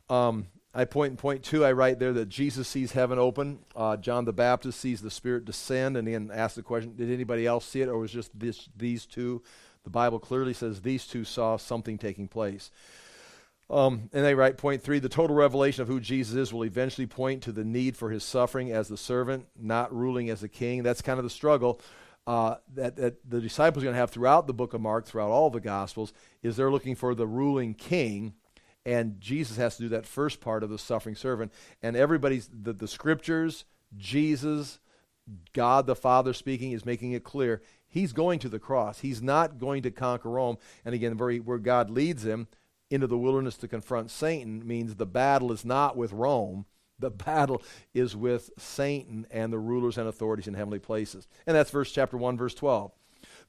Um, 0.09 0.47
I 0.77 0.85
point 0.85 1.09
in 1.09 1.17
point 1.17 1.41
two, 1.41 1.65
I 1.65 1.71
write 1.71 1.97
there 1.97 2.13
that 2.13 2.29
Jesus 2.29 2.67
sees 2.67 2.91
heaven 2.91 3.17
open. 3.17 3.59
Uh, 3.75 3.97
John 3.97 4.25
the 4.25 4.31
Baptist 4.31 4.79
sees 4.79 5.01
the 5.01 5.09
Spirit 5.09 5.43
descend, 5.43 5.97
and 5.97 6.07
then 6.07 6.29
asks 6.31 6.55
the 6.55 6.61
question, 6.61 6.95
did 6.95 7.11
anybody 7.11 7.47
else 7.47 7.65
see 7.65 7.81
it, 7.81 7.89
or 7.89 7.97
was 7.97 8.11
just 8.11 8.37
this, 8.37 8.69
these 8.77 9.07
two? 9.07 9.41
The 9.85 9.89
Bible 9.89 10.19
clearly 10.19 10.53
says 10.53 10.83
these 10.83 11.07
two 11.07 11.23
saw 11.23 11.57
something 11.57 11.97
taking 11.97 12.27
place. 12.27 12.69
Um, 13.71 14.11
and 14.13 14.23
they 14.23 14.35
write 14.35 14.57
point 14.57 14.83
three 14.83 14.99
the 14.99 15.09
total 15.09 15.35
revelation 15.35 15.81
of 15.81 15.87
who 15.87 15.99
Jesus 15.99 16.35
is 16.35 16.53
will 16.53 16.63
eventually 16.63 17.07
point 17.07 17.41
to 17.43 17.51
the 17.51 17.65
need 17.65 17.97
for 17.97 18.11
his 18.11 18.23
suffering 18.23 18.71
as 18.71 18.87
the 18.87 18.97
servant, 18.97 19.47
not 19.59 19.91
ruling 19.91 20.29
as 20.29 20.43
a 20.43 20.47
king. 20.47 20.83
That's 20.83 21.01
kind 21.01 21.17
of 21.17 21.23
the 21.23 21.31
struggle 21.31 21.81
uh, 22.27 22.57
that, 22.75 22.97
that 22.97 23.27
the 23.27 23.41
disciples 23.41 23.83
are 23.83 23.87
going 23.87 23.95
to 23.95 23.99
have 23.99 24.11
throughout 24.11 24.45
the 24.45 24.53
book 24.53 24.75
of 24.75 24.81
Mark, 24.81 25.07
throughout 25.07 25.31
all 25.31 25.49
the 25.49 25.59
Gospels, 25.59 26.13
is 26.43 26.55
they're 26.55 26.69
looking 26.69 26.93
for 26.93 27.15
the 27.15 27.25
ruling 27.25 27.73
king 27.73 28.35
and 28.87 29.19
Jesus 29.19 29.57
has 29.57 29.75
to 29.75 29.83
do 29.83 29.89
that 29.89 30.05
first 30.05 30.39
part 30.39 30.63
of 30.63 30.69
the 30.69 30.77
suffering 30.77 31.15
servant. 31.15 31.51
And 31.83 31.97
everybody's, 31.97 32.47
the, 32.47 32.71
the 32.71 32.87
scriptures, 32.87 33.65
Jesus, 33.97 34.79
God 35.51 35.87
the 35.87 35.95
Father 35.95 36.31
speaking, 36.31 36.71
is 36.71 36.85
making 36.85 37.11
it 37.11 37.25
clear 37.25 37.61
he's 37.85 38.13
going 38.13 38.39
to 38.39 38.49
the 38.49 38.59
cross. 38.59 38.99
He's 38.99 39.21
not 39.21 39.59
going 39.59 39.83
to 39.83 39.91
conquer 39.91 40.29
Rome. 40.29 40.57
And 40.85 40.95
again, 40.95 41.17
where, 41.17 41.35
where 41.35 41.57
God 41.57 41.89
leads 41.89 42.23
him 42.23 42.47
into 42.89 43.07
the 43.07 43.17
wilderness 43.17 43.57
to 43.57 43.67
confront 43.67 44.09
Satan 44.09 44.65
means 44.65 44.95
the 44.95 45.05
battle 45.05 45.51
is 45.51 45.65
not 45.65 45.97
with 45.97 46.13
Rome. 46.13 46.65
The 46.97 47.09
battle 47.25 47.61
is 47.93 48.15
with 48.15 48.51
Satan 48.57 49.27
and 49.29 49.51
the 49.51 49.59
rulers 49.59 49.97
and 49.97 50.07
authorities 50.07 50.47
in 50.47 50.53
heavenly 50.53 50.79
places. 50.79 51.27
And 51.45 51.57
that's 51.57 51.71
verse 51.71 51.91
chapter 51.91 52.15
1, 52.15 52.37
verse 52.37 52.53
12. 52.53 52.93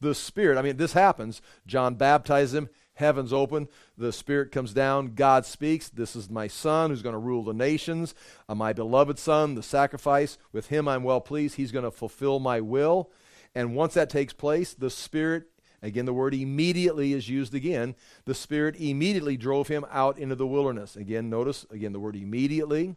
The 0.00 0.16
Spirit, 0.16 0.58
I 0.58 0.62
mean, 0.62 0.78
this 0.78 0.94
happens. 0.94 1.40
John 1.64 1.94
baptizes 1.94 2.54
him 2.54 2.68
heavens 2.98 3.32
open, 3.32 3.68
the 3.96 4.12
Spirit 4.12 4.50
comes 4.50 4.72
down, 4.72 5.14
God 5.14 5.46
speaks. 5.46 5.88
This 5.88 6.16
is 6.16 6.28
my 6.28 6.48
Son 6.48 6.90
who's 6.90 7.02
going 7.02 7.14
to 7.14 7.18
rule 7.18 7.44
the 7.44 7.54
nations, 7.54 8.14
uh, 8.48 8.54
my 8.54 8.72
beloved 8.72 9.18
Son, 9.18 9.54
the 9.54 9.62
sacrifice. 9.62 10.36
With 10.52 10.66
him 10.66 10.88
I'm 10.88 11.04
well 11.04 11.20
pleased. 11.20 11.54
He's 11.54 11.72
going 11.72 11.84
to 11.84 11.90
fulfill 11.90 12.40
my 12.40 12.60
will. 12.60 13.10
And 13.54 13.74
once 13.74 13.94
that 13.94 14.10
takes 14.10 14.32
place, 14.32 14.74
the 14.74 14.90
Spirit, 14.90 15.44
again, 15.80 16.06
the 16.06 16.12
word 16.12 16.34
immediately 16.34 17.12
is 17.12 17.28
used 17.28 17.54
again. 17.54 17.94
The 18.24 18.34
Spirit 18.34 18.76
immediately 18.76 19.36
drove 19.36 19.68
him 19.68 19.86
out 19.90 20.18
into 20.18 20.34
the 20.34 20.46
wilderness. 20.46 20.96
Again, 20.96 21.30
notice, 21.30 21.66
again, 21.70 21.92
the 21.92 22.00
word 22.00 22.16
immediately. 22.16 22.96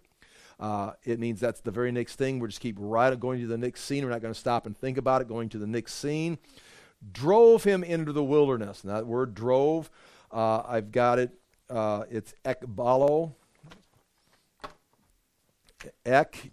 Uh, 0.60 0.94
it 1.04 1.20
means 1.20 1.40
that's 1.40 1.62
the 1.62 1.72
very 1.72 1.92
next 1.92 2.16
thing. 2.16 2.40
We're 2.40 2.48
just 2.48 2.60
keep 2.60 2.76
right 2.80 3.18
going 3.20 3.40
to 3.40 3.48
the 3.48 3.58
next 3.58 3.82
scene. 3.82 4.04
We're 4.04 4.12
not 4.12 4.22
going 4.22 4.34
to 4.34 4.40
stop 4.40 4.66
and 4.66 4.76
think 4.78 4.98
about 4.98 5.22
it. 5.22 5.28
Going 5.28 5.50
to 5.50 5.58
the 5.58 5.68
next 5.68 5.96
scene 5.96 6.38
drove 7.12 7.64
him 7.64 7.84
into 7.84 8.12
the 8.12 8.24
wilderness. 8.24 8.84
And 8.84 8.92
that 8.92 9.06
word 9.06 9.34
drove, 9.34 9.90
uh, 10.32 10.64
I've 10.68 10.92
got 10.92 11.20
it. 11.20 11.32
Uh, 11.70 12.04
it's 12.10 12.34
ekbalo. 12.44 13.34
Ek 16.06 16.52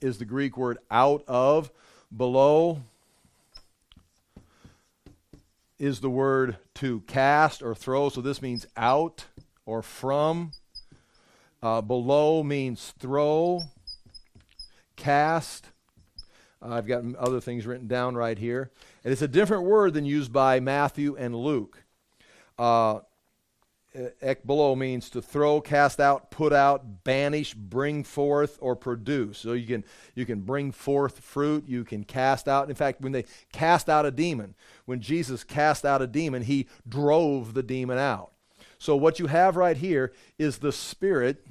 is 0.00 0.18
the 0.18 0.24
Greek 0.24 0.56
word 0.56 0.78
out 0.90 1.22
of. 1.28 1.70
Below 2.14 2.82
is 5.78 6.00
the 6.00 6.10
word 6.10 6.58
to 6.74 7.00
cast 7.02 7.62
or 7.62 7.74
throw. 7.74 8.08
So 8.08 8.20
this 8.20 8.42
means 8.42 8.66
out 8.76 9.26
or 9.64 9.82
from. 9.82 10.52
Uh, 11.62 11.80
below 11.80 12.42
means 12.42 12.94
throw, 12.98 13.60
cast. 14.96 15.66
Uh, 16.62 16.74
I've 16.74 16.86
got 16.86 17.02
other 17.16 17.40
things 17.40 17.66
written 17.66 17.86
down 17.86 18.14
right 18.14 18.38
here. 18.38 18.70
And 19.04 19.12
it's 19.12 19.22
a 19.22 19.28
different 19.28 19.64
word 19.64 19.94
than 19.94 20.04
used 20.04 20.32
by 20.32 20.60
Matthew 20.60 21.16
and 21.16 21.34
Luke. 21.34 21.82
Uh, 22.58 23.00
ekbalo 24.22 24.76
means 24.76 25.10
to 25.10 25.22
throw, 25.22 25.60
cast 25.60 26.00
out, 26.00 26.30
put 26.30 26.52
out, 26.52 27.04
banish, 27.04 27.54
bring 27.54 28.04
forth, 28.04 28.58
or 28.60 28.76
produce. 28.76 29.38
So 29.38 29.52
you 29.54 29.66
can 29.66 29.84
you 30.14 30.26
can 30.26 30.40
bring 30.40 30.70
forth 30.70 31.20
fruit, 31.20 31.66
you 31.66 31.84
can 31.84 32.04
cast 32.04 32.48
out. 32.48 32.68
In 32.68 32.76
fact, 32.76 33.00
when 33.00 33.12
they 33.12 33.24
cast 33.52 33.88
out 33.88 34.06
a 34.06 34.10
demon, 34.10 34.54
when 34.84 35.00
Jesus 35.00 35.42
cast 35.42 35.84
out 35.84 36.02
a 36.02 36.06
demon, 36.06 36.42
he 36.42 36.68
drove 36.88 37.54
the 37.54 37.62
demon 37.62 37.98
out. 37.98 38.32
So 38.78 38.96
what 38.96 39.18
you 39.18 39.26
have 39.26 39.56
right 39.56 39.76
here 39.76 40.12
is 40.38 40.58
the 40.58 40.72
Spirit 40.72 41.44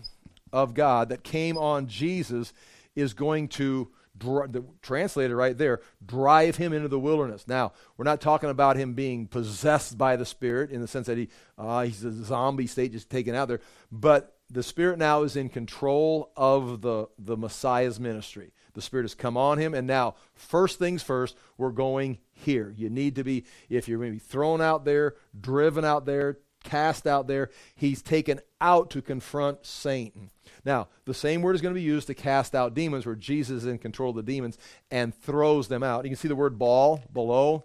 of 0.54 0.74
God 0.74 1.10
that 1.10 1.24
came 1.24 1.58
on 1.58 1.88
Jesus 1.88 2.54
is 2.96 3.14
going 3.14 3.50
to 3.50 3.90
the 4.20 4.64
translated 4.82 5.36
right 5.36 5.58
there, 5.58 5.82
drive 6.06 6.58
him 6.58 6.74
into 6.74 6.88
the 6.88 7.00
wilderness. 7.00 7.48
Now, 7.48 7.74
we're 7.98 8.06
not 8.06 8.22
talking 8.22 8.50
about 8.50 8.76
him 8.76 8.94
being 8.94 9.28
possessed 9.28 9.98
by 9.98 10.16
the 10.16 10.26
Spirit 10.26 10.72
in 10.72 10.82
the 10.82 10.88
sense 10.88 11.08
that 11.08 11.18
he 11.18 11.30
uh, 11.58 11.84
he's 11.84 12.04
a 12.04 12.12
zombie 12.12 12.68
state 12.68 12.92
just 12.92 13.10
taken 13.10 13.36
out 13.36 13.48
there, 13.48 13.62
but 13.92 14.36
the 14.50 14.64
Spirit 14.64 14.98
now 14.98 15.24
is 15.24 15.36
in 15.36 15.50
control 15.50 16.32
of 16.36 16.82
the, 16.82 17.08
the 17.18 17.38
Messiah's 17.38 18.00
ministry. 18.00 18.52
The 18.74 18.82
Spirit 18.82 19.04
has 19.04 19.16
come 19.16 19.38
on 19.38 19.58
him, 19.58 19.74
and 19.74 19.86
now, 19.88 20.16
first 20.34 20.80
things 20.80 21.04
first, 21.04 21.36
we're 21.58 21.72
going 21.72 22.20
here. 22.32 22.74
You 22.76 22.90
need 22.90 23.16
to 23.16 23.24
be, 23.24 23.46
if 23.70 23.88
you're 23.88 24.00
going 24.00 24.12
to 24.12 24.16
be 24.16 24.20
thrown 24.20 24.62
out 24.62 24.86
there, 24.86 25.16
driven 25.40 25.86
out 25.86 26.06
there, 26.06 26.40
cast 26.64 27.06
out 27.08 27.28
there, 27.28 27.50
he's 27.76 28.02
taken 28.02 28.40
out 28.60 28.90
to 28.92 29.02
confront 29.02 29.66
Satan. 29.66 30.30
Now, 30.70 30.88
the 31.06 31.16
same 31.16 31.42
word 31.42 31.56
is 31.56 31.62
going 31.62 31.74
to 31.74 31.80
be 31.80 31.84
used 31.84 32.06
to 32.08 32.14
cast 32.14 32.54
out 32.54 32.76
demons, 32.76 33.04
where 33.04 33.16
Jesus 33.16 33.64
is 33.64 33.66
in 33.66 33.80
control 33.80 34.12
of 34.12 34.18
the 34.18 34.22
demons 34.22 34.56
and 34.92 35.16
throws 35.16 35.68
them 35.68 35.82
out. 35.82 36.06
You 36.06 36.12
can 36.12 36.16
see 36.16 36.28
the 36.28 36.36
word 36.36 36.60
ball 36.60 37.02
below. 37.12 37.64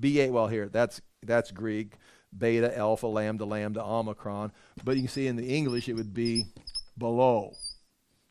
B 0.00 0.22
A, 0.22 0.30
well, 0.30 0.46
here, 0.46 0.70
that's, 0.70 1.02
that's 1.22 1.50
Greek. 1.50 1.92
Beta, 2.36 2.74
alpha, 2.74 3.06
lambda, 3.06 3.44
lambda, 3.44 3.84
omicron. 3.84 4.52
But 4.82 4.96
you 4.96 5.02
can 5.02 5.10
see 5.10 5.26
in 5.26 5.36
the 5.36 5.54
English 5.54 5.90
it 5.90 5.92
would 5.92 6.14
be 6.14 6.46
below, 6.96 7.52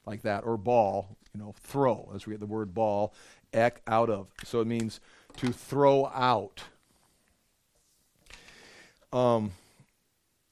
like 0.07 0.23
that, 0.23 0.45
or 0.45 0.57
ball, 0.57 1.15
you 1.35 1.39
know, 1.39 1.53
throw. 1.61 2.11
As 2.15 2.25
we 2.25 2.33
get 2.33 2.39
the 2.39 2.47
word 2.47 2.73
ball, 2.73 3.13
ek, 3.53 3.83
out 3.85 4.09
of. 4.09 4.29
So 4.43 4.61
it 4.61 4.67
means 4.67 4.99
to 5.35 5.53
throw 5.53 6.07
out. 6.07 6.63
Um, 9.13 9.51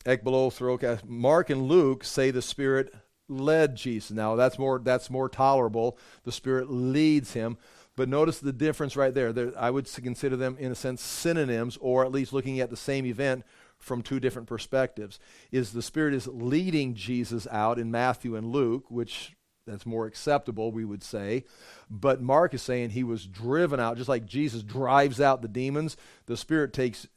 ek 0.05 0.24
below, 0.24 0.51
throw, 0.51 0.78
cast. 0.78 1.03
Mark 1.03 1.49
and 1.49 1.63
Luke 1.63 2.03
say 2.03 2.30
the 2.30 2.43
Spirit 2.43 2.93
led 3.28 3.76
Jesus. 3.76 4.11
Now 4.11 4.36
that's 4.36 4.59
more 4.59 4.80
that's 4.80 5.09
more 5.09 5.30
tolerable. 5.30 5.97
The 6.23 6.32
Spirit 6.32 6.69
leads 6.69 7.34
him. 7.34 7.57
But 7.95 8.09
notice 8.09 8.39
the 8.39 8.51
difference 8.51 8.97
right 8.97 9.13
there. 9.13 9.32
there. 9.32 9.53
I 9.57 9.71
would 9.71 9.89
consider 9.93 10.36
them 10.36 10.57
in 10.59 10.71
a 10.71 10.76
sense 10.76 11.01
synonyms, 11.01 11.78
or 11.80 12.03
at 12.03 12.11
least 12.11 12.34
looking 12.34 12.59
at 12.59 12.69
the 12.69 12.76
same 12.76 13.05
event 13.05 13.45
from 13.78 14.01
two 14.01 14.19
different 14.19 14.47
perspectives. 14.47 15.19
Is 15.51 15.71
the 15.71 15.82
Spirit 15.82 16.13
is 16.13 16.28
leading 16.28 16.93
Jesus 16.93 17.47
out 17.49 17.80
in 17.80 17.91
Matthew 17.91 18.36
and 18.36 18.51
Luke, 18.51 18.86
which 18.89 19.34
that's 19.65 19.86
more 19.86 20.05
acceptable, 20.05 20.71
we 20.71 20.86
would 20.86 21.03
say. 21.03 21.45
But 21.89 22.21
Mark 22.21 22.53
is 22.53 22.61
saying 22.61 22.91
he 22.91 23.03
was 23.03 23.26
driven 23.26 23.80
out, 23.80 23.97
just 23.97 24.09
like 24.09 24.26
Jesus 24.26 24.61
drives 24.61 25.19
out 25.19 25.41
the 25.41 25.47
demons. 25.47 25.97
The 26.28 26.38
Spirit 26.38 26.73
takes 26.73 27.07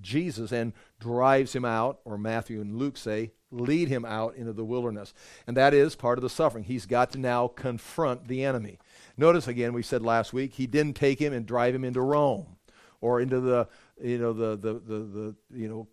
Jesus 0.00 0.52
and 0.52 0.72
drives 0.98 1.54
him 1.54 1.64
out, 1.64 2.00
or 2.04 2.18
Matthew 2.18 2.60
and 2.60 2.76
Luke 2.76 2.96
say, 2.96 3.32
lead 3.50 3.88
him 3.88 4.04
out 4.04 4.36
into 4.36 4.52
the 4.52 4.64
wilderness. 4.64 5.12
And 5.46 5.56
that 5.56 5.74
is 5.74 5.96
part 5.96 6.18
of 6.18 6.22
the 6.22 6.30
suffering. 6.30 6.64
He's 6.64 6.86
got 6.86 7.10
to 7.12 7.18
now 7.18 7.48
confront 7.48 8.28
the 8.28 8.44
enemy. 8.44 8.78
Notice 9.16 9.48
again, 9.48 9.72
we 9.72 9.82
said 9.82 10.02
last 10.02 10.32
week, 10.32 10.54
he 10.54 10.66
didn't 10.66 10.94
take 10.94 11.20
him 11.20 11.32
and 11.32 11.46
drive 11.46 11.74
him 11.74 11.84
into 11.84 12.00
Rome 12.00 12.56
or 13.00 13.20
into 13.20 13.40
the, 13.40 13.68
you 14.02 14.18
know, 14.18 14.32
the, 14.32 14.56
the, 14.56 14.74
the, 14.74 14.98
the 14.98 15.34
you 15.52 15.68
know, 15.68 15.88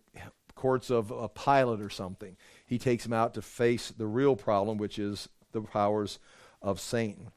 courts 0.54 0.90
of 0.90 1.10
a 1.10 1.28
Pilate 1.28 1.80
or 1.80 1.90
something. 1.90 2.36
He 2.66 2.78
takes 2.78 3.06
him 3.06 3.12
out 3.12 3.34
to 3.34 3.42
face 3.42 3.90
the 3.96 4.06
real 4.06 4.36
problem, 4.36 4.78
which 4.78 4.98
is 4.98 5.28
the 5.52 5.60
powers 5.62 6.18
of 6.62 6.80
Satan. 6.80 7.30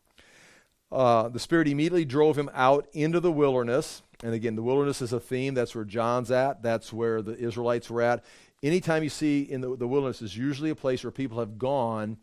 Uh, 0.92 1.30
the 1.30 1.40
Spirit 1.40 1.70
immediately 1.70 2.04
drove 2.04 2.38
him 2.38 2.50
out 2.54 2.88
into 2.92 3.20
the 3.20 3.32
wilderness. 3.32 4.02
And 4.24 4.34
again, 4.34 4.56
the 4.56 4.64
wilderness 4.64 5.02
is 5.02 5.14
a 5.14 5.20
theme. 5.20 5.54
That's 5.54 5.74
where 5.74 5.86
John's 5.86 6.32
at. 6.32 6.62
That's 6.62 6.94
where 6.94 7.22
the 7.22 7.38
Israelites 7.38 7.90
were 7.90 8.02
at 8.02 8.24
anytime 8.64 9.04
you 9.04 9.10
see 9.10 9.42
in 9.42 9.62
the, 9.62 9.76
the 9.76 9.88
wilderness 9.88 10.22
is 10.22 10.38
usually 10.38 10.70
a 10.70 10.76
place 10.76 11.04
where 11.04 11.12
people 11.12 11.40
have 11.40 11.58
gone 11.58 12.18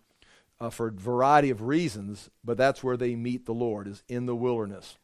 uh, 0.60 0.70
for 0.70 0.88
a 0.88 0.92
variety 0.92 1.50
of 1.50 1.62
reasons, 1.62 2.30
but 2.44 2.56
that's 2.56 2.82
where 2.82 2.96
they 2.96 3.14
meet 3.14 3.46
the 3.46 3.52
Lord, 3.52 3.86
is 3.86 4.02
in 4.08 4.26
the 4.26 4.36
wilderness. 4.36 4.96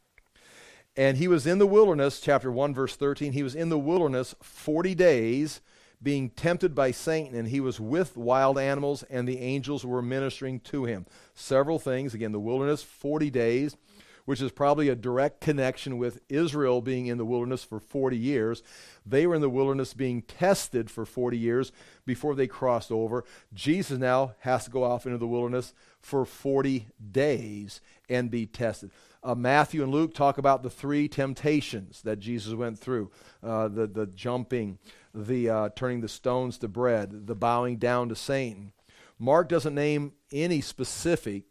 And 0.97 1.17
he 1.17 1.29
was 1.29 1.47
in 1.47 1.59
the 1.59 1.67
wilderness, 1.67 2.21
chapter 2.21 2.51
1, 2.51 2.75
verse 2.75 2.97
13. 2.97 3.33
He 3.33 3.43
was 3.43 3.55
in 3.55 3.69
the 3.69 3.79
wilderness 3.79 4.35
40 4.43 4.95
days, 4.95 5.61
being 6.03 6.31
tempted 6.31 6.75
by 6.75 6.91
Satan, 6.91 7.35
and 7.35 7.49
he 7.49 7.61
was 7.61 7.81
with 7.81 8.17
wild 8.17 8.59
animals, 8.59 9.03
and 9.05 9.27
the 9.27 9.41
angels 9.41 9.85
were 9.85 10.03
ministering 10.03 10.61
to 10.61 10.85
him. 10.85 11.07
Several 11.35 11.79
things. 11.79 12.15
Again, 12.15 12.33
the 12.33 12.41
wilderness, 12.41 12.83
40 12.83 13.31
days 13.31 13.77
which 14.25 14.41
is 14.41 14.53
probably 14.53 14.89
a 14.89 14.95
direct 14.95 15.41
connection 15.41 15.99
with 15.99 16.21
Israel 16.29 16.81
being 16.81 17.07
in 17.07 17.19
the 17.19 17.25
wilderness 17.25 17.63
for 17.65 17.81
40 17.81 18.17
years. 18.17 18.63
They 19.05 19.27
were 19.27 19.35
in 19.35 19.41
the 19.41 19.51
wilderness 19.51 19.95
being 19.95 20.23
tested 20.23 20.91
for 20.91 21.05
40 21.05 21.37
years 21.37 21.73
before 22.07 22.35
they 22.35 22.47
crossed 22.47 22.91
over. 22.91 23.25
Jesus 23.53 23.99
now 23.99 24.35
has 24.41 24.65
to 24.65 24.71
go 24.71 24.85
off 24.85 25.07
into 25.07 25.19
the 25.19 25.27
wilderness 25.27 25.75
for 26.01 26.25
40 26.25 26.89
days 27.13 27.81
and 28.09 28.31
be 28.31 28.47
tested. 28.47 28.91
Uh, 29.23 29.35
Matthew 29.35 29.83
and 29.83 29.91
Luke 29.91 30.15
talk 30.15 30.37
about 30.37 30.63
the 30.63 30.71
three 30.71 31.09
temptations 31.09 32.03
that 32.03 32.19
Jesus 32.19 32.53
went 32.53 32.79
through 32.79 33.11
uh, 33.43 33.69
the, 33.69 33.87
the 33.87 34.07
jumping, 34.07 34.79
the 35.15 35.49
uh, 35.49 35.69
turning 35.75 36.03
the 36.03 36.09
stones 36.09 36.59
to 36.59 36.69
bread, 36.69 37.27
the 37.27 37.35
bowing 37.35 37.79
down 37.79 38.11
to 38.11 38.17
Satan. 38.17 38.73
Mark 39.19 39.49
doesn't 39.49 39.75
name 39.75 40.13
any 40.33 40.61
specific, 40.61 41.45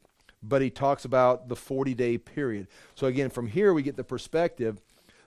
but 0.44 0.62
he 0.62 0.70
talks 0.70 1.06
about 1.06 1.48
the 1.48 1.56
40 1.56 1.94
day 1.94 2.18
period. 2.18 2.68
So 2.96 3.08
again, 3.08 3.30
from 3.30 3.48
here 3.48 3.74
we 3.74 3.82
get 3.82 3.96
the 3.96 4.04
perspective 4.04 4.82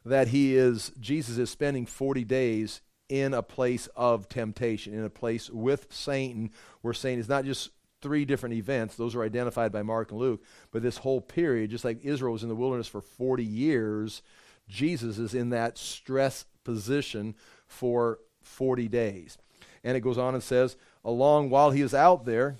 that 0.04 0.28
he 0.28 0.54
is, 0.54 0.92
Jesus 1.00 1.38
is 1.38 1.50
spending 1.50 1.86
40 1.86 2.24
days 2.24 2.80
in 3.08 3.34
a 3.34 3.42
place 3.42 3.88
of 3.96 4.28
temptation, 4.28 4.94
in 4.94 5.04
a 5.04 5.10
place 5.10 5.48
with 5.50 5.86
Satan, 5.90 6.50
where 6.82 6.94
Satan 6.94 7.18
is 7.18 7.28
not 7.28 7.44
just 7.44 7.70
three 8.02 8.24
different 8.24 8.54
events. 8.54 8.94
Those 8.96 9.14
are 9.14 9.22
identified 9.22 9.72
by 9.72 9.82
Mark 9.82 10.10
and 10.10 10.20
Luke. 10.20 10.42
But 10.70 10.82
this 10.82 10.98
whole 10.98 11.20
period, 11.20 11.70
just 11.70 11.84
like 11.84 12.04
Israel 12.04 12.32
was 12.32 12.42
in 12.42 12.48
the 12.48 12.54
wilderness 12.54 12.88
for 12.88 13.00
40 13.00 13.44
years, 13.44 14.22
Jesus 14.68 15.18
is 15.18 15.34
in 15.34 15.50
that 15.50 15.78
stress 15.78 16.44
position 16.64 17.34
for 17.66 18.18
40 18.42 18.88
days. 18.88 19.38
And 19.82 19.96
it 19.96 20.00
goes 20.00 20.18
on 20.18 20.34
and 20.34 20.42
says, 20.42 20.76
along 21.04 21.50
while 21.50 21.70
he 21.70 21.80
is 21.80 21.94
out 21.94 22.24
there, 22.24 22.56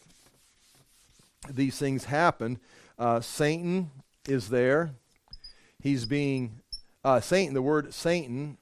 these 1.51 1.79
things 1.79 2.05
happen. 2.05 2.59
Uh, 2.99 3.21
Satan 3.21 3.91
is 4.29 4.49
there. 4.49 4.93
He's 5.81 6.05
being, 6.05 6.61
uh, 7.05 7.21
Satan, 7.21 7.55
the 7.55 7.63
word 7.63 7.93
Satan 7.93 8.59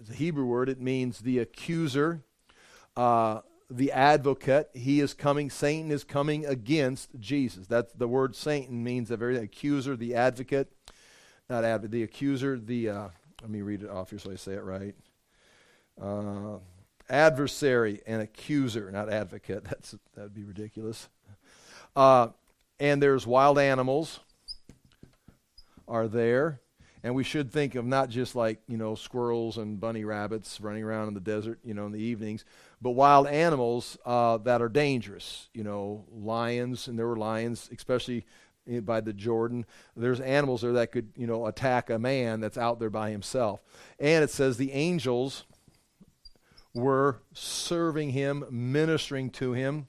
is 0.00 0.10
a 0.10 0.14
Hebrew 0.14 0.44
word. 0.44 0.68
It 0.68 0.80
means 0.80 1.20
the 1.20 1.38
accuser. 1.38 2.22
Uh, 2.96 3.40
the 3.70 3.92
advocate. 3.92 4.70
He 4.72 5.00
is 5.00 5.14
coming, 5.14 5.50
Satan 5.50 5.90
is 5.90 6.04
coming 6.04 6.46
against 6.46 7.18
Jesus. 7.18 7.66
That's 7.66 7.92
the 7.92 8.08
word 8.08 8.36
Satan 8.36 8.84
means 8.84 9.08
the 9.08 9.16
very 9.16 9.36
accuser, 9.36 9.96
the 9.96 10.14
advocate, 10.14 10.70
not 11.48 11.64
advocate, 11.64 11.90
the 11.90 12.02
accuser, 12.02 12.58
the, 12.58 12.90
uh, 12.90 13.08
let 13.42 13.50
me 13.50 13.62
read 13.62 13.82
it 13.82 13.90
off 13.90 14.10
here 14.10 14.18
so 14.18 14.30
I 14.30 14.36
say 14.36 14.52
it 14.52 14.62
right. 14.62 14.94
Uh, 16.00 16.58
adversary 17.08 18.00
and 18.06 18.22
accuser, 18.22 18.90
not 18.90 19.10
advocate. 19.10 19.64
That's, 19.70 19.94
that'd 20.14 20.34
be 20.34 20.44
ridiculous. 20.44 21.08
Uh, 21.96 22.28
and 22.80 23.02
there's 23.02 23.26
wild 23.26 23.58
animals 23.58 24.20
are 25.86 26.08
there. 26.08 26.60
And 27.02 27.14
we 27.14 27.22
should 27.22 27.52
think 27.52 27.74
of 27.74 27.84
not 27.84 28.08
just 28.08 28.34
like, 28.34 28.60
you 28.66 28.78
know, 28.78 28.94
squirrels 28.94 29.58
and 29.58 29.78
bunny 29.78 30.04
rabbits 30.04 30.58
running 30.58 30.82
around 30.82 31.08
in 31.08 31.14
the 31.14 31.20
desert, 31.20 31.58
you 31.62 31.74
know, 31.74 31.84
in 31.84 31.92
the 31.92 32.00
evenings, 32.00 32.46
but 32.80 32.92
wild 32.92 33.26
animals 33.26 33.98
uh, 34.06 34.38
that 34.38 34.62
are 34.62 34.70
dangerous. 34.70 35.50
You 35.52 35.64
know, 35.64 36.06
lions, 36.10 36.88
and 36.88 36.98
there 36.98 37.06
were 37.06 37.16
lions, 37.16 37.68
especially 37.74 38.24
by 38.66 39.02
the 39.02 39.12
Jordan. 39.12 39.66
There's 39.94 40.20
animals 40.20 40.62
there 40.62 40.72
that 40.72 40.92
could, 40.92 41.10
you 41.14 41.26
know, 41.26 41.46
attack 41.46 41.90
a 41.90 41.98
man 41.98 42.40
that's 42.40 42.56
out 42.56 42.80
there 42.80 42.88
by 42.88 43.10
himself. 43.10 43.60
And 43.98 44.24
it 44.24 44.30
says 44.30 44.56
the 44.56 44.72
angels 44.72 45.44
were 46.72 47.20
serving 47.34 48.10
him, 48.10 48.46
ministering 48.50 49.28
to 49.32 49.52
him. 49.52 49.88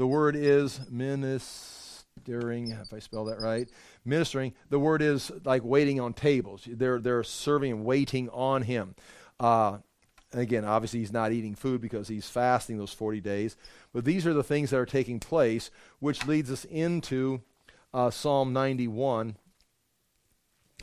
The 0.00 0.06
word 0.06 0.34
is 0.34 0.80
ministering, 0.88 2.70
if 2.70 2.90
I 2.90 3.00
spell 3.00 3.26
that 3.26 3.38
right 3.38 3.68
ministering, 4.02 4.54
the 4.70 4.78
word 4.78 5.02
is 5.02 5.30
like 5.44 5.62
waiting 5.62 6.00
on 6.00 6.14
tables. 6.14 6.66
They're, 6.66 6.98
they're 6.98 7.22
serving 7.22 7.70
and 7.70 7.84
waiting 7.84 8.30
on 8.30 8.62
him. 8.62 8.94
Uh, 9.38 9.80
again, 10.32 10.64
obviously, 10.64 11.00
he's 11.00 11.12
not 11.12 11.32
eating 11.32 11.54
food 11.54 11.82
because 11.82 12.08
he's 12.08 12.26
fasting 12.30 12.78
those 12.78 12.94
40 12.94 13.20
days. 13.20 13.58
But 13.92 14.06
these 14.06 14.26
are 14.26 14.32
the 14.32 14.42
things 14.42 14.70
that 14.70 14.78
are 14.78 14.86
taking 14.86 15.20
place, 15.20 15.70
which 15.98 16.26
leads 16.26 16.50
us 16.50 16.64
into 16.64 17.42
uh, 17.92 18.08
Psalm 18.08 18.54
91. 18.54 19.36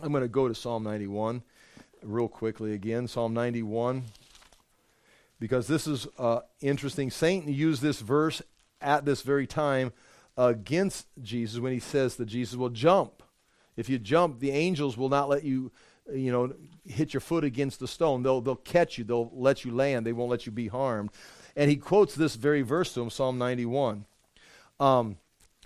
I'm 0.04 0.12
going 0.12 0.22
to 0.22 0.28
go 0.28 0.48
to 0.48 0.54
Psalm 0.54 0.84
91 0.84 1.42
real 2.04 2.28
quickly 2.28 2.72
again. 2.72 3.08
Psalm 3.08 3.34
91, 3.34 4.04
because 5.40 5.66
this 5.66 5.88
is 5.88 6.06
uh, 6.20 6.42
interesting. 6.62 7.10
Satan 7.10 7.52
used 7.52 7.82
this 7.82 8.02
verse 8.02 8.44
at 8.82 9.06
this 9.06 9.22
very 9.22 9.48
time 9.48 9.92
against 10.38 11.08
Jesus 11.22 11.60
when 11.60 11.74
he 11.74 11.80
says 11.80 12.16
that 12.16 12.26
Jesus 12.26 12.56
will 12.56 12.70
jump. 12.70 13.24
If 13.76 13.90
you 13.90 14.00
jump, 14.00 14.40
the 14.40 14.52
angels 14.52 14.98
will 14.98 15.10
not 15.10 15.30
let 15.30 15.44
you, 15.44 15.72
you 16.12 16.32
know, 16.32 16.54
hit 16.86 17.14
your 17.14 17.22
foot 17.22 17.44
against 17.44 17.80
the 17.80 17.88
stone. 17.88 18.24
They'll, 18.24 18.42
they'll 18.42 18.56
catch 18.56 18.98
you. 18.98 19.04
They'll 19.04 19.32
let 19.34 19.66
you 19.66 19.72
land. 19.72 20.06
They 20.06 20.14
won't 20.14 20.32
let 20.32 20.46
you 20.46 20.52
be 20.52 20.68
harmed. 20.68 21.12
And 21.56 21.70
he 21.70 21.76
quotes 21.76 22.16
this 22.16 22.36
very 22.36 22.62
verse 22.62 22.94
to 22.94 23.02
him, 23.02 23.10
Psalm 23.10 23.38
91. 23.38 24.06
Um, 24.80 25.18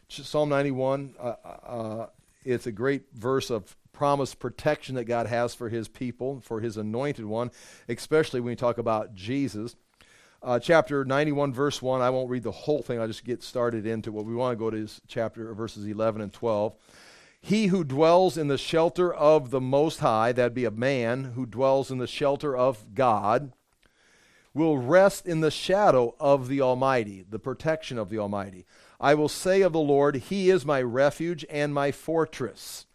Psalm 0.07 0.49
91, 0.49 1.15
uh, 1.19 1.23
uh, 1.23 2.07
it's 2.43 2.67
a 2.67 2.71
great 2.71 3.03
verse 3.13 3.49
of 3.49 3.75
promised 3.93 4.39
protection 4.39 4.95
that 4.95 5.05
God 5.05 5.27
has 5.27 5.53
for 5.53 5.69
his 5.69 5.87
people, 5.87 6.41
for 6.41 6.59
his 6.59 6.77
anointed 6.77 7.25
one, 7.25 7.51
especially 7.87 8.39
when 8.39 8.51
we 8.51 8.55
talk 8.55 8.77
about 8.77 9.15
Jesus 9.15 9.75
uh, 10.43 10.59
chapter 10.59 11.05
91, 11.05 11.53
verse 11.53 11.81
1. 11.81 12.01
I 12.01 12.09
won't 12.09 12.29
read 12.29 12.43
the 12.43 12.51
whole 12.51 12.81
thing. 12.81 12.99
I'll 12.99 13.07
just 13.07 13.23
get 13.23 13.43
started 13.43 13.85
into 13.85 14.11
what 14.11 14.25
we 14.25 14.33
want 14.33 14.57
to 14.57 14.59
go 14.59 14.69
to 14.69 14.77
is 14.77 15.01
chapter 15.07 15.53
verses 15.53 15.85
11 15.85 16.21
and 16.21 16.33
12. 16.33 16.73
He 17.39 17.67
who 17.67 17.83
dwells 17.83 18.37
in 18.37 18.47
the 18.47 18.57
shelter 18.57 19.13
of 19.13 19.49
the 19.49 19.61
Most 19.61 19.99
High, 19.99 20.31
that'd 20.31 20.53
be 20.53 20.65
a 20.65 20.71
man 20.71 21.33
who 21.35 21.45
dwells 21.45 21.89
in 21.89 21.97
the 21.97 22.07
shelter 22.07 22.55
of 22.55 22.93
God, 22.93 23.53
will 24.53 24.77
rest 24.77 25.25
in 25.25 25.41
the 25.41 25.51
shadow 25.51 26.15
of 26.19 26.47
the 26.47 26.61
Almighty, 26.61 27.25
the 27.27 27.39
protection 27.39 27.97
of 27.97 28.09
the 28.09 28.19
Almighty. 28.19 28.65
I 28.99 29.15
will 29.15 29.29
say 29.29 29.61
of 29.61 29.73
the 29.73 29.79
Lord, 29.79 30.15
He 30.17 30.49
is 30.49 30.65
my 30.65 30.81
refuge 30.81 31.45
and 31.49 31.73
my 31.73 31.91
fortress, 31.91 32.85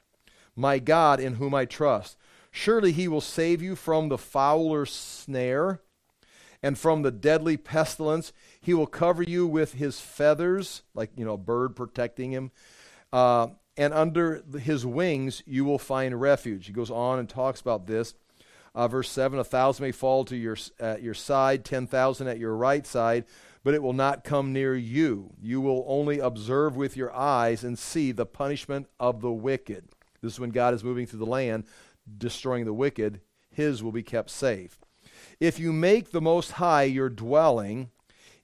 my 0.55 0.79
God 0.79 1.19
in 1.19 1.35
whom 1.35 1.55
I 1.55 1.65
trust. 1.65 2.17
Surely 2.51 2.93
He 2.93 3.09
will 3.09 3.21
save 3.21 3.61
you 3.61 3.75
from 3.75 4.09
the 4.09 4.19
fowler's 4.19 4.93
snare 4.93 5.81
and 6.63 6.79
from 6.79 7.03
the 7.03 7.11
deadly 7.11 7.57
pestilence. 7.57 8.33
He 8.61 8.75
will 8.75 8.87
cover 8.87 9.23
you 9.23 9.47
with 9.47 9.75
his 9.75 10.01
feathers, 10.01 10.83
like, 10.95 11.11
you 11.17 11.25
know, 11.25 11.35
a 11.35 11.39
bird 11.39 11.77
protecting 11.77 12.33
him. 12.33 12.51
Uh, 13.13 13.49
and 13.77 13.93
under 13.93 14.43
his 14.59 14.87
wings 14.87 15.43
you 15.47 15.65
will 15.65 15.79
find 15.79 16.21
refuge. 16.21 16.67
He 16.67 16.73
goes 16.73 16.91
on 16.91 17.19
and 17.19 17.29
talks 17.29 17.61
about 17.61 17.87
this. 17.87 18.15
Uh, 18.75 18.89
verse 18.89 19.11
7 19.11 19.39
A 19.39 19.45
thousand 19.45 19.85
may 19.85 19.93
fall 19.93 20.25
to 20.27 20.37
your, 20.37 20.57
at 20.79 21.03
your 21.03 21.15
side, 21.15 21.65
10,000 21.65 22.29
at 22.29 22.39
your 22.39 22.55
right 22.55 22.87
side, 22.87 23.25
but 23.65 23.75
it 23.75 23.83
will 23.83 23.95
not 23.95 24.23
come 24.23 24.53
near 24.53 24.77
you. 24.77 25.33
You 25.41 25.61
will 25.61 25.85
only 25.89 26.19
observe 26.19 26.77
with 26.77 26.97
your 26.97 27.13
eyes 27.15 27.65
and 27.65 27.79
see 27.79 28.13
the 28.13 28.27
punishment 28.27 28.87
of 29.01 29.23
the 29.23 29.33
wicked. 29.33 29.89
This 30.21 30.35
is 30.35 30.41
when 30.41 30.51
God 30.51 30.75
is 30.75 30.85
moving 30.85 31.07
through 31.07 31.21
the 31.21 31.27
land, 31.27 31.65
destroying 32.19 32.67
the 32.67 32.75
wicked. 32.75 33.21
His 33.51 33.83
will 33.83 33.93
be 33.93 34.03
kept 34.03 34.29
safe. 34.29 34.79
If 35.39 35.59
you 35.59 35.72
make 35.72 36.11
the 36.11 36.20
Most 36.20 36.53
High 36.53 36.84
your 36.84 37.09
dwelling, 37.09 37.91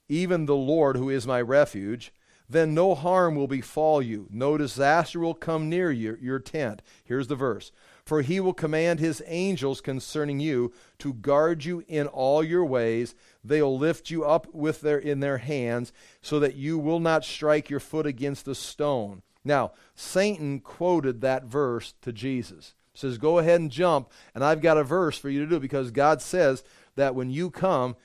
even 0.09 0.47
the 0.47 0.57
Lord 0.57 0.97
who 0.97 1.09
is 1.09 1.27
my 1.27 1.41
refuge, 1.41 2.13
then 2.53 2.75
no 2.75 2.95
harm 2.95 3.35
will 3.35 3.47
befall 3.47 4.03
you, 4.03 4.29
no 4.31 4.59
disaster 4.59 5.19
will 5.19 5.35
come 5.35 5.71
near 5.71 5.91
your, 5.91 6.19
your 6.19 6.39
tent. 6.39 6.83
Here's 7.03 7.29
the 7.29 7.35
verse 7.35 7.73
For 8.05 8.21
he 8.21 8.41
will 8.41 8.53
command 8.53 9.01
his 9.01 9.23
angels 9.27 9.81
concerning 9.81 10.39
you 10.39 10.73
to 10.99 11.15
guard 11.15 11.65
you 11.65 11.83
in 11.89 12.07
all 12.09 12.45
your 12.45 12.65
ways. 12.65 13.15
They'll 13.43 13.77
lift 13.77 14.11
you 14.11 14.25
up 14.25 14.53
with 14.53 14.83
their, 14.83 14.99
in 14.99 15.21
their 15.21 15.39
hands, 15.39 15.93
so 16.21 16.39
that 16.41 16.55
you 16.55 16.79
will 16.79 17.01
not 17.01 17.25
strike 17.25 17.71
your 17.71 17.81
foot 17.81 18.07
against 18.07 18.47
a 18.49 18.55
stone. 18.55 19.23
Now, 19.45 19.73
Satan 19.95 20.61
quoted 20.61 21.23
that 21.23 21.45
verse 21.45 21.95
to 22.03 22.13
Jesus. 22.13 22.75
He 22.93 22.99
Says, 22.99 23.19
Go 23.19 23.39
ahead 23.39 23.61
and 23.61 23.71
jump, 23.71 24.11
and 24.35 24.45
I've 24.45 24.61
got 24.61 24.77
a 24.77 24.85
verse 24.85 25.17
for 25.17 25.31
you 25.31 25.41
to 25.41 25.47
do 25.47 25.59
because 25.59 25.91
God 25.91 26.21
says 26.21 26.63
that 26.97 27.15
when 27.15 27.31
you 27.31 27.51
come, 27.51 27.97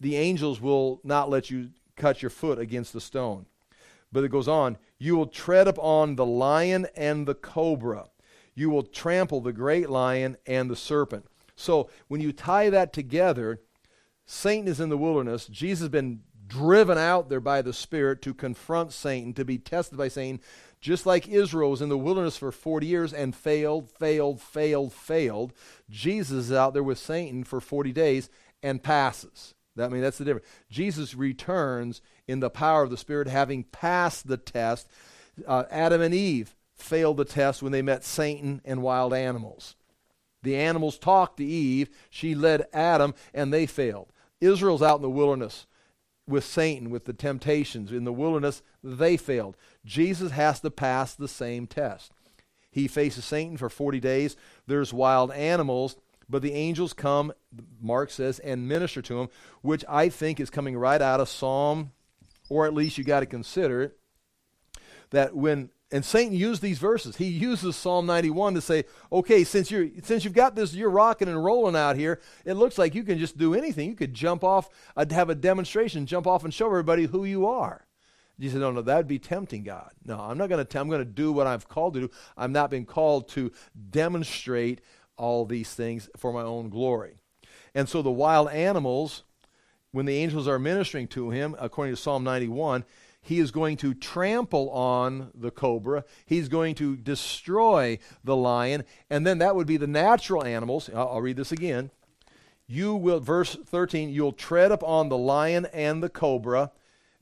the 0.00 0.16
angels 0.16 0.60
will 0.60 1.00
not 1.04 1.30
let 1.30 1.50
you 1.50 1.70
cut 1.96 2.22
your 2.22 2.30
foot 2.30 2.58
against 2.58 2.92
the 2.92 3.00
stone. 3.00 3.46
But 4.12 4.24
it 4.24 4.30
goes 4.30 4.48
on, 4.48 4.78
you 4.98 5.16
will 5.16 5.26
tread 5.26 5.68
upon 5.68 6.16
the 6.16 6.26
lion 6.26 6.86
and 6.96 7.26
the 7.26 7.34
cobra. 7.34 8.06
You 8.54 8.70
will 8.70 8.84
trample 8.84 9.40
the 9.40 9.52
great 9.52 9.90
lion 9.90 10.36
and 10.46 10.70
the 10.70 10.76
serpent. 10.76 11.26
So 11.56 11.90
when 12.08 12.20
you 12.20 12.32
tie 12.32 12.70
that 12.70 12.92
together, 12.92 13.60
Satan 14.24 14.68
is 14.68 14.80
in 14.80 14.88
the 14.88 14.98
wilderness. 14.98 15.46
Jesus 15.46 15.80
has 15.80 15.88
been 15.90 16.20
driven 16.46 16.96
out 16.96 17.28
there 17.28 17.40
by 17.40 17.62
the 17.62 17.72
Spirit 17.72 18.22
to 18.22 18.32
confront 18.32 18.92
Satan, 18.92 19.32
to 19.34 19.44
be 19.44 19.58
tested 19.58 19.98
by 19.98 20.08
Satan, 20.08 20.40
just 20.86 21.04
like 21.04 21.26
Israel 21.26 21.72
was 21.72 21.82
in 21.82 21.88
the 21.88 21.98
wilderness 21.98 22.36
for 22.36 22.52
40 22.52 22.86
years 22.86 23.12
and 23.12 23.34
failed, 23.34 23.90
failed, 23.90 24.40
failed, 24.40 24.92
failed. 24.92 25.52
Jesus 25.90 26.44
is 26.44 26.52
out 26.52 26.74
there 26.74 26.82
with 26.84 26.96
Satan 26.96 27.42
for 27.42 27.60
40 27.60 27.90
days 27.90 28.30
and 28.62 28.80
passes. 28.80 29.54
I 29.76 29.88
mean, 29.88 30.00
that's 30.00 30.18
the 30.18 30.24
difference. 30.24 30.46
Jesus 30.70 31.16
returns 31.16 32.02
in 32.28 32.38
the 32.38 32.50
power 32.50 32.84
of 32.84 32.90
the 32.90 32.96
Spirit, 32.96 33.26
having 33.26 33.64
passed 33.64 34.28
the 34.28 34.36
test. 34.36 34.88
Uh, 35.44 35.64
Adam 35.72 36.00
and 36.00 36.14
Eve 36.14 36.54
failed 36.76 37.16
the 37.16 37.24
test 37.24 37.64
when 37.64 37.72
they 37.72 37.82
met 37.82 38.04
Satan 38.04 38.62
and 38.64 38.80
wild 38.80 39.12
animals. 39.12 39.74
The 40.44 40.54
animals 40.54 40.98
talked 40.98 41.38
to 41.38 41.44
Eve, 41.44 41.90
she 42.10 42.36
led 42.36 42.68
Adam, 42.72 43.12
and 43.34 43.52
they 43.52 43.66
failed. 43.66 44.12
Israel's 44.40 44.82
out 44.82 44.98
in 44.98 45.02
the 45.02 45.10
wilderness 45.10 45.66
with 46.28 46.44
Satan, 46.44 46.90
with 46.90 47.04
the 47.04 47.12
temptations 47.12 47.92
in 47.92 48.04
the 48.04 48.12
wilderness, 48.12 48.62
they 48.82 49.16
failed. 49.16 49.56
Jesus 49.86 50.32
has 50.32 50.60
to 50.60 50.70
pass 50.70 51.14
the 51.14 51.28
same 51.28 51.66
test. 51.66 52.12
He 52.70 52.88
faces 52.88 53.24
Satan 53.24 53.56
for 53.56 53.70
40 53.70 54.00
days. 54.00 54.36
There's 54.66 54.92
wild 54.92 55.32
animals, 55.32 55.96
but 56.28 56.42
the 56.42 56.52
angels 56.52 56.92
come, 56.92 57.32
Mark 57.80 58.10
says, 58.10 58.38
and 58.40 58.68
minister 58.68 59.00
to 59.02 59.20
him, 59.20 59.28
which 59.62 59.84
I 59.88 60.10
think 60.10 60.40
is 60.40 60.50
coming 60.50 60.76
right 60.76 61.00
out 61.00 61.20
of 61.20 61.28
Psalm, 61.28 61.92
or 62.50 62.66
at 62.66 62.74
least 62.74 62.98
you 62.98 63.04
got 63.04 63.20
to 63.20 63.26
consider 63.26 63.82
it. 63.82 63.98
that 65.10 65.34
when 65.34 65.70
and 65.92 66.04
Satan 66.04 66.34
used 66.34 66.62
these 66.62 66.80
verses. 66.80 67.16
He 67.16 67.26
uses 67.26 67.76
Psalm 67.76 68.06
91 68.06 68.54
to 68.54 68.60
say, 68.60 68.84
okay, 69.12 69.44
since 69.44 69.70
you're 69.70 69.86
since 70.02 70.24
you've 70.24 70.34
got 70.34 70.56
this, 70.56 70.74
you're 70.74 70.90
rocking 70.90 71.28
and 71.28 71.42
rolling 71.42 71.76
out 71.76 71.94
here. 71.94 72.20
It 72.44 72.54
looks 72.54 72.76
like 72.76 72.94
you 72.94 73.04
can 73.04 73.18
just 73.18 73.38
do 73.38 73.54
anything. 73.54 73.88
You 73.88 73.94
could 73.94 74.12
jump 74.12 74.42
off, 74.42 74.68
uh, 74.96 75.06
have 75.10 75.30
a 75.30 75.34
demonstration, 75.36 76.06
jump 76.06 76.26
off 76.26 76.44
and 76.44 76.52
show 76.52 76.66
everybody 76.66 77.06
who 77.06 77.24
you 77.24 77.46
are. 77.46 77.85
You 78.38 78.50
said, 78.50 78.60
no, 78.60 78.70
no, 78.70 78.82
that 78.82 78.96
would 78.96 79.06
be 79.06 79.18
tempting 79.18 79.62
God. 79.62 79.90
No, 80.04 80.18
I'm 80.18 80.36
not 80.36 80.48
going 80.48 80.64
to. 80.64 80.80
I'm 80.80 80.88
going 80.88 81.00
to 81.00 81.04
do 81.04 81.32
what 81.32 81.46
I've 81.46 81.68
called 81.68 81.94
to 81.94 82.00
do. 82.00 82.10
I'm 82.36 82.52
not 82.52 82.70
being 82.70 82.84
called 82.84 83.28
to 83.30 83.50
demonstrate 83.90 84.82
all 85.16 85.46
these 85.46 85.72
things 85.72 86.10
for 86.16 86.32
my 86.32 86.42
own 86.42 86.68
glory. 86.68 87.14
And 87.74 87.88
so 87.88 88.02
the 88.02 88.10
wild 88.10 88.50
animals, 88.50 89.24
when 89.92 90.04
the 90.04 90.16
angels 90.16 90.46
are 90.46 90.58
ministering 90.58 91.08
to 91.08 91.30
him, 91.30 91.56
according 91.58 91.94
to 91.94 92.00
Psalm 92.00 92.24
91 92.24 92.84
he 93.26 93.40
is 93.40 93.50
going 93.50 93.76
to 93.78 93.92
trample 93.92 94.70
on 94.70 95.32
the 95.34 95.50
cobra. 95.50 96.04
He's 96.26 96.48
going 96.48 96.76
to 96.76 96.96
destroy 96.96 97.98
the 98.22 98.36
lion. 98.36 98.84
And 99.10 99.26
then 99.26 99.38
that 99.38 99.56
would 99.56 99.66
be 99.66 99.76
the 99.76 99.88
natural 99.88 100.44
animals. 100.44 100.88
I'll, 100.94 101.08
I'll, 101.08 101.20
read 101.20 101.36
this 101.36 101.50
again. 101.50 101.90
You 102.68 102.94
will, 102.94 103.18
verse 103.18 103.56
13, 103.66 104.10
you'll 104.10 104.30
tread 104.30 104.70
upon 104.70 105.08
the 105.08 105.18
lion 105.18 105.66
and 105.72 106.04
the 106.04 106.08
cobra. 106.08 106.70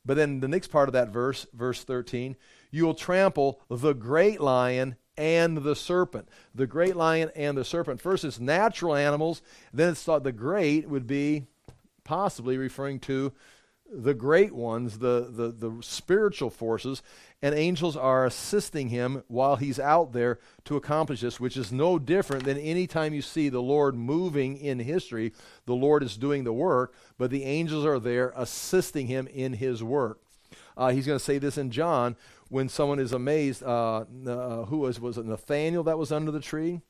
But 0.04 0.16
then 0.16 0.40
the 0.40 0.48
next 0.48 0.68
part 0.68 0.88
of 0.88 0.92
that 0.92 1.08
verse, 1.08 1.46
verse 1.54 1.82
13, 1.82 2.36
you'll 2.70 2.94
trample 2.94 3.60
the 3.70 3.94
great 3.94 4.40
lion 4.40 4.96
and 5.16 5.58
the 5.58 5.76
serpent. 5.76 6.28
The 6.54 6.66
great 6.66 6.96
lion 6.96 7.30
and 7.34 7.56
the 7.56 7.64
serpent. 7.64 8.00
First, 8.00 8.24
it's 8.24 8.40
natural 8.40 8.94
animals. 8.94 9.42
Then 9.72 9.90
it's 9.90 10.02
thought 10.02 10.24
the 10.24 10.32
great 10.32 10.88
would 10.88 11.06
be 11.06 11.46
possibly 12.02 12.58
referring 12.58 13.00
to 13.00 13.32
the 13.92 14.14
great 14.14 14.52
ones, 14.52 14.98
the, 14.98 15.28
the, 15.30 15.48
the 15.48 15.82
spiritual 15.82 16.50
forces, 16.50 17.02
and 17.42 17.54
angels 17.54 17.96
are 17.96 18.24
assisting 18.24 18.88
him 18.88 19.22
while 19.28 19.56
he's 19.56 19.78
out 19.78 20.12
there 20.12 20.38
to 20.64 20.76
accomplish 20.76 21.20
this, 21.20 21.38
which 21.38 21.56
is 21.56 21.70
no 21.70 21.98
different 21.98 22.44
than 22.44 22.58
any 22.58 22.86
time 22.86 23.12
you 23.12 23.22
see 23.22 23.48
the 23.48 23.60
Lord 23.60 23.94
moving 23.94 24.56
in 24.56 24.78
history. 24.78 25.32
The 25.66 25.74
Lord 25.74 26.02
is 26.02 26.16
doing 26.16 26.44
the 26.44 26.52
work, 26.52 26.94
but 27.18 27.30
the 27.30 27.44
angels 27.44 27.84
are 27.84 27.98
there 27.98 28.32
assisting 28.36 29.06
him 29.06 29.26
in 29.26 29.54
his 29.54 29.82
work. 29.82 30.20
Uh, 30.76 30.90
he's 30.90 31.06
going 31.06 31.18
to 31.18 31.24
say 31.24 31.38
this 31.38 31.58
in 31.58 31.70
John 31.70 32.16
when 32.48 32.68
someone 32.68 32.98
is 32.98 33.12
amazed. 33.12 33.62
Uh, 33.62 34.04
uh, 34.26 34.64
who 34.64 34.78
was 34.78 34.98
was 34.98 35.18
it 35.18 35.26
Nathaniel 35.26 35.84
that 35.84 35.98
was 35.98 36.10
under 36.10 36.30
the 36.30 36.40
tree? 36.40 36.80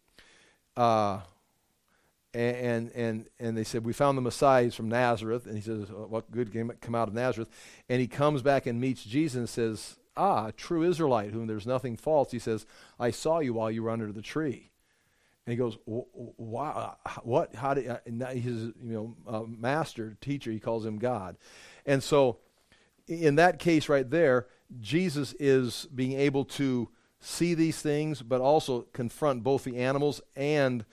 Uh, 2.35 2.39
and 2.39 2.91
and 2.93 3.27
and 3.39 3.57
they 3.57 3.65
said 3.65 3.85
we 3.85 3.93
found 3.93 4.19
the 4.19 4.23
Messiah 4.23 4.65
He's 4.65 4.75
from 4.75 4.89
Nazareth, 4.89 5.47
and 5.47 5.55
he 5.55 5.63
says, 5.63 5.89
"What 5.91 6.31
good 6.31 6.53
came 6.53 6.73
come 6.81 6.95
out 6.95 7.09
of 7.09 7.15
Nazareth?" 7.15 7.49
And 7.89 8.01
he 8.01 8.07
comes 8.07 8.43
back 8.43 8.67
and 8.67 8.81
meets 8.81 9.05
Jesus 9.05 9.37
and 9.37 9.49
says, 9.49 9.97
"Ah, 10.17 10.51
true 10.57 10.83
Israelite, 10.83 11.31
whom 11.31 11.47
there's 11.47 11.67
nothing 11.67 11.97
false." 11.97 12.31
He 12.33 12.39
says, 12.39 12.67
"I 12.99 13.11
saw 13.11 13.39
you 13.39 13.55
while 13.55 13.71
you 13.71 13.83
were 13.83 13.91
under 13.91 14.11
the 14.11 14.23
tree." 14.23 14.71
And 15.47 15.53
he 15.53 15.57
goes, 15.57 15.79
"Wow, 15.87 16.97
what? 17.23 17.55
How 17.55 17.75
did?" 17.75 18.01
His 18.07 18.63
you 18.63 18.75
know 18.83 19.17
uh, 19.27 19.43
master 19.47 20.17
teacher, 20.21 20.51
he 20.51 20.59
calls 20.59 20.85
him 20.85 20.99
God, 20.99 21.37
and 21.87 22.03
so 22.03 22.39
in 23.07 23.37
that 23.37 23.59
case 23.59 23.89
right 23.89 24.09
there, 24.09 24.47
Jesus 24.81 25.35
is 25.39 25.87
being 25.95 26.19
able 26.19 26.45
to 26.45 26.89
see 27.21 27.55
these 27.55 27.81
things, 27.81 28.23
but 28.23 28.41
also 28.41 28.83
confront 28.93 29.43
both 29.43 29.65
the 29.65 29.77
animals 29.77 30.21
and 30.37 30.85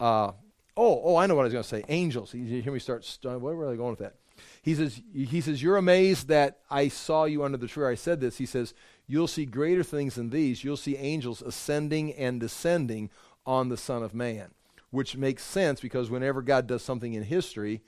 uh, 0.00 0.32
Oh, 0.76 1.00
oh, 1.04 1.16
I 1.16 1.26
know 1.26 1.34
what 1.34 1.42
I 1.42 1.44
was 1.44 1.52
going 1.52 1.62
to 1.62 1.68
say. 1.68 1.84
Angels. 1.88 2.34
You 2.34 2.60
hear 2.60 2.72
me 2.72 2.78
start. 2.78 3.04
St- 3.04 3.40
where 3.40 3.54
were 3.54 3.72
I 3.72 3.76
going 3.76 3.90
with 3.90 4.00
that? 4.00 4.16
He 4.62 4.74
says, 4.74 5.00
he 5.14 5.40
says, 5.40 5.62
You're 5.62 5.76
amazed 5.76 6.28
that 6.28 6.58
I 6.70 6.88
saw 6.88 7.24
you 7.24 7.44
under 7.44 7.56
the 7.56 7.66
tree. 7.66 7.86
I 7.86 7.94
said 7.94 8.20
this. 8.20 8.38
He 8.38 8.46
says, 8.46 8.74
You'll 9.06 9.28
see 9.28 9.46
greater 9.46 9.82
things 9.82 10.16
than 10.16 10.30
these. 10.30 10.64
You'll 10.64 10.76
see 10.76 10.96
angels 10.96 11.40
ascending 11.40 12.12
and 12.14 12.40
descending 12.40 13.10
on 13.46 13.68
the 13.68 13.76
Son 13.76 14.02
of 14.02 14.14
Man, 14.14 14.50
which 14.90 15.16
makes 15.16 15.44
sense 15.44 15.80
because 15.80 16.10
whenever 16.10 16.42
God 16.42 16.66
does 16.66 16.82
something 16.82 17.14
in 17.14 17.22
history, 17.22 17.82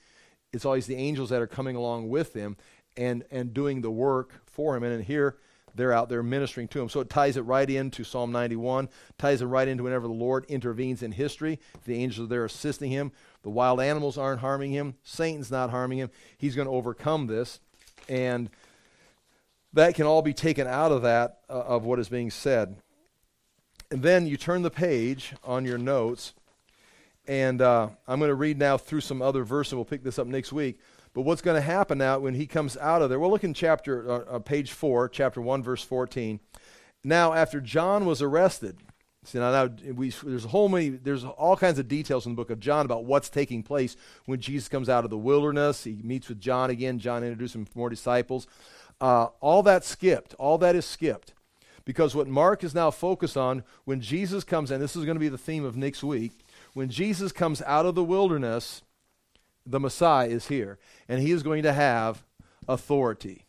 it's 0.53 0.65
always 0.65 0.87
the 0.87 0.97
angels 0.97 1.31
that 1.31 1.43
are 1.43 1.47
coming 1.49 1.77
along 1.77 2.09
with 2.09 2.33
him 2.35 2.57
and, 2.97 3.25
and 3.31 3.53
doing 3.53 3.83
the 3.83 3.91
work 3.91 4.41
for 4.47 4.77
him. 4.77 4.83
And 4.83 5.05
here, 5.05 5.37
they're 5.79 5.93
out 5.93 6.09
there 6.09 6.23
ministering 6.23 6.69
to 6.69 6.81
him. 6.83 6.89
So 6.89 7.01
it 7.01 7.09
ties 7.09 7.37
it 7.37 7.43
right 7.43 7.69
into 7.69 8.05
Psalm 8.05 8.33
91, 8.33 8.89
ties 9.17 9.41
it 9.41 9.47
right 9.47 9.67
into 9.67 9.85
whenever 9.85 10.07
the 10.07 10.13
Lord 10.13 10.45
intervenes 10.47 11.03
in 11.03 11.13
history. 11.13 11.59
The 11.87 11.95
angels 11.95 12.27
are 12.27 12.29
there 12.29 12.45
assisting 12.45 12.91
him. 12.91 13.13
The 13.43 13.51
wild 13.51 13.81
animals 13.81 14.19
aren't 14.19 14.41
harming 14.41 14.73
him. 14.73 14.97
Satan's 15.05 15.51
not 15.51 15.71
harming 15.71 15.99
him. 15.99 16.11
He's 16.37 16.55
going 16.57 16.67
to 16.67 16.75
overcome 16.75 17.29
this. 17.29 17.61
And 18.09 18.51
that 19.73 19.95
can 19.95 20.05
all 20.05 20.21
be 20.21 20.35
taken 20.35 20.67
out 20.67 20.93
of 20.93 21.03
that, 21.03 21.39
uh, 21.49 21.53
of 21.53 21.85
what 21.85 21.99
is 21.99 22.09
being 22.09 22.31
said. 22.31 22.77
And 23.91 24.03
then 24.03 24.27
you 24.27 24.37
turn 24.37 24.63
the 24.63 24.71
page 24.71 25.35
on 25.45 25.65
your 25.65 25.79
notes, 25.79 26.35
and 27.27 27.63
uh, 27.63 27.89
I'm 28.07 28.19
going 28.19 28.31
to 28.31 28.35
read 28.35 28.59
now 28.59 28.77
through 28.77 29.01
some 29.03 29.23
other 29.23 29.45
verses, 29.45 29.73
and 29.73 29.79
we'll 29.79 29.85
pick 29.85 30.03
this 30.03 30.19
up 30.19 30.27
next 30.27 30.53
week. 30.53 30.79
But 31.19 31.25
what's 31.25 31.43
going 31.43 31.57
to 31.57 31.61
happen 31.61 31.99
now 31.99 32.21
when 32.21 32.35
he 32.35 32.47
comes 32.47 32.77
out 32.77 33.03
of 33.03 33.11
there? 33.11 33.19
We'll 33.19 33.33
look 33.33 33.43
in 33.43 33.53
chapter, 33.53 34.09
uh, 34.09 34.37
uh, 34.37 34.39
page 34.39 34.71
4, 34.71 35.09
chapter 35.09 35.43
1, 35.43 35.65
verse 35.65 35.83
14. 35.83 36.39
Now, 37.03 37.33
after 37.33 37.61
John 37.61 38.07
was 38.07 38.23
arrested, 38.23 38.77
see, 39.25 39.41
now, 39.41 39.51
now 39.51 39.75
we, 39.95 40.11
there's 40.11 40.45
a 40.45 40.49
whole 40.49 40.69
many, 40.69 40.91
there's 40.91 41.25
all 41.25 41.57
kinds 41.57 41.81
of 41.81 41.89
details 41.89 42.25
in 42.25 42.35
the 42.35 42.37
book 42.37 42.51
of 42.51 42.61
John 42.61 42.87
about 42.87 43.05
what's 43.05 43.31
taking 43.31 43.65
place 43.65 43.97
when 44.27 44.39
Jesus 44.39 44.69
comes 44.69 44.89
out 44.89 45.03
of 45.03 45.11
the 45.11 45.19
wilderness. 45.19 45.83
He 45.83 45.99
meets 46.05 46.29
with 46.29 46.41
John 46.41 46.71
again. 46.71 47.01
John 47.01 47.25
introduces 47.25 47.57
him 47.57 47.67
more 47.75 47.91
disciples. 47.91 48.47
Uh, 49.01 49.27
all 49.41 49.65
that 49.65 49.85
skipped. 49.85 50.35
All 50.35 50.57
that 50.59 50.77
is 50.77 50.87
skipped. 50.87 51.35
Because 51.85 52.15
what 52.15 52.29
Mark 52.29 52.63
is 52.63 52.77
now 52.77 52.93
focused 52.93 53.37
on 53.37 53.65
when 53.87 54.01
Jesus 54.01 54.45
comes 54.45 54.71
in, 54.71 54.81
this 54.81 54.95
is 54.95 55.05
going 55.05 55.17
to 55.17 55.21
be 55.21 55.29
the 55.29 55.37
theme 55.37 55.65
of 55.65 55.77
next 55.77 56.05
week. 56.05 56.45
When 56.75 56.89
Jesus 56.89 57.33
comes 57.33 57.61
out 57.63 57.87
of 57.87 57.97
the 57.97 58.05
wilderness, 58.05 58.83
the 59.69 59.81
Messiah 59.81 60.29
is 60.29 60.49
here, 60.49 60.79
and 61.09 61.21
he 61.21 61.31
is 61.31 61.43
going 61.43 61.63
to 61.63 61.73
have 61.73 62.25
authority. 62.67 63.45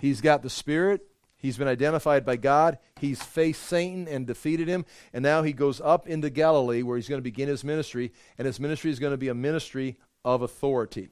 He's 0.00 0.20
got 0.20 0.42
the 0.42 0.50
Spirit. 0.50 1.06
He's 1.38 1.58
been 1.58 1.68
identified 1.68 2.24
by 2.24 2.36
God. 2.36 2.78
He's 3.00 3.22
faced 3.22 3.62
Satan 3.62 4.08
and 4.08 4.26
defeated 4.26 4.68
him. 4.68 4.84
And 5.12 5.22
now 5.22 5.42
he 5.42 5.52
goes 5.52 5.80
up 5.80 6.08
into 6.08 6.30
Galilee 6.30 6.82
where 6.82 6.96
he's 6.96 7.08
going 7.08 7.20
to 7.20 7.22
begin 7.22 7.48
his 7.48 7.62
ministry. 7.62 8.12
And 8.38 8.46
his 8.46 8.58
ministry 8.58 8.90
is 8.90 8.98
going 8.98 9.12
to 9.12 9.18
be 9.18 9.28
a 9.28 9.34
ministry 9.34 9.96
of 10.24 10.42
authority. 10.42 11.10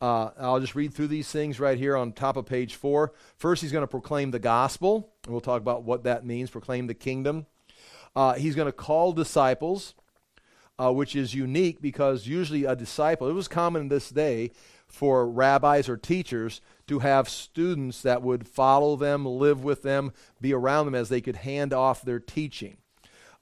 Uh, 0.00 0.30
I'll 0.38 0.60
just 0.60 0.74
read 0.74 0.92
through 0.92 1.08
these 1.08 1.30
things 1.30 1.60
right 1.60 1.78
here 1.78 1.96
on 1.96 2.12
top 2.12 2.36
of 2.36 2.46
page 2.46 2.74
four. 2.74 3.12
First, 3.36 3.62
he's 3.62 3.72
going 3.72 3.84
to 3.84 3.88
proclaim 3.88 4.32
the 4.32 4.38
gospel. 4.38 5.12
And 5.24 5.32
we'll 5.32 5.40
talk 5.40 5.60
about 5.60 5.84
what 5.84 6.04
that 6.04 6.26
means 6.26 6.50
proclaim 6.50 6.86
the 6.86 6.94
kingdom. 6.94 7.46
Uh, 8.14 8.34
he's 8.34 8.56
going 8.56 8.66
to 8.66 8.72
call 8.72 9.12
disciples 9.12 9.94
uh, 10.80 10.92
which 10.92 11.14
is 11.14 11.34
unique 11.34 11.82
because 11.82 12.26
usually 12.26 12.64
a 12.64 12.74
disciple, 12.74 13.28
it 13.28 13.34
was 13.34 13.48
common 13.48 13.82
in 13.82 13.88
this 13.88 14.08
day 14.08 14.50
for 14.88 15.28
rabbis 15.28 15.88
or 15.88 15.96
teachers 15.96 16.60
to 16.86 17.00
have 17.00 17.28
students 17.28 18.02
that 18.02 18.22
would 18.22 18.48
follow 18.48 18.96
them, 18.96 19.26
live 19.26 19.62
with 19.62 19.82
them, 19.82 20.12
be 20.40 20.52
around 20.52 20.86
them 20.86 20.94
as 20.94 21.08
they 21.08 21.20
could 21.20 21.36
hand 21.36 21.72
off 21.72 22.02
their 22.02 22.18
teaching. 22.18 22.78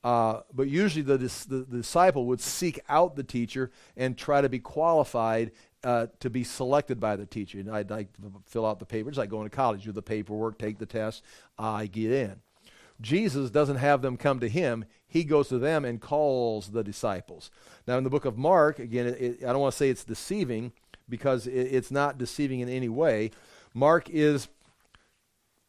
Uh, 0.04 0.40
but 0.52 0.68
usually 0.68 1.02
the, 1.02 1.18
the, 1.18 1.46
the, 1.48 1.76
disciple 1.78 2.26
would 2.26 2.40
seek 2.40 2.78
out 2.88 3.16
the 3.16 3.24
teacher 3.24 3.70
and 3.96 4.16
try 4.16 4.40
to 4.40 4.48
be 4.48 4.60
qualified 4.60 5.50
uh, 5.82 6.06
to 6.20 6.30
be 6.30 6.44
selected 6.44 7.00
by 7.00 7.16
the 7.16 7.26
teacher. 7.26 7.58
And 7.58 7.70
I'd 7.70 7.90
like 7.90 8.12
to 8.14 8.32
fill 8.46 8.64
out 8.64 8.78
the 8.78 8.86
papers, 8.86 9.16
like 9.16 9.30
going 9.30 9.48
to 9.48 9.56
college, 9.56 9.84
do 9.84 9.92
the 9.92 10.02
paperwork, 10.02 10.58
take 10.58 10.78
the 10.78 10.86
test, 10.86 11.24
I 11.58 11.86
get 11.86 12.12
in. 12.12 12.40
Jesus 13.00 13.50
doesn't 13.50 13.76
have 13.76 14.02
them 14.02 14.16
come 14.16 14.40
to 14.40 14.48
him. 14.48 14.84
He 15.06 15.24
goes 15.24 15.48
to 15.48 15.58
them 15.58 15.84
and 15.84 16.00
calls 16.00 16.68
the 16.68 16.82
disciples. 16.82 17.50
Now, 17.86 17.96
in 17.98 18.04
the 18.04 18.10
book 18.10 18.24
of 18.24 18.36
Mark, 18.36 18.78
again, 18.78 19.06
it, 19.06 19.42
I 19.42 19.52
don't 19.52 19.60
want 19.60 19.72
to 19.72 19.78
say 19.78 19.88
it's 19.88 20.04
deceiving 20.04 20.72
because 21.08 21.46
it, 21.46 21.52
it's 21.52 21.90
not 21.90 22.18
deceiving 22.18 22.60
in 22.60 22.68
any 22.68 22.88
way. 22.88 23.30
Mark 23.72 24.10
is 24.10 24.48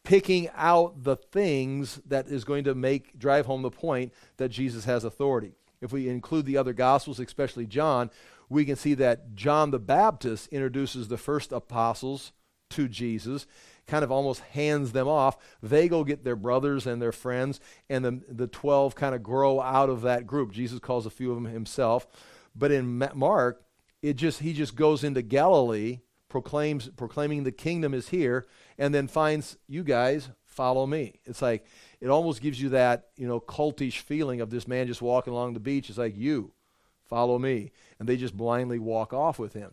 picking 0.03 0.49
out 0.55 1.03
the 1.03 1.15
things 1.15 2.01
that 2.07 2.27
is 2.27 2.43
going 2.43 2.63
to 2.63 2.73
make 2.73 3.17
drive 3.19 3.45
home 3.45 3.61
the 3.61 3.69
point 3.69 4.13
that 4.37 4.49
Jesus 4.49 4.85
has 4.85 5.03
authority. 5.03 5.53
If 5.81 5.93
we 5.93 6.09
include 6.09 6.45
the 6.45 6.57
other 6.57 6.73
gospels, 6.73 7.19
especially 7.19 7.65
John, 7.65 8.09
we 8.49 8.65
can 8.65 8.75
see 8.75 8.95
that 8.95 9.35
John 9.35 9.71
the 9.71 9.79
Baptist 9.79 10.47
introduces 10.47 11.07
the 11.07 11.17
first 11.17 11.51
apostles 11.51 12.31
to 12.71 12.87
Jesus 12.87 13.45
kind 13.89 14.03
of 14.03 14.11
almost 14.11 14.41
hands 14.41 14.91
them 14.91 15.07
off. 15.07 15.37
They 15.61 15.87
go 15.87 16.03
get 16.03 16.23
their 16.23 16.35
brothers 16.35 16.85
and 16.85 17.01
their 17.01 17.11
friends, 17.11 17.59
and 17.89 18.05
the, 18.05 18.21
the 18.29 18.47
12 18.47 18.95
kind 18.95 19.15
of 19.15 19.23
grow 19.23 19.59
out 19.59 19.89
of 19.89 20.01
that 20.03 20.27
group. 20.27 20.51
Jesus 20.51 20.79
calls 20.79 21.05
a 21.05 21.09
few 21.09 21.31
of 21.31 21.35
them 21.35 21.51
himself. 21.51 22.07
But 22.55 22.71
in 22.71 23.03
Mark, 23.15 23.63
it 24.01 24.15
just 24.15 24.39
he 24.39 24.53
just 24.53 24.75
goes 24.75 25.03
into 25.03 25.21
Galilee, 25.21 25.99
proclaims 26.29 26.89
proclaiming 26.89 27.43
the 27.43 27.51
kingdom 27.51 27.93
is 27.93 28.09
here, 28.09 28.47
and 28.77 28.93
then 28.93 29.07
finds 29.07 29.57
you 29.67 29.83
guys 29.83 30.29
follow 30.45 30.85
me. 30.85 31.19
It's 31.25 31.41
like 31.41 31.65
it 32.01 32.09
almost 32.09 32.41
gives 32.41 32.61
you 32.61 32.69
that, 32.69 33.07
you 33.17 33.27
know, 33.27 33.39
cultish 33.39 33.99
feeling 33.99 34.41
of 34.41 34.49
this 34.49 34.67
man 34.67 34.87
just 34.87 35.01
walking 35.01 35.33
along 35.33 35.53
the 35.53 35.59
beach. 35.59 35.89
It's 35.89 35.97
like 35.97 36.17
you 36.17 36.53
follow 37.05 37.39
me. 37.39 37.71
And 37.99 38.07
they 38.07 38.17
just 38.17 38.37
blindly 38.37 38.79
walk 38.79 39.13
off 39.13 39.39
with 39.39 39.53
him. 39.53 39.71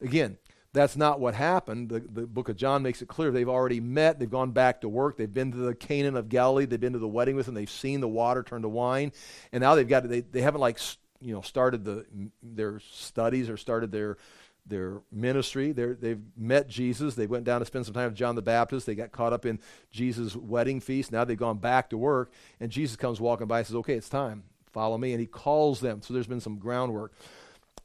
Again, 0.00 0.38
That's 0.74 0.96
not 0.96 1.18
what 1.18 1.34
happened. 1.34 1.88
The, 1.88 2.00
the 2.00 2.26
book 2.26 2.48
of 2.48 2.56
John 2.56 2.82
makes 2.82 3.00
it 3.00 3.08
clear 3.08 3.30
they've 3.30 3.48
already 3.48 3.80
met. 3.80 4.18
They've 4.18 4.30
gone 4.30 4.50
back 4.50 4.82
to 4.82 4.88
work. 4.88 5.16
They've 5.16 5.32
been 5.32 5.50
to 5.52 5.58
the 5.58 5.74
Cana 5.74 6.16
of 6.18 6.28
Galilee. 6.28 6.66
They've 6.66 6.78
been 6.78 6.92
to 6.92 6.98
the 6.98 7.08
wedding 7.08 7.36
with 7.36 7.48
him. 7.48 7.54
They've 7.54 7.70
seen 7.70 8.00
the 8.00 8.08
water 8.08 8.42
turn 8.42 8.62
to 8.62 8.68
wine. 8.68 9.12
And 9.50 9.62
now 9.62 9.74
they've 9.74 9.88
got, 9.88 10.06
they, 10.08 10.20
they 10.20 10.42
haven't 10.42 10.60
like, 10.60 10.78
you 11.20 11.32
know, 11.32 11.40
started 11.40 11.84
the, 11.84 12.04
their 12.42 12.80
studies 12.80 13.48
or 13.48 13.56
started 13.56 13.90
their, 13.90 14.18
their 14.66 15.00
ministry. 15.10 15.72
they 15.72 15.86
they've 15.86 16.20
met 16.36 16.68
Jesus. 16.68 17.14
They 17.14 17.26
went 17.26 17.44
down 17.44 17.60
to 17.60 17.66
spend 17.66 17.86
some 17.86 17.94
time 17.94 18.10
with 18.10 18.14
John 18.14 18.34
the 18.34 18.42
Baptist. 18.42 18.84
They 18.84 18.94
got 18.94 19.10
caught 19.10 19.32
up 19.32 19.46
in 19.46 19.60
Jesus' 19.90 20.36
wedding 20.36 20.80
feast. 20.80 21.10
Now 21.10 21.24
they've 21.24 21.38
gone 21.38 21.58
back 21.58 21.88
to 21.90 21.96
work. 21.96 22.30
And 22.60 22.70
Jesus 22.70 22.96
comes 22.96 23.20
walking 23.20 23.46
by 23.46 23.58
and 23.58 23.66
says, 23.66 23.76
okay, 23.76 23.94
it's 23.94 24.10
time. 24.10 24.42
Follow 24.70 24.98
me. 24.98 25.12
And 25.12 25.20
he 25.20 25.26
calls 25.26 25.80
them. 25.80 26.02
So 26.02 26.12
there's 26.12 26.26
been 26.26 26.40
some 26.40 26.58
groundwork. 26.58 27.14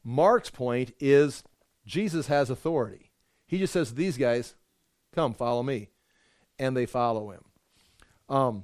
Mark's 0.04 0.50
point 0.50 0.94
is 1.00 1.44
Jesus 1.86 2.28
has 2.28 2.50
authority. 2.50 3.12
He 3.48 3.60
just 3.60 3.74
says 3.74 3.94
these 3.94 4.18
guys, 4.18 4.56
Come, 5.14 5.34
follow 5.34 5.64
me. 5.64 5.90
And 6.60 6.76
they 6.76 6.86
follow 6.86 7.32
him. 7.32 7.44
Um, 8.30 8.64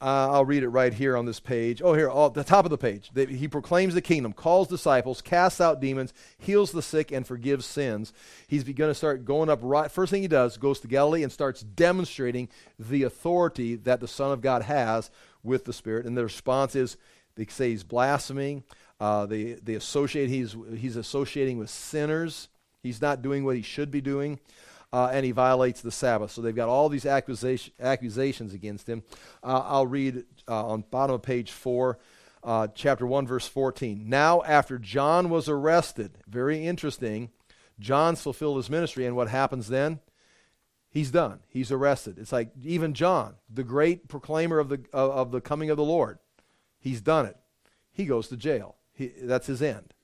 uh, 0.00 0.30
I'll 0.30 0.44
read 0.44 0.62
it 0.62 0.68
right 0.68 0.94
here 0.94 1.16
on 1.16 1.26
this 1.26 1.40
page. 1.40 1.82
Oh, 1.82 1.92
here, 1.92 2.08
all, 2.08 2.30
the 2.30 2.44
top 2.44 2.64
of 2.64 2.70
the 2.70 2.78
page. 2.78 3.10
he 3.14 3.48
proclaims 3.48 3.94
the 3.94 4.00
kingdom, 4.00 4.32
calls 4.32 4.68
disciples, 4.68 5.20
casts 5.20 5.60
out 5.60 5.80
demons, 5.80 6.12
heals 6.38 6.70
the 6.70 6.82
sick, 6.82 7.10
and 7.10 7.26
forgives 7.26 7.66
sins. 7.66 8.12
He's 8.46 8.62
going 8.62 8.90
to 8.90 8.94
start 8.94 9.24
going 9.24 9.48
up 9.48 9.58
right. 9.60 9.90
First 9.90 10.12
thing 10.12 10.22
he 10.22 10.28
does, 10.28 10.56
goes 10.56 10.78
to 10.80 10.88
Galilee 10.88 11.24
and 11.24 11.32
starts 11.32 11.62
demonstrating 11.62 12.48
the 12.78 13.02
authority 13.02 13.74
that 13.74 13.98
the 13.98 14.06
Son 14.06 14.30
of 14.30 14.40
God 14.40 14.62
has 14.62 15.10
with 15.42 15.64
the 15.64 15.72
Spirit. 15.72 16.06
And 16.06 16.16
the 16.16 16.22
response 16.22 16.76
is 16.76 16.96
they 17.34 17.46
say 17.46 17.70
he's 17.70 17.82
blaspheming. 17.82 18.62
Uh, 19.00 19.26
they, 19.26 19.52
they 19.54 19.74
associate, 19.74 20.28
he's, 20.28 20.56
he's 20.76 20.96
associating 20.96 21.58
with 21.58 21.70
sinners. 21.70 22.48
He's 22.82 23.00
not 23.00 23.22
doing 23.22 23.44
what 23.44 23.56
he 23.56 23.62
should 23.62 23.90
be 23.90 24.00
doing. 24.00 24.40
Uh, 24.92 25.10
and 25.12 25.24
he 25.26 25.32
violates 25.32 25.82
the 25.82 25.90
Sabbath. 25.90 26.30
So 26.30 26.40
they've 26.40 26.54
got 26.54 26.68
all 26.68 26.88
these 26.88 27.04
accusation, 27.04 27.74
accusations 27.78 28.54
against 28.54 28.88
him. 28.88 29.02
Uh, 29.42 29.62
I'll 29.64 29.86
read 29.86 30.24
uh, 30.48 30.66
on 30.66 30.84
bottom 30.90 31.14
of 31.14 31.22
page 31.22 31.50
4, 31.52 31.98
uh, 32.42 32.68
chapter 32.74 33.06
1, 33.06 33.26
verse 33.26 33.46
14. 33.46 34.08
Now, 34.08 34.42
after 34.42 34.78
John 34.78 35.28
was 35.28 35.48
arrested, 35.48 36.12
very 36.26 36.66
interesting, 36.66 37.30
John's 37.78 38.22
fulfilled 38.22 38.56
his 38.56 38.70
ministry, 38.70 39.04
and 39.04 39.14
what 39.14 39.28
happens 39.28 39.68
then? 39.68 40.00
He's 40.90 41.10
done. 41.10 41.40
He's 41.48 41.70
arrested. 41.70 42.18
It's 42.18 42.32
like 42.32 42.50
even 42.64 42.94
John, 42.94 43.34
the 43.52 43.64
great 43.64 44.08
proclaimer 44.08 44.58
of 44.58 44.70
the, 44.70 44.80
of, 44.92 45.10
of 45.10 45.30
the 45.32 45.42
coming 45.42 45.68
of 45.68 45.76
the 45.76 45.84
Lord, 45.84 46.18
he's 46.80 47.02
done 47.02 47.26
it. 47.26 47.36
He 47.92 48.06
goes 48.06 48.28
to 48.28 48.36
jail. 48.36 48.77
He, 48.98 49.12
that's 49.22 49.46
his 49.46 49.62
end. 49.62 49.94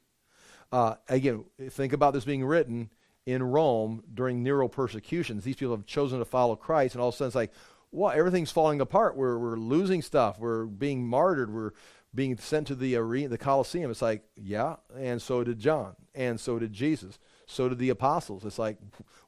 Uh, 0.71 0.95
again, 1.09 1.45
think 1.71 1.93
about 1.93 2.15
this 2.15 2.25
being 2.25 2.45
written 2.45 2.91
in 3.27 3.43
Rome 3.43 4.05
during 4.15 4.43
Nero 4.43 4.69
persecutions. 4.69 5.43
These 5.43 5.57
people 5.57 5.75
have 5.75 5.85
chosen 5.85 6.21
to 6.21 6.25
follow 6.25 6.55
Christ, 6.55 6.95
and 6.95 7.03
all 7.03 7.09
of 7.09 7.15
a 7.15 7.17
sudden 7.17 7.29
it's 7.29 7.35
like, 7.35 7.53
what? 7.91 8.17
Everything's 8.17 8.53
falling 8.53 8.81
apart. 8.81 9.17
We're, 9.17 9.37
we're 9.39 9.57
losing 9.57 10.01
stuff. 10.01 10.39
We're 10.39 10.65
being 10.65 11.07
martyred. 11.07 11.53
We're 11.53 11.73
being 12.15 12.37
sent 12.37 12.69
to 12.69 12.77
the 12.77 12.95
arena, 12.97 13.29
the 13.29 13.39
Colosseum. 13.39 13.91
It's 13.91 14.03
like, 14.03 14.23
yeah, 14.37 14.77
and 14.97 15.21
so 15.21 15.43
did 15.43 15.59
John, 15.59 15.97
and 16.15 16.39
so 16.39 16.61
did 16.61 16.73
Jesus. 16.73 17.19
So 17.47 17.69
did 17.69 17.79
the 17.79 17.91
apostles. 17.91 18.45
It's 18.45 18.59
like, 18.59 18.79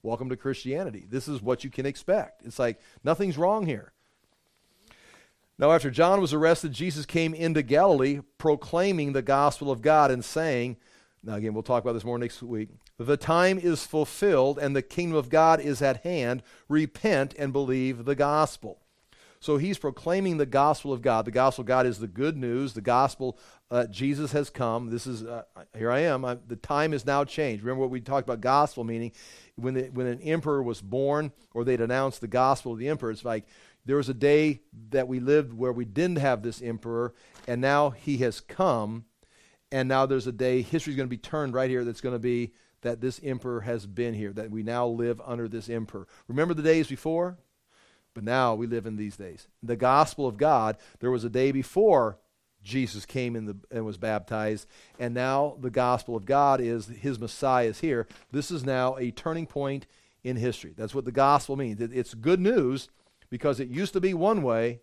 welcome 0.03 0.29
to 0.29 0.37
Christianity. 0.37 1.05
This 1.09 1.27
is 1.27 1.43
what 1.43 1.65
you 1.65 1.71
can 1.71 1.87
expect. 1.87 2.43
It's 2.45 2.59
like, 2.59 2.81
nothing's 3.03 3.37
wrong 3.37 3.67
here. 3.67 3.93
Now, 5.59 5.73
after 5.73 5.91
John 5.91 6.21
was 6.21 6.35
arrested, 6.35 6.73
Jesus 6.73 7.07
came 7.07 7.33
into 7.33 7.63
Galilee 7.63 8.21
proclaiming 8.37 9.13
the 9.13 9.23
gospel 9.23 9.71
of 9.71 9.81
God 9.81 10.11
and 10.11 10.25
saying, 10.25 10.77
now 11.23 11.35
again, 11.35 11.55
we'll 11.55 11.63
talk 11.63 11.83
about 11.83 11.95
this 11.95 12.05
more 12.05 12.19
next 12.19 12.43
week. 12.43 12.69
The 12.99 13.17
time 13.17 13.59
is 13.59 13.85
fulfilled 13.85 14.59
and 14.59 14.77
the 14.77 14.83
kingdom 14.83 15.17
of 15.17 15.29
God 15.29 15.61
is 15.61 15.83
at 15.83 16.03
hand. 16.03 16.43
Repent 16.69 17.35
and 17.39 17.53
believe 17.53 18.05
the 18.05 18.15
gospel. 18.15 18.81
So 19.41 19.59
he's 19.59 19.79
proclaiming 19.79 20.39
the 20.39 20.47
gospel 20.47 20.93
of 20.93 21.03
God. 21.03 21.25
The 21.25 21.31
gospel 21.31 21.63
of 21.63 21.67
God 21.67 21.87
is 21.87 21.99
the 21.99 22.07
good 22.07 22.37
news. 22.37 22.73
The 22.73 22.81
gospel 22.81 23.39
uh, 23.71 23.87
Jesus 23.87 24.33
has 24.33 24.51
come. 24.51 24.91
This 24.91 25.07
is 25.07 25.25
uh, 25.25 25.43
here 25.77 25.91
I 25.91 26.01
am. 26.01 26.25
I, 26.25 26.37
the 26.47 26.57
time 26.57 26.93
is 26.93 27.05
now 27.05 27.25
changed. 27.25 27.65
Remember 27.65 27.83
what 27.83 27.91
we 27.91 28.01
talked 28.01 28.27
about 28.27 28.41
gospel 28.41 28.85
meaning 28.85 29.13
when 29.57 29.75
the, 29.75 29.83
when 29.93 30.07
an 30.07 30.21
emperor 30.23 30.63
was 30.63 30.81
born 30.81 31.33
or 31.53 31.65
they'd 31.65 31.81
announce 31.81 32.19
the 32.19 32.29
gospel 32.29 32.73
of 32.73 32.79
the 32.79 32.89
emperor. 32.89 33.11
It's 33.11 33.25
like 33.25 33.45
there 33.87 33.97
was 33.97 34.09
a 34.09 34.15
day 34.15 34.61
that 34.91 35.09
we 35.09 35.21
lived 35.21 35.55
where 35.55 35.73
we 35.73 35.85
didn't 35.85 36.19
have 36.19 36.43
this 36.43 36.61
emperor, 36.61 37.15
and 37.47 37.61
now 37.61 37.91
he 37.91 38.19
has 38.19 38.41
come, 38.41 39.05
and 39.73 39.89
now 39.89 40.07
there's 40.07 40.27
a 40.27 40.33
day, 40.33 40.61
history's 40.61 40.97
going 40.97 41.09
to 41.09 41.11
be 41.11 41.17
turned 41.17 41.55
right 41.55 41.71
here 41.71 41.85
that's 41.85 42.01
going 42.01 42.15
to 42.15 42.19
be 42.19 42.53
that 42.83 43.01
this 43.01 43.21
emperor 43.23 43.63
has 43.63 43.87
been 43.87 44.15
here, 44.15 44.33
that 44.33 44.51
we 44.51 44.63
now 44.63 44.87
live 44.87 45.21
under 45.25 45.49
this 45.49 45.69
emperor. 45.69 46.07
Remember 46.29 46.53
the 46.53 46.63
days 46.63 46.89
before? 46.89 47.39
But 48.13 48.25
now 48.25 48.55
we 48.55 48.67
live 48.67 48.87
in 48.87 48.97
these 48.97 49.17
days. 49.17 49.47
The 49.63 49.77
gospel 49.77 50.27
of 50.27 50.37
God, 50.37 50.79
there 51.01 51.11
was 51.11 51.25
a 51.25 51.31
day 51.31 51.53
before 51.53 52.19
Jesus 52.63 53.07
came 53.07 53.37
in 53.37 53.47
the, 53.47 53.57
and 53.71 53.85
was 53.85 53.99
baptized, 53.99 54.67
and 54.99 55.15
now 55.15 55.57
the 55.61 55.71
gospel 55.71 56.17
of 56.17 56.25
God 56.25 56.61
is 56.61 56.87
his 56.87 57.21
Messiah 57.21 57.69
is 57.69 57.81
here. 57.81 58.09
This 58.33 58.51
is 58.51 58.65
now 58.65 58.97
a 58.97 59.11
turning 59.13 59.47
point 59.47 59.87
in 60.25 60.37
history. 60.37 60.75
That's 60.77 60.95
what 60.95 61.05
the 61.05 61.13
gospel 61.13 61.57
means. 61.57 61.81
It, 61.81 61.93
it's 61.93 62.15
good 62.15 62.41
news 62.41 62.89
because 63.31 63.61
it 63.61 63.69
used 63.69 63.93
to 63.95 64.01
be 64.01 64.15
one 64.15 64.43
way, 64.43 64.81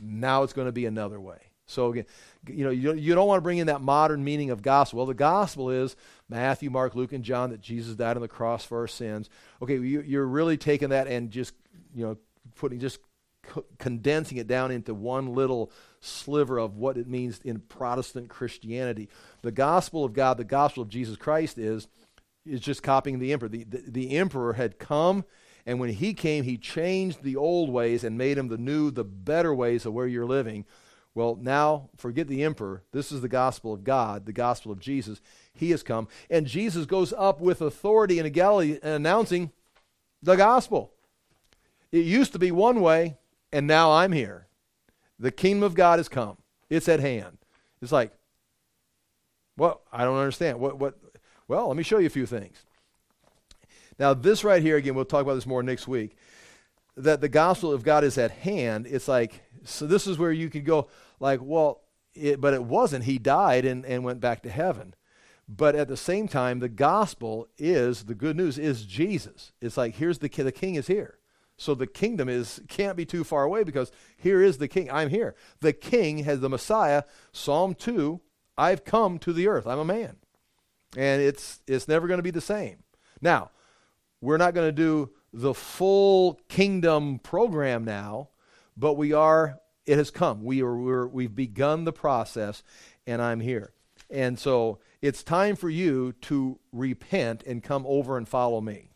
now 0.00 0.42
it's 0.42 0.52
going 0.52 0.66
to 0.66 0.72
be 0.72 0.86
another 0.86 1.20
way. 1.20 1.38
So 1.66 1.90
again, 1.92 2.06
you 2.48 2.64
know, 2.64 2.70
you, 2.70 2.94
you 2.94 3.14
don't 3.14 3.28
want 3.28 3.38
to 3.38 3.42
bring 3.42 3.58
in 3.58 3.66
that 3.66 3.82
modern 3.82 4.24
meaning 4.24 4.50
of 4.50 4.62
gospel. 4.62 4.98
Well, 4.98 5.06
the 5.06 5.14
gospel 5.14 5.70
is 5.70 5.96
Matthew, 6.28 6.70
Mark, 6.70 6.94
Luke, 6.94 7.12
and 7.12 7.22
John 7.22 7.50
that 7.50 7.60
Jesus 7.60 7.94
died 7.94 8.16
on 8.16 8.22
the 8.22 8.28
cross 8.28 8.64
for 8.64 8.80
our 8.80 8.88
sins. 8.88 9.28
Okay, 9.60 9.74
you, 9.74 10.00
you're 10.00 10.26
really 10.26 10.56
taking 10.56 10.88
that 10.88 11.06
and 11.06 11.30
just 11.30 11.54
you 11.94 12.06
know 12.06 12.16
putting 12.56 12.80
just 12.80 13.00
condensing 13.78 14.38
it 14.38 14.46
down 14.46 14.70
into 14.70 14.94
one 14.94 15.34
little 15.34 15.70
sliver 16.00 16.58
of 16.58 16.76
what 16.76 16.96
it 16.96 17.06
means 17.06 17.40
in 17.44 17.60
Protestant 17.60 18.28
Christianity. 18.28 19.08
The 19.42 19.52
gospel 19.52 20.04
of 20.04 20.12
God, 20.12 20.38
the 20.38 20.44
gospel 20.44 20.82
of 20.82 20.88
Jesus 20.88 21.16
Christ 21.16 21.58
is 21.58 21.86
is 22.46 22.60
just 22.60 22.82
copying 22.82 23.18
the 23.18 23.32
emperor. 23.32 23.48
The, 23.48 23.64
the, 23.64 23.82
the 23.86 24.16
emperor 24.16 24.54
had 24.54 24.78
come 24.78 25.24
and 25.68 25.78
when 25.78 25.90
he 25.90 26.14
came, 26.14 26.44
he 26.44 26.56
changed 26.56 27.22
the 27.22 27.36
old 27.36 27.68
ways 27.68 28.02
and 28.02 28.16
made 28.16 28.38
them 28.38 28.48
the 28.48 28.56
new, 28.56 28.90
the 28.90 29.04
better 29.04 29.54
ways 29.54 29.84
of 29.84 29.92
where 29.92 30.06
you're 30.06 30.24
living. 30.24 30.64
Well, 31.14 31.36
now 31.38 31.90
forget 31.94 32.26
the 32.26 32.42
emperor. 32.42 32.84
This 32.92 33.12
is 33.12 33.20
the 33.20 33.28
gospel 33.28 33.74
of 33.74 33.84
God, 33.84 34.24
the 34.24 34.32
gospel 34.32 34.72
of 34.72 34.80
Jesus. 34.80 35.20
He 35.52 35.70
has 35.72 35.82
come. 35.82 36.08
And 36.30 36.46
Jesus 36.46 36.86
goes 36.86 37.12
up 37.12 37.42
with 37.42 37.60
authority 37.60 38.18
in 38.18 38.26
Galilee 38.32 38.78
uh, 38.82 38.92
announcing 38.92 39.52
the 40.22 40.36
gospel. 40.36 40.94
It 41.92 42.06
used 42.06 42.32
to 42.32 42.38
be 42.38 42.50
one 42.50 42.80
way, 42.80 43.18
and 43.52 43.66
now 43.66 43.92
I'm 43.92 44.12
here. 44.12 44.46
The 45.18 45.30
kingdom 45.30 45.64
of 45.64 45.74
God 45.74 45.98
has 45.98 46.08
come. 46.08 46.38
It's 46.70 46.88
at 46.88 47.00
hand. 47.00 47.36
It's 47.82 47.92
like, 47.92 48.14
well, 49.58 49.82
I 49.92 50.04
don't 50.04 50.16
understand. 50.16 50.60
What 50.60 50.78
what 50.78 50.94
well, 51.46 51.68
let 51.68 51.76
me 51.76 51.82
show 51.82 51.98
you 51.98 52.06
a 52.06 52.10
few 52.10 52.24
things. 52.24 52.64
Now, 53.98 54.14
this 54.14 54.44
right 54.44 54.62
here, 54.62 54.76
again, 54.76 54.94
we'll 54.94 55.04
talk 55.04 55.22
about 55.22 55.34
this 55.34 55.46
more 55.46 55.62
next 55.62 55.88
week, 55.88 56.16
that 56.96 57.20
the 57.20 57.28
gospel 57.28 57.72
of 57.72 57.82
God 57.82 58.04
is 58.04 58.18
at 58.18 58.30
hand. 58.30 58.86
It's 58.86 59.08
like, 59.08 59.42
so 59.64 59.86
this 59.86 60.06
is 60.06 60.18
where 60.18 60.32
you 60.32 60.50
could 60.50 60.64
go, 60.64 60.88
like, 61.20 61.40
well, 61.42 61.82
it, 62.14 62.40
but 62.40 62.54
it 62.54 62.64
wasn't. 62.64 63.04
He 63.04 63.18
died 63.18 63.64
and, 63.64 63.84
and 63.84 64.04
went 64.04 64.20
back 64.20 64.42
to 64.42 64.50
heaven. 64.50 64.94
But 65.48 65.74
at 65.74 65.88
the 65.88 65.96
same 65.96 66.28
time, 66.28 66.58
the 66.58 66.68
gospel 66.68 67.48
is, 67.56 68.04
the 68.04 68.14
good 68.14 68.36
news 68.36 68.58
is 68.58 68.84
Jesus. 68.84 69.52
It's 69.60 69.76
like, 69.76 69.94
here's 69.94 70.18
the, 70.18 70.28
the 70.28 70.52
king 70.52 70.74
is 70.74 70.86
here. 70.86 71.18
So 71.56 71.74
the 71.74 71.86
kingdom 71.88 72.28
is 72.28 72.60
can't 72.68 72.96
be 72.96 73.04
too 73.04 73.24
far 73.24 73.42
away 73.42 73.64
because 73.64 73.90
here 74.16 74.40
is 74.40 74.58
the 74.58 74.68
king. 74.68 74.90
I'm 74.90 75.10
here. 75.10 75.34
The 75.60 75.72
king 75.72 76.18
has 76.18 76.38
the 76.38 76.48
Messiah. 76.48 77.02
Psalm 77.32 77.74
2, 77.74 78.20
I've 78.56 78.84
come 78.84 79.18
to 79.18 79.32
the 79.32 79.48
earth. 79.48 79.66
I'm 79.66 79.80
a 79.80 79.84
man. 79.84 80.16
And 80.96 81.20
it's 81.20 81.60
it's 81.66 81.88
never 81.88 82.06
going 82.06 82.18
to 82.18 82.22
be 82.22 82.30
the 82.30 82.40
same. 82.40 82.84
Now, 83.20 83.50
we're 84.20 84.36
not 84.36 84.54
going 84.54 84.68
to 84.68 84.72
do 84.72 85.10
the 85.32 85.54
full 85.54 86.40
kingdom 86.48 87.18
program 87.18 87.84
now, 87.84 88.28
but 88.76 88.94
we 88.94 89.12
are, 89.12 89.60
it 89.86 89.96
has 89.96 90.10
come. 90.10 90.42
We 90.42 90.62
are, 90.62 90.76
we're, 90.76 91.06
we've 91.06 91.34
begun 91.34 91.84
the 91.84 91.92
process, 91.92 92.62
and 93.06 93.20
I'm 93.20 93.40
here. 93.40 93.72
And 94.10 94.38
so 94.38 94.78
it's 95.02 95.22
time 95.22 95.54
for 95.56 95.68
you 95.68 96.12
to 96.22 96.58
repent 96.72 97.42
and 97.44 97.62
come 97.62 97.84
over 97.86 98.16
and 98.16 98.26
follow 98.26 98.60
me. 98.60 98.88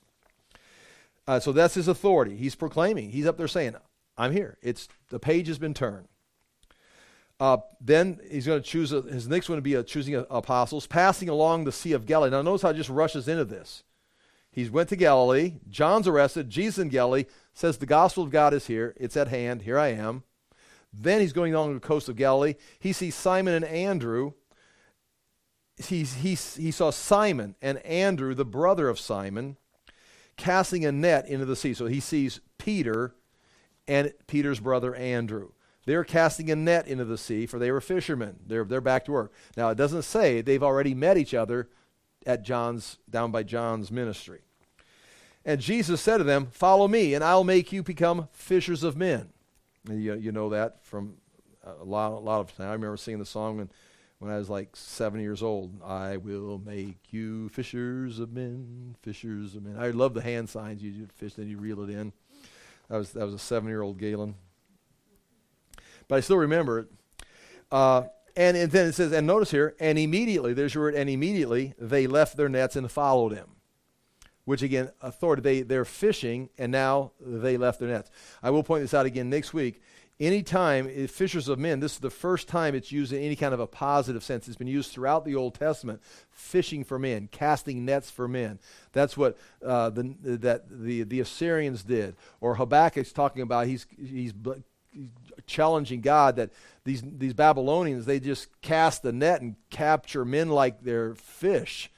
Uh, 1.27 1.39
so 1.39 1.53
that's 1.53 1.75
his 1.75 1.87
authority. 1.87 2.37
He's 2.37 2.55
proclaiming. 2.55 3.11
He's 3.11 3.27
up 3.27 3.37
there 3.37 3.49
saying, 3.49 3.77
I'm 4.17 4.33
here. 4.33 4.59
It's 4.63 4.89
the 5.09 5.19
page 5.19 5.47
has 5.49 5.59
been 5.59 5.75
turned. 5.75 6.09
Uh, 7.39 7.59
then 7.81 8.21
he's 8.31 8.47
going 8.47 8.63
to 8.63 8.69
choose 8.69 8.93
a, 8.93 9.03
his 9.03 9.29
next 9.29 9.49
one 9.49 9.57
to 9.57 9.63
be 9.63 9.75
a 9.75 9.83
choosing 9.83 10.15
apostles, 10.31 10.87
passing 10.87 11.29
along 11.29 11.65
the 11.65 11.73
Sea 11.73 11.93
of 11.93 12.07
Galilee. 12.07 12.31
Now 12.31 12.43
notice 12.43 12.63
how 12.63 12.71
it 12.71 12.77
just 12.77 12.91
rushes 12.91 13.29
into 13.29 13.45
this. 13.45 13.83
He 14.53 14.69
went 14.69 14.91
to 14.91 14.97
Galilee. 14.97 15.55
John's 15.69 16.07
arrested. 16.07 16.51
Jesus 16.51 16.79
in 16.79 16.91
Galilee 16.91 17.25
says, 17.55 17.79
The 17.79 17.87
gospel 17.87 18.23
of 18.23 18.31
God 18.31 18.53
is 18.53 18.67
here. 18.67 18.95
It's 18.99 19.17
at 19.17 19.29
hand. 19.29 19.63
Here 19.63 19.79
I 19.79 19.89
am. 19.89 20.25
Then 20.93 21.21
he's 21.21 21.33
going 21.33 21.55
along 21.55 21.73
the 21.75 21.81
coast 21.81 22.11
of 22.11 22.17
Galilee. 22.17 22.55
He 22.79 22.93
sees 22.93 23.15
Simon 23.15 23.55
and 23.55 23.65
Andrew. 23.65 24.33
he, 25.79 26.05
he, 26.05 26.35
he 26.35 26.71
saw 26.71 26.91
Simon 26.91 27.55
and 27.63 27.79
Andrew, 27.79 28.35
the 28.35 28.45
brother 28.45 28.91
of 28.91 29.01
Simon, 29.01 29.57
casting 30.37 30.85
a 30.85 30.93
net 30.93 31.27
into 31.27 31.47
the 31.47 31.57
sea. 31.57 31.73
So 31.73 31.87
he 31.87 32.01
sees 32.01 32.41
Peter 32.59 33.15
and 33.89 34.13
Peter's 34.27 34.61
brother 34.61 34.95
Andrew. 34.95 35.53
They're 35.87 36.05
casting 36.05 36.51
a 36.51 36.57
net 36.57 36.87
into 36.87 37.07
the 37.07 37.19
sea, 37.19 37.47
for 37.47 37.59
they 37.59 37.73
were 37.73 37.81
fishermen. 37.81 38.41
They're, 38.47 38.65
they're 38.65 38.83
back 38.83 39.07
to 39.07 39.13
work. 39.13 39.33
Now, 39.57 39.71
it 39.71 39.77
doesn't 39.77 40.03
say 40.03 40.41
they've 40.41 40.63
already 40.63 40.95
met 40.95 41.17
each 41.17 41.35
other 41.35 41.71
at 42.27 42.43
John's, 42.43 42.99
down 43.11 43.31
by 43.31 43.43
John's 43.43 43.91
ministry. 43.91 44.41
And 45.45 45.61
Jesus 45.61 46.01
said 46.01 46.19
to 46.19 46.25
them, 46.25 46.47
Follow 46.53 46.87
me, 46.89 47.15
and 47.15 47.25
I'll 47.25 47.45
make 47.45 47.73
you 47.73 47.83
become 47.83 48.29
fishers 48.33 48.83
of 48.83 48.97
men. 48.97 49.31
And 49.89 50.03
you, 50.03 50.15
you 50.15 50.33
know 50.33 50.51
that 50.51 50.85
from 50.85 51.15
a 51.65 51.85
lot, 51.85 52.13
a 52.13 52.19
lot 52.19 52.41
of 52.41 52.57
time. 52.57 52.69
I 52.69 52.73
remember 52.73 52.97
singing 52.97 53.19
the 53.19 53.27
song 53.27 53.59
when, 53.59 53.71
when 54.21 54.31
I 54.31 54.39
was 54.39 54.49
like 54.49 54.77
seven 54.77 55.21
years 55.21 55.43
old. 55.43 55.83
I 55.83 56.17
will 56.17 56.61
make 56.65 56.99
you 57.11 57.49
fishers 57.49 58.21
of 58.21 58.33
men, 58.33 58.95
fishers 59.03 59.57
of 59.57 59.65
men. 59.65 59.77
I 59.79 59.91
love 59.91 60.15
the 60.15 60.23
hand 60.23 60.49
signs. 60.49 60.83
You 60.83 61.09
fish, 61.17 61.35
then 61.35 61.49
you 61.49 61.59
reel 61.59 61.83
it 61.83 61.91
in. 61.91 62.13
That 62.89 62.99
was, 62.99 63.13
that 63.13 63.25
was 63.25 63.35
a 63.35 63.39
seven 63.39 63.69
year 63.69 63.83
old 63.83 63.99
Galen 63.99 64.37
but 66.13 66.17
I 66.17 66.21
still 66.21 66.37
remember 66.37 66.81
it. 66.81 66.89
Uh, 67.71 68.03
and, 68.37 68.57
and 68.57 68.71
then 68.73 68.89
it 68.89 68.95
says, 68.95 69.13
and 69.13 69.27
notice 69.27 69.51
here, 69.51 69.75
and 69.79 69.99
immediately, 69.99 70.55
there's 70.55 70.75
your 70.75 70.85
word, 70.85 70.95
and 70.95 71.09
immediately 71.11 71.75
they 71.79 72.07
left 72.07 72.37
their 72.37 72.49
nets 72.49 72.77
and 72.77 72.91
followed 72.91 73.33
him. 73.33 73.49
Which 74.45 74.63
again, 74.63 74.91
authority, 75.01 75.43
they, 75.43 75.63
they're 75.63 75.85
fishing 75.85 76.51
and 76.59 76.73
now 76.73 77.13
they 77.21 77.57
left 77.57 77.79
their 77.79 77.89
nets. 77.89 78.11
I 78.43 78.51
will 78.51 78.65
point 78.65 78.83
this 78.83 78.93
out 78.93 79.07
again 79.07 79.31
next 79.31 79.55
week. 79.55 79.81
Anytime, 80.19 80.89
fishers 81.09 81.49
of 81.49 81.59
men, 81.59 81.81
this 81.81 81.95
is 81.95 81.99
the 81.99 82.11
first 82.11 82.49
time 82.49 82.75
it's 82.75 82.91
used 82.93 83.13
in 83.13 83.23
any 83.23 83.37
kind 83.37 83.55
of 83.55 83.61
a 83.61 83.67
positive 83.67 84.23
sense. 84.23 84.49
It's 84.49 84.57
been 84.57 84.67
used 84.67 84.93
throughout 84.93 85.25
the 85.25 85.35
Old 85.37 85.55
Testament, 85.55 86.01
fishing 86.31 86.85
for 86.85 86.99
men, 86.99 87.29
casting 87.31 87.85
nets 87.85 88.11
for 88.11 88.29
men. 88.29 88.59
That's 88.93 89.17
what 89.17 89.39
uh, 89.65 89.91
the, 89.91 90.15
that 90.23 90.65
the, 90.69 91.05
the 91.05 91.21
Assyrians 91.21 91.83
did. 91.83 92.17
Or 92.41 92.57
Habakkuk's 92.57 93.13
talking 93.13 93.43
about, 93.43 93.67
he's, 93.69 93.87
he's 93.97 94.33
challenging 95.47 96.01
God 96.01 96.37
that 96.37 96.51
these, 96.85 97.03
these 97.05 97.35
Babylonians, 97.35 98.07
they 98.07 98.21
just 98.21 98.49
cast 98.61 99.03
the 99.03 99.13
net 99.13 99.41
and 99.41 99.57
capture 99.71 100.25
men 100.25 100.49
like 100.49 100.83
they're 100.83 101.15
fish. 101.15 101.91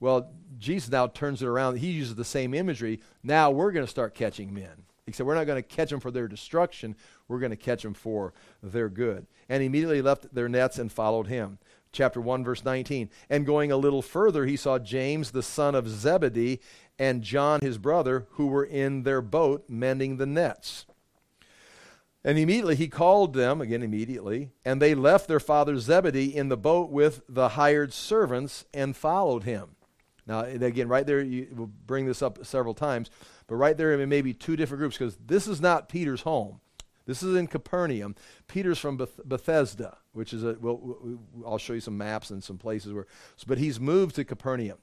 Well, 0.00 0.30
Jesus 0.58 0.90
now 0.90 1.08
turns 1.08 1.42
it 1.42 1.46
around. 1.46 1.78
He 1.78 1.90
uses 1.90 2.14
the 2.14 2.24
same 2.24 2.54
imagery. 2.54 3.00
Now 3.22 3.50
we're 3.50 3.72
going 3.72 3.84
to 3.84 3.90
start 3.90 4.14
catching 4.14 4.54
men. 4.54 4.84
He 5.06 5.12
said, 5.12 5.26
We're 5.26 5.34
not 5.34 5.46
going 5.46 5.62
to 5.62 5.68
catch 5.68 5.90
them 5.90 6.00
for 6.00 6.10
their 6.10 6.28
destruction. 6.28 6.94
We're 7.26 7.40
going 7.40 7.50
to 7.50 7.56
catch 7.56 7.82
them 7.82 7.94
for 7.94 8.32
their 8.62 8.88
good. 8.88 9.26
And 9.48 9.62
immediately 9.62 10.02
left 10.02 10.32
their 10.34 10.48
nets 10.48 10.78
and 10.78 10.92
followed 10.92 11.26
him. 11.26 11.58
Chapter 11.90 12.20
1, 12.20 12.44
verse 12.44 12.64
19. 12.64 13.10
And 13.30 13.46
going 13.46 13.72
a 13.72 13.76
little 13.76 14.02
further, 14.02 14.44
he 14.44 14.56
saw 14.56 14.78
James, 14.78 15.30
the 15.30 15.42
son 15.42 15.74
of 15.74 15.88
Zebedee, 15.88 16.60
and 16.98 17.22
John, 17.22 17.60
his 17.60 17.78
brother, 17.78 18.26
who 18.32 18.48
were 18.48 18.64
in 18.64 19.02
their 19.02 19.22
boat 19.22 19.64
mending 19.68 20.18
the 20.18 20.26
nets. 20.26 20.84
And 22.24 22.36
immediately 22.36 22.74
he 22.74 22.88
called 22.88 23.34
them, 23.34 23.60
again, 23.60 23.82
immediately, 23.82 24.50
and 24.64 24.82
they 24.82 24.94
left 24.94 25.28
their 25.28 25.40
father 25.40 25.78
Zebedee 25.78 26.34
in 26.34 26.48
the 26.48 26.56
boat 26.56 26.90
with 26.90 27.22
the 27.28 27.50
hired 27.50 27.92
servants 27.92 28.64
and 28.74 28.96
followed 28.96 29.44
him. 29.44 29.76
Now, 30.26 30.40
again, 30.40 30.88
right 30.88 31.06
there, 31.06 31.22
you 31.22 31.48
will 31.56 31.70
bring 31.86 32.06
this 32.06 32.20
up 32.20 32.44
several 32.44 32.74
times, 32.74 33.08
but 33.46 33.54
right 33.54 33.76
there, 33.76 33.92
it 33.92 34.06
may 34.06 34.20
be 34.20 34.34
two 34.34 34.56
different 34.56 34.80
groups 34.80 34.98
because 34.98 35.16
this 35.24 35.46
is 35.46 35.60
not 35.60 35.88
Peter's 35.88 36.22
home. 36.22 36.60
This 37.06 37.22
is 37.22 37.34
in 37.34 37.46
Capernaum. 37.46 38.14
Peter's 38.48 38.78
from 38.78 38.98
Beth- 38.98 39.24
Bethesda, 39.24 39.96
which 40.12 40.34
is 40.34 40.44
a, 40.44 40.56
well, 40.60 40.98
I'll 41.46 41.56
show 41.56 41.72
you 41.72 41.80
some 41.80 41.96
maps 41.96 42.28
and 42.28 42.44
some 42.44 42.58
places 42.58 42.92
where, 42.92 43.06
but 43.46 43.56
he's 43.56 43.80
moved 43.80 44.16
to 44.16 44.24
Capernaum. 44.24 44.76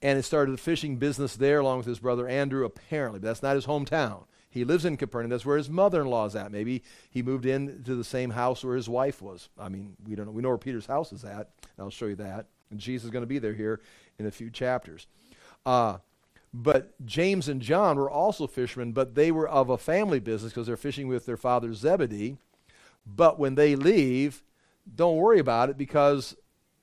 And 0.00 0.16
it 0.16 0.22
started 0.22 0.54
a 0.54 0.58
fishing 0.58 0.98
business 0.98 1.34
there 1.34 1.58
along 1.58 1.78
with 1.78 1.86
his 1.86 1.98
brother 1.98 2.28
Andrew, 2.28 2.64
apparently, 2.64 3.18
but 3.18 3.26
that's 3.26 3.42
not 3.42 3.56
his 3.56 3.66
hometown. 3.66 4.26
He 4.54 4.64
lives 4.64 4.84
in 4.84 4.96
Capernaum. 4.96 5.30
That's 5.30 5.44
where 5.44 5.56
his 5.56 5.68
mother-in-law 5.68 6.26
is 6.26 6.36
at. 6.36 6.52
Maybe 6.52 6.84
he 7.10 7.22
moved 7.22 7.44
into 7.44 7.96
the 7.96 8.04
same 8.04 8.30
house 8.30 8.62
where 8.62 8.76
his 8.76 8.88
wife 8.88 9.20
was. 9.20 9.48
I 9.58 9.68
mean, 9.68 9.96
we 10.06 10.14
don't 10.14 10.26
know. 10.26 10.32
We 10.32 10.42
know 10.42 10.50
where 10.50 10.58
Peter's 10.58 10.86
house 10.86 11.12
is 11.12 11.24
at. 11.24 11.50
I'll 11.76 11.90
show 11.90 12.06
you 12.06 12.14
that. 12.14 12.46
And 12.70 12.78
Jesus 12.78 13.06
is 13.06 13.10
going 13.10 13.24
to 13.24 13.26
be 13.26 13.40
there 13.40 13.52
here 13.52 13.80
in 14.16 14.26
a 14.26 14.30
few 14.30 14.50
chapters. 14.50 15.08
Uh, 15.66 15.98
but 16.52 16.94
James 17.04 17.48
and 17.48 17.60
John 17.60 17.96
were 17.96 18.08
also 18.08 18.46
fishermen, 18.46 18.92
but 18.92 19.16
they 19.16 19.32
were 19.32 19.48
of 19.48 19.70
a 19.70 19.76
family 19.76 20.20
business 20.20 20.52
because 20.52 20.68
they're 20.68 20.76
fishing 20.76 21.08
with 21.08 21.26
their 21.26 21.36
father 21.36 21.74
Zebedee. 21.74 22.36
But 23.04 23.40
when 23.40 23.56
they 23.56 23.74
leave, 23.74 24.44
don't 24.94 25.16
worry 25.16 25.40
about 25.40 25.68
it 25.68 25.76
because 25.76 26.36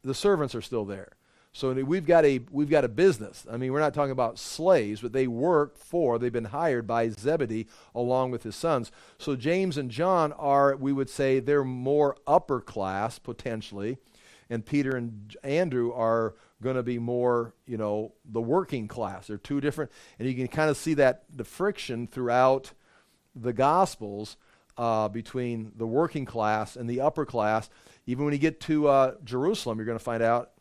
the 0.03 0.13
servants 0.13 0.55
are 0.55 0.61
still 0.61 0.83
there. 0.83 1.13
So 1.53 1.73
we've 1.73 2.05
got 2.05 2.23
a 2.23 2.39
we've 2.49 2.69
got 2.69 2.85
a 2.85 2.89
business. 2.89 3.45
I 3.51 3.57
mean, 3.57 3.73
we're 3.73 3.81
not 3.81 3.93
talking 3.93 4.11
about 4.11 4.39
slaves, 4.39 5.01
but 5.01 5.11
they 5.11 5.27
work 5.27 5.77
for. 5.77 6.17
They've 6.17 6.31
been 6.31 6.45
hired 6.45 6.87
by 6.87 7.09
Zebedee 7.09 7.67
along 7.93 8.31
with 8.31 8.43
his 8.43 8.55
sons. 8.55 8.89
So 9.17 9.35
James 9.35 9.77
and 9.77 9.91
John 9.91 10.31
are, 10.33 10.75
we 10.77 10.93
would 10.93 11.09
say, 11.09 11.39
they're 11.39 11.65
more 11.65 12.15
upper 12.25 12.61
class 12.61 13.19
potentially, 13.19 13.97
and 14.49 14.65
Peter 14.65 14.95
and 14.95 15.35
Andrew 15.43 15.91
are 15.93 16.35
going 16.63 16.77
to 16.77 16.83
be 16.83 16.99
more, 16.99 17.53
you 17.65 17.75
know, 17.75 18.13
the 18.23 18.41
working 18.41 18.87
class. 18.87 19.27
They're 19.27 19.37
two 19.37 19.59
different, 19.59 19.91
and 20.19 20.29
you 20.29 20.35
can 20.35 20.47
kind 20.47 20.69
of 20.69 20.77
see 20.77 20.93
that 20.95 21.25
the 21.29 21.43
friction 21.43 22.07
throughout 22.07 22.71
the 23.35 23.51
Gospels 23.51 24.37
uh, 24.77 25.09
between 25.09 25.73
the 25.75 25.87
working 25.87 26.25
class 26.25 26.77
and 26.77 26.89
the 26.89 27.01
upper 27.01 27.25
class. 27.25 27.69
Even 28.05 28.23
when 28.23 28.33
you 28.33 28.39
get 28.39 28.61
to 28.61 28.87
uh, 28.87 29.15
Jerusalem, 29.25 29.77
you're 29.77 29.85
going 29.85 29.97
to 29.97 30.03
find 30.03 30.23
out 30.23 30.51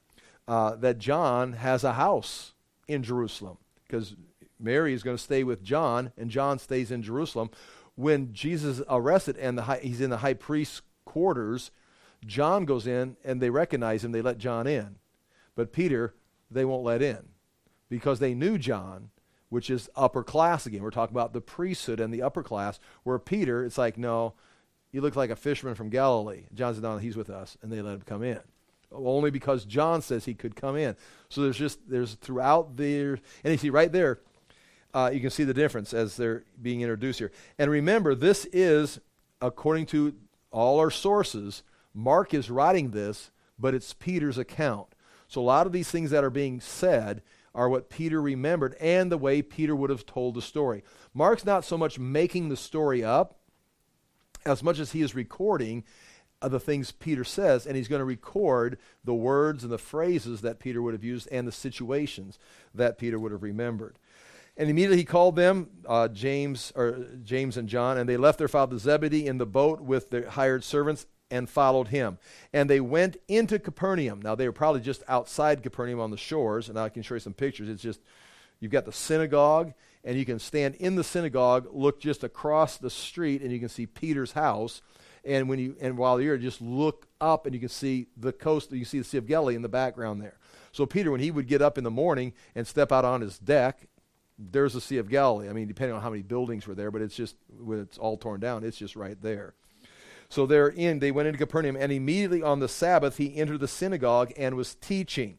uh, 0.49 0.77
that 0.77 0.99
John 0.99 1.55
has 1.55 1.85
a 1.85 1.95
house 1.95 2.53
in 2.89 3.03
Jerusalem 3.03 3.59
because 3.87 4.15
Mary 4.59 4.93
is 4.93 5.03
going 5.03 5.17
to 5.17 5.23
stay 5.23 5.43
with 5.43 5.63
John, 5.63 6.13
and 6.17 6.31
John 6.31 6.59
stays 6.59 6.91
in 6.91 7.03
Jerusalem. 7.03 7.51
When 7.97 8.33
Jesus 8.33 8.83
arrested 8.89 9.37
and 9.39 9.59
high, 9.61 9.81
he's 9.83 10.01
in 10.01 10.11
the 10.11 10.19
high 10.19 10.35
priest's 10.35 10.83
quarters, 11.05 11.71
John 12.25 12.65
goes 12.65 12.87
in 12.87 13.17
and 13.25 13.41
they 13.41 13.51
recognize 13.51 14.05
him. 14.05 14.13
They 14.13 14.23
let 14.23 14.39
John 14.39 14.67
in, 14.67 14.97
but 15.55 15.73
Peter 15.73 16.15
they 16.51 16.65
won't 16.65 16.85
let 16.85 17.03
in 17.03 17.29
because 17.89 18.19
they 18.19 18.35
knew 18.35 18.59
John, 18.59 19.11
which 19.49 19.71
is 19.71 19.89
upper 19.97 20.23
class 20.23 20.67
again. 20.67 20.83
We're 20.83 20.91
talking 20.91 21.15
about 21.15 21.33
the 21.33 21.41
priesthood 21.41 22.01
and 22.01 22.13
the 22.13 22.23
upper 22.23 22.43
class. 22.43 22.79
Where 23.03 23.19
Peter, 23.19 23.65
it's 23.65 23.79
like 23.79 23.97
no, 23.97 24.35
you 24.93 25.01
look 25.01 25.17
like 25.17 25.31
a 25.31 25.37
fisherman 25.37 25.75
from 25.75 25.91
Galilee. 25.91 26.45
John 26.55 26.75
said, 26.75 26.83
"No, 26.83 26.99
he's 26.99 27.17
with 27.17 27.31
us," 27.31 27.57
and 27.63 27.73
they 27.73 27.81
let 27.81 27.95
him 27.95 28.03
come 28.03 28.23
in 28.23 28.41
only 28.93 29.31
because 29.31 29.65
John 29.65 30.03
says 30.03 30.25
he 30.25 30.35
could 30.35 30.57
come 30.57 30.77
in. 30.77 30.97
So 31.29 31.43
there's 31.43 31.57
just, 31.57 31.79
there's 31.89 32.15
throughout 32.15 32.77
there, 32.77 33.19
and 33.45 33.53
you 33.53 33.57
see 33.57 33.71
right 33.71 33.91
there, 33.91 34.21
uh, 34.93 35.11
you 35.13 35.21
can 35.21 35.31
see 35.31 35.45
the 35.45 35.55
difference 35.55 35.95
as 35.95 36.17
they're 36.17 36.45
being 36.61 36.81
introduced 36.81 37.19
here. 37.19 37.31
And 37.59 37.71
remember, 37.71 38.15
this 38.15 38.47
is, 38.53 39.01
according 39.41 39.87
to 39.87 40.15
all 40.51 40.81
our 40.81 40.91
sources, 40.91 41.63
Mark 41.95 42.35
is 42.35 42.51
writing 42.51 42.91
this, 42.91 43.31
but 43.59 43.75
it's 43.75 43.93
Peter's 43.93 44.39
account. 44.39 44.89
So 45.29 45.41
a 45.41 45.43
lot 45.43 45.67
of 45.67 45.73
these 45.73 45.91
things 45.91 46.11
that 46.11 46.25
are 46.25 46.31
being 46.31 46.61
said 46.61 47.23
are 47.55 47.69
what 47.69 47.91
Peter 47.91 48.21
remembered 48.21 48.75
and 48.81 49.11
the 49.11 49.19
way 49.19 49.43
Peter 49.43 49.75
would 49.75 49.91
have 49.91 50.07
told 50.07 50.35
the 50.35 50.43
story. 50.43 50.83
Mark's 51.15 51.45
not 51.45 51.65
so 51.65 51.77
much 51.77 51.99
making 51.99 52.49
the 52.49 52.57
story 52.57 53.05
up 53.05 53.39
as 54.45 54.63
much 54.63 54.79
as 54.79 54.93
he 54.93 55.03
is 55.03 55.15
recording 55.15 55.85
the 56.41 56.61
things 56.61 56.93
Peter 56.93 57.25
says, 57.25 57.67
and 57.67 57.77
he's 57.77 57.89
going 57.89 58.01
to 58.01 58.05
record 58.05 58.79
the 59.05 59.15
words 59.15 59.63
and 59.63 59.73
the 59.73 59.79
phrases 59.79 60.41
that 60.41 60.59
Peter 60.59 60.81
would 60.81 60.95
have 60.95 61.05
used 61.05 61.29
and 61.31 61.47
the 61.47 61.53
situations 61.53 62.39
that 62.75 62.99
Peter 62.99 63.19
would 63.19 63.33
have 63.33 63.43
remembered. 63.43 63.97
And 64.57 64.69
immediately 64.69 64.99
he 64.99 65.05
called 65.05 65.37
them, 65.37 65.69
uh, 65.87 66.09
James 66.09 66.73
or 66.75 67.07
James 67.25 67.57
and 67.57 67.69
John, 67.69 67.99
and 67.99 68.09
they 68.09 68.17
left 68.17 68.39
their 68.39 68.49
father 68.49 68.79
Zebedee 68.79 69.27
in 69.27 69.39
the 69.39 69.47
boat 69.47 69.81
with 69.81 70.11
their 70.11 70.29
hired 70.29 70.65
servants 70.65 71.07
and 71.31 71.49
followed 71.49 71.89
him. 71.89 72.19
And 72.53 72.69
they 72.69 72.81
went 72.81 73.17
into 73.29 73.59
Capernaum. 73.59 74.21
Now 74.21 74.35
they 74.35 74.47
were 74.47 74.53
probably 74.53 74.81
just 74.81 75.03
outside 75.09 75.63
Capernaum 75.63 76.01
on 76.01 76.11
the 76.11 76.17
shores, 76.17 76.69
and 76.69 76.79
I 76.79 76.89
can 76.89 77.03
show 77.03 77.15
you 77.15 77.21
some 77.21 77.33
pictures. 77.35 77.69
It's 77.69 77.83
just 77.83 78.01
you've 78.59 78.73
got 78.73 78.85
the 78.85 78.93
synagogue, 78.93 79.73
and 80.05 80.19
you 80.19 80.25
can 80.25 80.39
stand 80.39 80.75
in 80.77 80.97
the 80.97 81.05
synagogue, 81.05 81.69
look 81.73 82.01
just 82.01 82.25
across 82.25 82.79
the 82.79 82.91
street, 82.91 83.43
and 83.43 83.53
you 83.53 83.61
can 83.61 83.69
see 83.69 83.87
Peter's 83.87 84.33
house 84.33 84.83
and 85.25 85.49
when 85.49 85.59
you 85.59 85.77
and 85.81 85.97
while 85.99 86.21
you're 86.21 86.39
just 86.39 86.61
look 86.61 87.07
up 87.21 87.47
and 87.47 87.55
you 87.55 87.61
can 87.61 87.69
see 87.69 88.09
the 88.17 88.33
coast, 88.33 88.73
you 88.73 88.85
see 88.85 88.99
the 88.99 89.05
Sea 89.05 89.19
of 89.19 89.27
Galilee 89.27 89.55
in 89.55 89.63
the 89.63 89.69
background 89.69 90.21
there. 90.23 90.39
So 90.73 90.87
Peter, 90.87 91.11
when 91.11 91.21
he 91.21 91.31
would 91.31 91.49
get 91.49 91.63
up 91.63 91.79
in 91.79 91.85
the 91.85 91.91
morning 91.91 92.33
and 92.55 92.67
step 92.67 92.93
out 92.93 93.05
on 93.05 93.21
his 93.21 93.39
deck, 93.39 93.89
there's 94.39 94.75
the 94.75 94.81
Sea 94.81 94.99
of 94.99 95.09
Galilee. 95.09 95.49
I 95.49 95.53
mean, 95.53 95.69
depending 95.69 95.95
on 95.95 96.03
how 96.03 96.11
many 96.11 96.23
buildings 96.23 96.67
were 96.67 96.75
there, 96.75 96.91
but 96.91 97.03
it's 97.03 97.15
just 97.15 97.37
when 97.59 97.81
it's 97.81 97.99
all 97.99 98.17
torn 98.17 98.41
down, 98.41 98.65
it's 98.65 98.79
just 98.79 98.97
right 98.97 99.21
there. 99.21 99.55
So 100.29 100.47
they're 100.47 100.69
in, 100.69 101.01
they 101.01 101.11
went 101.11 101.27
into 101.27 101.39
Capernaum, 101.39 101.77
and 101.77 101.91
immediately 101.91 102.43
on 102.43 102.61
the 102.61 102.69
Sabbath 102.69 103.17
he 103.17 103.37
entered 103.37 103.61
the 103.61 103.69
synagogue 103.69 104.33
and 104.37 104.55
was 104.55 104.77
teaching. 104.77 105.39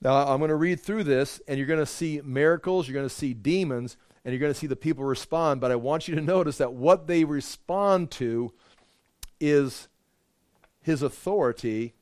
Now 0.00 0.26
I'm 0.26 0.38
going 0.38 0.48
to 0.48 0.56
read 0.56 0.80
through 0.80 1.04
this, 1.04 1.40
and 1.46 1.58
you're 1.58 1.66
going 1.66 1.78
to 1.78 1.86
see 1.86 2.20
miracles, 2.24 2.88
you're 2.88 2.94
going 2.94 3.08
to 3.08 3.14
see 3.14 3.34
demons, 3.34 3.96
and 4.24 4.32
you're 4.32 4.40
going 4.40 4.52
to 4.52 4.58
see 4.58 4.66
the 4.66 4.76
people 4.76 5.04
respond. 5.04 5.60
But 5.60 5.70
I 5.70 5.76
want 5.76 6.08
you 6.08 6.14
to 6.14 6.20
notice 6.20 6.58
that 6.58 6.72
what 6.72 7.06
they 7.06 7.24
respond 7.24 8.10
to 8.12 8.52
is 9.40 9.88
his 10.80 11.02
authority 11.02 11.94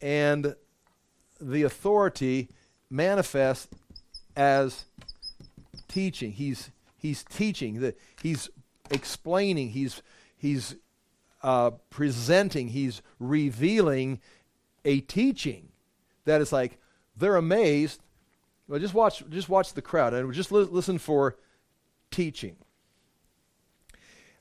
and 0.00 0.54
the 1.40 1.62
authority 1.62 2.48
manifest 2.90 3.72
as 4.36 4.84
teaching. 5.88 6.32
He's 6.32 6.70
he's 6.96 7.24
teaching 7.24 7.80
that 7.80 7.98
he's 8.22 8.48
explaining. 8.90 9.70
He's 9.70 10.02
he's 10.36 10.76
uh, 11.42 11.70
presenting. 11.90 12.68
He's 12.68 13.02
revealing 13.18 14.20
a 14.84 15.00
teaching 15.00 15.68
that 16.24 16.40
is 16.40 16.52
like 16.52 16.78
they're 17.16 17.36
amazed. 17.36 18.02
Well, 18.68 18.78
just 18.78 18.94
watch 18.94 19.22
just 19.30 19.48
watch 19.48 19.72
the 19.72 19.82
crowd 19.82 20.14
and 20.14 20.32
just 20.32 20.52
li- 20.52 20.68
listen 20.70 20.98
for 20.98 21.36
teaching. 22.10 22.56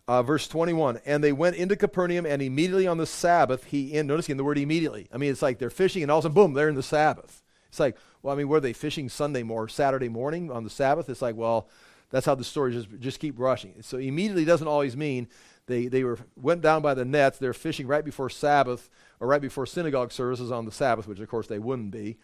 Uh, 0.10 0.24
verse 0.24 0.48
21 0.48 1.02
and 1.06 1.22
they 1.22 1.34
went 1.34 1.58
into 1.58 1.76
capernaum 1.76 2.26
and 2.26 2.42
immediately 2.42 2.88
on 2.88 2.98
the 2.98 3.06
sabbath 3.06 3.66
he 3.66 3.92
in 3.92 4.08
notice 4.08 4.26
again 4.26 4.38
the 4.38 4.44
word 4.44 4.58
immediately. 4.58 5.08
I 5.12 5.18
mean 5.18 5.32
it's 5.32 5.42
like 5.42 5.60
they're 5.60 5.70
fishing 5.70 6.02
and 6.02 6.10
all 6.10 6.20
of 6.20 6.24
a 6.24 6.28
sudden 6.28 6.36
boom 6.36 6.54
they're 6.54 6.70
in 6.70 6.76
the 6.76 6.84
sabbath. 6.84 7.44
It's 7.68 7.80
like 7.80 7.98
well 8.22 8.34
i 8.34 8.38
mean 8.38 8.48
were 8.48 8.62
they 8.62 8.74
fishing 8.74 9.10
sunday 9.10 9.44
morning 9.44 9.66
or 9.66 9.70
saturday 9.70 10.08
morning 10.10 10.52
on 10.52 10.64
the 10.64 10.70
sabbath? 10.70 11.10
It's 11.10 11.22
like 11.22 11.36
well 11.36 11.68
that's 12.10 12.26
how 12.26 12.36
the 12.36 12.46
story 12.46 12.72
just 12.72 12.88
just 13.00 13.20
keep 13.20 13.38
rushing. 13.38 13.76
So 13.82 13.98
immediately 13.98 14.46
doesn't 14.46 14.68
always 14.68 14.96
mean 14.96 15.28
they 15.66 15.88
they 15.88 16.06
were 16.06 16.20
went 16.38 16.62
down 16.62 16.82
by 16.82 16.94
the 16.94 17.04
nets 17.04 17.38
they're 17.38 17.54
fishing 17.54 17.86
right 17.86 18.06
before 18.06 18.30
sabbath 18.30 18.90
or 19.20 19.28
right 19.28 19.42
before 19.42 19.66
synagogue 19.66 20.14
services 20.14 20.52
on 20.52 20.64
the 20.64 20.72
sabbath 20.72 21.06
which 21.06 21.20
of 21.20 21.28
course 21.30 21.48
they 21.48 21.60
wouldn't 21.60 21.92
be 21.92 22.18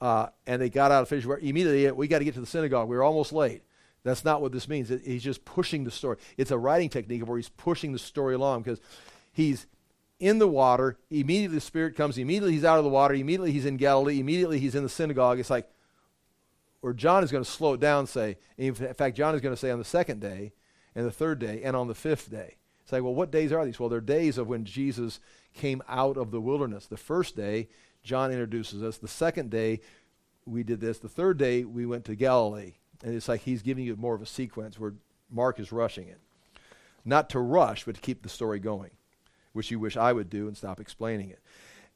uh, 0.00 0.26
and 0.46 0.60
they 0.60 0.68
got 0.68 0.90
out 0.90 1.02
of 1.02 1.08
fishing 1.08 1.30
immediately 1.40 1.90
we 1.92 2.06
got 2.06 2.18
to 2.18 2.24
get 2.24 2.34
to 2.34 2.40
the 2.40 2.46
synagogue 2.46 2.88
we 2.88 2.96
were 2.96 3.02
almost 3.02 3.32
late 3.32 3.62
that's 4.06 4.24
not 4.24 4.40
what 4.40 4.52
this 4.52 4.68
means. 4.68 4.88
he's 5.04 5.24
just 5.24 5.44
pushing 5.44 5.82
the 5.82 5.90
story. 5.90 6.18
It's 6.36 6.52
a 6.52 6.58
writing 6.58 6.88
technique 6.88 7.26
where 7.26 7.38
he's 7.38 7.48
pushing 7.48 7.92
the 7.92 7.98
story 7.98 8.36
along 8.36 8.62
because 8.62 8.80
he's 9.32 9.66
in 10.20 10.38
the 10.38 10.46
water. 10.46 10.96
Immediately 11.10 11.56
the 11.56 11.60
Spirit 11.60 11.96
comes. 11.96 12.16
Immediately 12.16 12.52
he's 12.52 12.64
out 12.64 12.78
of 12.78 12.84
the 12.84 12.90
water. 12.90 13.14
Immediately 13.14 13.50
he's 13.50 13.66
in 13.66 13.76
Galilee. 13.76 14.20
Immediately 14.20 14.60
he's 14.60 14.76
in 14.76 14.84
the 14.84 14.88
synagogue. 14.88 15.40
It's 15.40 15.50
like, 15.50 15.68
or 16.82 16.94
John 16.94 17.24
is 17.24 17.32
going 17.32 17.42
to 17.42 17.50
slow 17.50 17.74
it 17.74 17.80
down 17.80 18.06
say, 18.06 18.36
in 18.56 18.74
fact, 18.74 19.16
John 19.16 19.34
is 19.34 19.40
going 19.40 19.54
to 19.54 19.60
say 19.60 19.72
on 19.72 19.80
the 19.80 19.84
second 19.84 20.20
day, 20.20 20.52
and 20.94 21.04
the 21.04 21.10
third 21.10 21.40
day, 21.40 21.62
and 21.64 21.74
on 21.74 21.88
the 21.88 21.94
fifth 21.94 22.30
day. 22.30 22.58
It's 22.84 22.92
like, 22.92 23.02
well, 23.02 23.14
what 23.14 23.32
days 23.32 23.50
are 23.50 23.64
these? 23.64 23.80
Well, 23.80 23.88
they're 23.88 24.00
days 24.00 24.38
of 24.38 24.46
when 24.46 24.64
Jesus 24.64 25.18
came 25.52 25.82
out 25.88 26.16
of 26.16 26.30
the 26.30 26.40
wilderness. 26.40 26.86
The 26.86 26.96
first 26.96 27.34
day, 27.34 27.66
John 28.06 28.30
introduces 28.30 28.82
us. 28.82 28.98
The 28.98 29.08
second 29.08 29.50
day, 29.50 29.80
we 30.46 30.62
did 30.62 30.80
this. 30.80 31.00
The 31.00 31.08
third 31.08 31.38
day, 31.38 31.64
we 31.64 31.84
went 31.84 32.04
to 32.04 32.14
Galilee. 32.14 32.74
And 33.02 33.14
it's 33.14 33.28
like 33.28 33.42
he's 33.42 33.62
giving 33.62 33.84
you 33.84 33.96
more 33.96 34.14
of 34.14 34.22
a 34.22 34.26
sequence 34.26 34.78
where 34.78 34.94
Mark 35.30 35.58
is 35.58 35.72
rushing 35.72 36.08
it. 36.08 36.20
Not 37.04 37.28
to 37.30 37.40
rush, 37.40 37.84
but 37.84 37.96
to 37.96 38.00
keep 38.00 38.22
the 38.22 38.28
story 38.28 38.60
going, 38.60 38.92
which 39.52 39.70
you 39.70 39.80
wish 39.80 39.96
I 39.96 40.12
would 40.12 40.30
do 40.30 40.46
and 40.46 40.56
stop 40.56 40.80
explaining 40.80 41.30
it. 41.30 41.40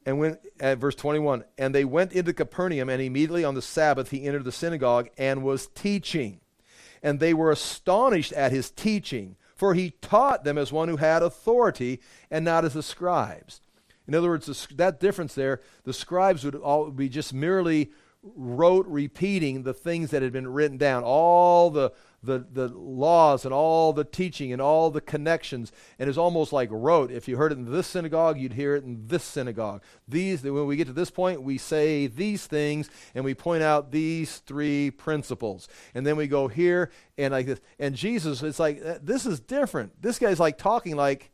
And 0.05 0.19
when, 0.19 0.37
at 0.59 0.79
verse 0.79 0.95
21, 0.95 1.45
and 1.57 1.73
they 1.73 1.85
went 1.85 2.11
into 2.11 2.33
Capernaum, 2.33 2.89
and 2.89 3.01
immediately 3.01 3.43
on 3.43 3.55
the 3.55 3.61
Sabbath 3.61 4.09
he 4.09 4.25
entered 4.25 4.43
the 4.43 4.51
synagogue 4.51 5.09
and 5.17 5.43
was 5.43 5.67
teaching. 5.67 6.41
And 7.01 7.19
they 7.19 7.33
were 7.33 7.51
astonished 7.51 8.33
at 8.33 8.51
his 8.51 8.69
teaching, 8.69 9.37
for 9.55 9.73
he 9.73 9.91
taught 10.01 10.43
them 10.43 10.57
as 10.57 10.73
one 10.73 10.89
who 10.89 10.97
had 10.97 11.23
authority 11.23 12.01
and 12.29 12.43
not 12.43 12.65
as 12.65 12.73
the 12.73 12.83
scribes. 12.83 13.61
In 14.11 14.15
other 14.15 14.27
words, 14.27 14.67
that 14.75 14.99
difference 14.99 15.33
there, 15.35 15.61
the 15.85 15.93
scribes 15.93 16.43
would 16.43 16.55
all 16.55 16.91
be 16.91 17.07
just 17.07 17.33
merely 17.33 17.91
rote 18.21 18.85
repeating 18.87 19.63
the 19.63 19.73
things 19.73 20.11
that 20.11 20.21
had 20.21 20.33
been 20.33 20.49
written 20.49 20.77
down, 20.77 21.01
all 21.01 21.69
the, 21.69 21.93
the, 22.21 22.45
the 22.51 22.67
laws 22.67 23.45
and 23.45 23.53
all 23.53 23.93
the 23.93 24.03
teaching 24.03 24.51
and 24.51 24.61
all 24.61 24.91
the 24.91 24.99
connections. 24.99 25.71
And 25.97 26.09
it's 26.09 26.17
almost 26.17 26.51
like 26.51 26.67
rote. 26.73 27.09
If 27.09 27.29
you 27.29 27.37
heard 27.37 27.53
it 27.53 27.57
in 27.57 27.71
this 27.71 27.87
synagogue, 27.87 28.37
you'd 28.37 28.51
hear 28.51 28.75
it 28.75 28.83
in 28.83 29.07
this 29.07 29.23
synagogue. 29.23 29.81
These, 30.09 30.43
when 30.43 30.67
we 30.67 30.75
get 30.75 30.87
to 30.87 30.93
this 30.93 31.09
point, 31.09 31.41
we 31.41 31.57
say 31.57 32.07
these 32.07 32.45
things 32.47 32.89
and 33.15 33.23
we 33.23 33.33
point 33.33 33.63
out 33.63 33.93
these 33.93 34.39
three 34.39 34.91
principles. 34.91 35.69
And 35.95 36.05
then 36.05 36.17
we 36.17 36.27
go 36.27 36.49
here 36.49 36.91
and 37.17 37.31
like 37.31 37.45
this. 37.45 37.61
And 37.79 37.95
Jesus, 37.95 38.43
it's 38.43 38.59
like, 38.59 38.85
uh, 38.85 38.99
this 39.01 39.25
is 39.25 39.39
different. 39.39 40.01
This 40.01 40.19
guy's 40.19 40.37
like 40.37 40.57
talking 40.57 40.97
like, 40.97 41.31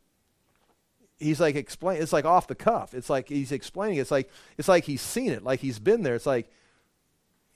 he's 1.19 1.39
like 1.39 1.55
explain 1.55 2.01
it's 2.01 2.13
like 2.13 2.25
off 2.25 2.47
the 2.47 2.55
cuff 2.55 2.93
it's 2.93 3.09
like 3.09 3.27
he's 3.29 3.51
explaining 3.51 3.97
it's 3.97 4.11
like 4.11 4.29
it's 4.57 4.67
like 4.67 4.83
he's 4.83 5.01
seen 5.01 5.31
it 5.31 5.43
like 5.43 5.59
he's 5.59 5.79
been 5.79 6.03
there 6.03 6.15
it's 6.15 6.25
like 6.25 6.49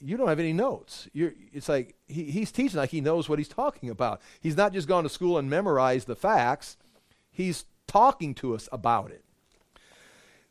you 0.01 0.17
don't 0.17 0.27
have 0.27 0.39
any 0.39 0.53
notes. 0.53 1.07
You're, 1.13 1.33
it's 1.53 1.69
like 1.69 1.95
he, 2.07 2.25
he's 2.25 2.51
teaching 2.51 2.77
like 2.77 2.89
he 2.89 3.01
knows 3.01 3.29
what 3.29 3.39
he's 3.39 3.47
talking 3.47 3.89
about. 3.89 4.21
He's 4.39 4.57
not 4.57 4.73
just 4.73 4.87
gone 4.87 5.03
to 5.03 5.09
school 5.09 5.37
and 5.37 5.49
memorized 5.49 6.07
the 6.07 6.15
facts, 6.15 6.77
he's 7.29 7.65
talking 7.87 8.33
to 8.35 8.55
us 8.55 8.67
about 8.71 9.11
it. 9.11 9.23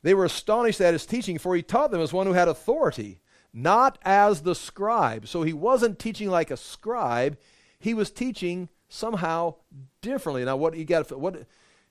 They 0.03 0.15
were 0.15 0.25
astonished 0.25 0.81
at 0.81 0.95
his 0.95 1.05
teaching, 1.05 1.39
for 1.39 1.55
he 1.55 1.63
taught 1.63 1.91
them 1.91 2.01
as 2.01 2.13
one 2.13 2.27
who 2.27 2.33
had 2.33 2.49
authority, 2.49 3.21
not 3.53 3.99
as 4.03 4.43
the 4.43 4.55
scribe. 4.55 5.29
So 5.29 5.43
he 5.43 5.53
wasn't 5.53 5.99
teaching 5.99 6.31
like 6.31 6.51
a 6.51 6.57
scribe, 6.57 7.37
he 7.79 7.93
was 7.93 8.11
teaching 8.11 8.69
somehow 8.89 9.57
differently. 10.01 10.45
Now, 10.45 10.57
what 10.57 10.77
you 10.77 10.85
got 10.85 11.11
what 11.19 11.47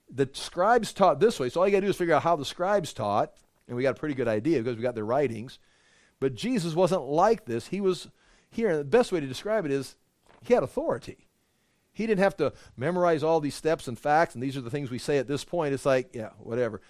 the 0.10 0.30
scribes 0.34 0.94
taught 0.94 1.20
this 1.20 1.40
way. 1.40 1.50
So 1.50 1.62
all 1.62 1.68
you 1.68 1.72
got 1.72 1.82
to 1.82 1.86
do 1.88 1.90
is 1.90 1.96
figure 1.96 2.16
out 2.16 2.24
how 2.24 2.36
the 2.36 2.46
scribes 2.46 2.94
taught, 2.94 3.34
and 3.68 3.78
we 3.78 3.84
got 3.84 3.98
a 3.98 4.00
pretty 4.00 4.16
good 4.16 4.28
idea 4.28 4.60
because 4.60 4.76
we 4.76 4.82
got 4.82 4.96
their 4.96 5.06
writings. 5.06 5.60
But 6.20 6.36
Jesus 6.36 6.74
wasn't 6.74 7.04
like 7.04 7.46
this. 7.46 7.68
He 7.68 7.82
was 7.82 8.10
here. 8.50 8.70
And 8.70 8.80
the 8.80 8.84
best 8.84 9.12
way 9.12 9.20
to 9.20 9.28
describe 9.28 9.66
it 9.66 9.72
is 9.72 9.96
he 10.42 10.54
had 10.54 10.64
authority. 10.64 11.28
He 11.92 12.08
didn't 12.08 12.22
have 12.22 12.38
to 12.38 12.54
memorize 12.78 13.24
all 13.24 13.40
these 13.40 13.56
steps 13.56 13.88
and 13.88 13.98
facts, 13.98 14.34
and 14.34 14.44
these 14.44 14.56
are 14.56 14.62
the 14.62 14.70
things 14.70 14.90
we 14.90 15.00
say 15.00 15.18
at 15.18 15.28
this 15.28 15.44
point. 15.44 15.74
It's 15.74 15.86
like, 15.86 16.10
yeah, 16.14 16.30
whatever. 16.40 16.82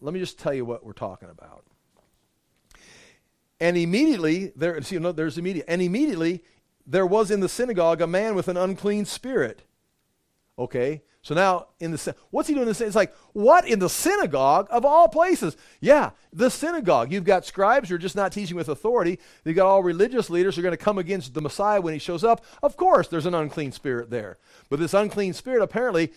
Let 0.00 0.14
me 0.14 0.20
just 0.20 0.38
tell 0.38 0.54
you 0.54 0.64
what 0.64 0.84
we're 0.84 0.92
talking 0.92 1.30
about. 1.30 1.64
And 3.60 3.76
immediately, 3.76 4.52
there, 4.56 4.80
see, 4.82 4.98
no, 4.98 5.12
there's 5.12 5.36
immediate, 5.36 5.66
and 5.68 5.82
immediately 5.82 6.42
there 6.86 7.06
was 7.06 7.30
in 7.30 7.40
the 7.40 7.48
synagogue 7.48 8.00
a 8.00 8.06
man 8.06 8.34
with 8.34 8.48
an 8.48 8.56
unclean 8.56 9.04
spirit. 9.04 9.62
Okay, 10.58 11.02
so 11.22 11.34
now, 11.34 11.66
in 11.80 11.90
the 11.90 12.14
what's 12.30 12.48
he 12.48 12.54
doing? 12.54 12.66
In 12.66 12.72
the, 12.72 12.86
it's 12.86 12.96
like 12.96 13.14
what 13.34 13.68
in 13.68 13.78
the 13.78 13.90
synagogue 13.90 14.68
of 14.70 14.86
all 14.86 15.06
places? 15.06 15.54
Yeah, 15.78 16.10
the 16.32 16.50
synagogue. 16.50 17.12
You've 17.12 17.24
got 17.24 17.44
scribes 17.44 17.88
who 17.88 17.96
are 17.96 17.98
just 17.98 18.16
not 18.16 18.32
teaching 18.32 18.56
with 18.56 18.70
authority. 18.70 19.18
You've 19.44 19.56
got 19.56 19.66
all 19.66 19.82
religious 19.82 20.30
leaders 20.30 20.56
who 20.56 20.60
are 20.60 20.62
going 20.62 20.76
to 20.76 20.82
come 20.82 20.96
against 20.96 21.34
the 21.34 21.42
Messiah 21.42 21.80
when 21.80 21.92
he 21.92 21.98
shows 21.98 22.24
up. 22.24 22.42
Of 22.62 22.78
course, 22.78 23.08
there's 23.08 23.26
an 23.26 23.34
unclean 23.34 23.72
spirit 23.72 24.08
there. 24.08 24.38
But 24.70 24.78
this 24.78 24.94
unclean 24.94 25.34
spirit 25.34 25.62
apparently 25.62 26.12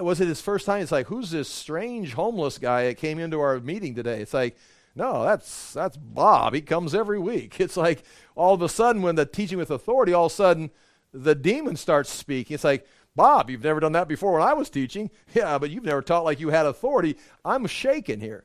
was 0.00 0.20
it 0.20 0.28
his 0.28 0.40
first 0.40 0.66
time? 0.66 0.82
It's 0.82 0.92
like 0.92 1.06
who's 1.06 1.30
this 1.30 1.48
strange 1.48 2.14
homeless 2.14 2.58
guy 2.58 2.86
that 2.86 2.96
came 2.96 3.20
into 3.20 3.40
our 3.40 3.60
meeting 3.60 3.94
today? 3.94 4.20
It's 4.20 4.34
like 4.34 4.56
no, 4.96 5.22
that's 5.22 5.72
that's 5.72 5.96
Bob. 5.96 6.54
He 6.54 6.62
comes 6.62 6.96
every 6.96 7.20
week. 7.20 7.56
It's 7.60 7.76
like 7.76 8.02
all 8.34 8.54
of 8.54 8.62
a 8.62 8.68
sudden 8.68 9.02
when 9.02 9.14
the 9.14 9.24
teaching 9.24 9.58
with 9.58 9.70
authority, 9.70 10.12
all 10.12 10.26
of 10.26 10.32
a 10.32 10.34
sudden 10.34 10.70
the 11.12 11.36
demon 11.36 11.76
starts 11.76 12.10
speaking. 12.10 12.54
It's 12.54 12.64
like 12.64 12.86
Bob, 13.14 13.50
you've 13.50 13.64
never 13.64 13.80
done 13.80 13.92
that 13.92 14.08
before 14.08 14.32
when 14.32 14.42
I 14.42 14.54
was 14.54 14.70
teaching. 14.70 15.10
Yeah, 15.34 15.58
but 15.58 15.70
you've 15.70 15.84
never 15.84 16.02
taught 16.02 16.24
like 16.24 16.40
you 16.40 16.50
had 16.50 16.66
authority. 16.66 17.16
I'm 17.44 17.66
shaken 17.66 18.20
here. 18.20 18.44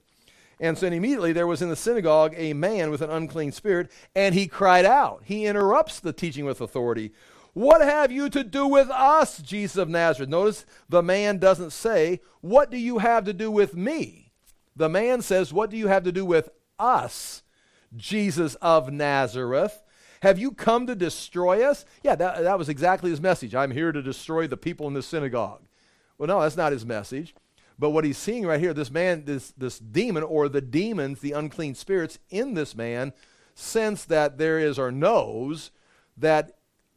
And 0.59 0.77
so 0.77 0.87
immediately 0.87 1.33
there 1.33 1.47
was 1.47 1.61
in 1.61 1.69
the 1.69 1.75
synagogue 1.75 2.33
a 2.35 2.53
man 2.53 2.89
with 2.89 3.01
an 3.01 3.09
unclean 3.09 3.51
spirit, 3.51 3.91
and 4.15 4.33
he 4.33 4.47
cried 4.47 4.85
out. 4.85 5.21
He 5.25 5.45
interrupts 5.45 5.99
the 5.99 6.13
teaching 6.13 6.45
with 6.45 6.61
authority. 6.61 7.13
What 7.53 7.81
have 7.81 8.11
you 8.11 8.29
to 8.29 8.43
do 8.43 8.67
with 8.67 8.89
us, 8.89 9.39
Jesus 9.39 9.77
of 9.77 9.89
Nazareth? 9.89 10.29
Notice 10.29 10.65
the 10.89 11.03
man 11.03 11.37
doesn't 11.37 11.71
say, 11.71 12.21
What 12.41 12.69
do 12.69 12.77
you 12.77 12.99
have 12.99 13.25
to 13.25 13.33
do 13.33 13.51
with 13.51 13.75
me? 13.75 14.31
The 14.75 14.89
man 14.89 15.21
says, 15.21 15.53
What 15.53 15.69
do 15.69 15.77
you 15.77 15.87
have 15.87 16.03
to 16.03 16.11
do 16.11 16.25
with 16.25 16.49
us, 16.79 17.43
Jesus 17.95 18.55
of 18.55 18.91
Nazareth? 18.91 19.81
Have 20.21 20.39
you 20.39 20.51
come 20.51 20.87
to 20.87 20.95
destroy 20.95 21.63
us? 21.63 21.85
Yeah, 22.03 22.15
that, 22.15 22.43
that 22.43 22.57
was 22.57 22.69
exactly 22.69 23.09
his 23.09 23.21
message. 23.21 23.55
I'm 23.55 23.71
here 23.71 23.91
to 23.91 24.01
destroy 24.01 24.47
the 24.47 24.57
people 24.57 24.87
in 24.87 24.93
the 24.93 25.03
synagogue. 25.03 25.61
Well, 26.17 26.27
no, 26.27 26.41
that's 26.41 26.57
not 26.57 26.71
his 26.71 26.85
message. 26.85 27.35
But 27.79 27.91
what 27.91 28.05
he's 28.05 28.17
seeing 28.17 28.45
right 28.45 28.59
here, 28.59 28.73
this 28.73 28.89
man, 28.89 29.25
this, 29.25 29.51
this 29.51 29.77
demon, 29.77 30.23
or 30.23 30.49
the 30.49 30.61
demons, 30.61 31.19
the 31.19 31.33
unclean 31.33 31.75
spirits 31.75 32.17
in 32.29 32.55
this 32.55 32.75
man, 32.75 33.13
sense 33.53 34.05
that 34.05 34.37
there 34.37 34.57
is 34.59 34.79
or 34.79 34.91
knows 34.91 35.71
that 36.17 36.53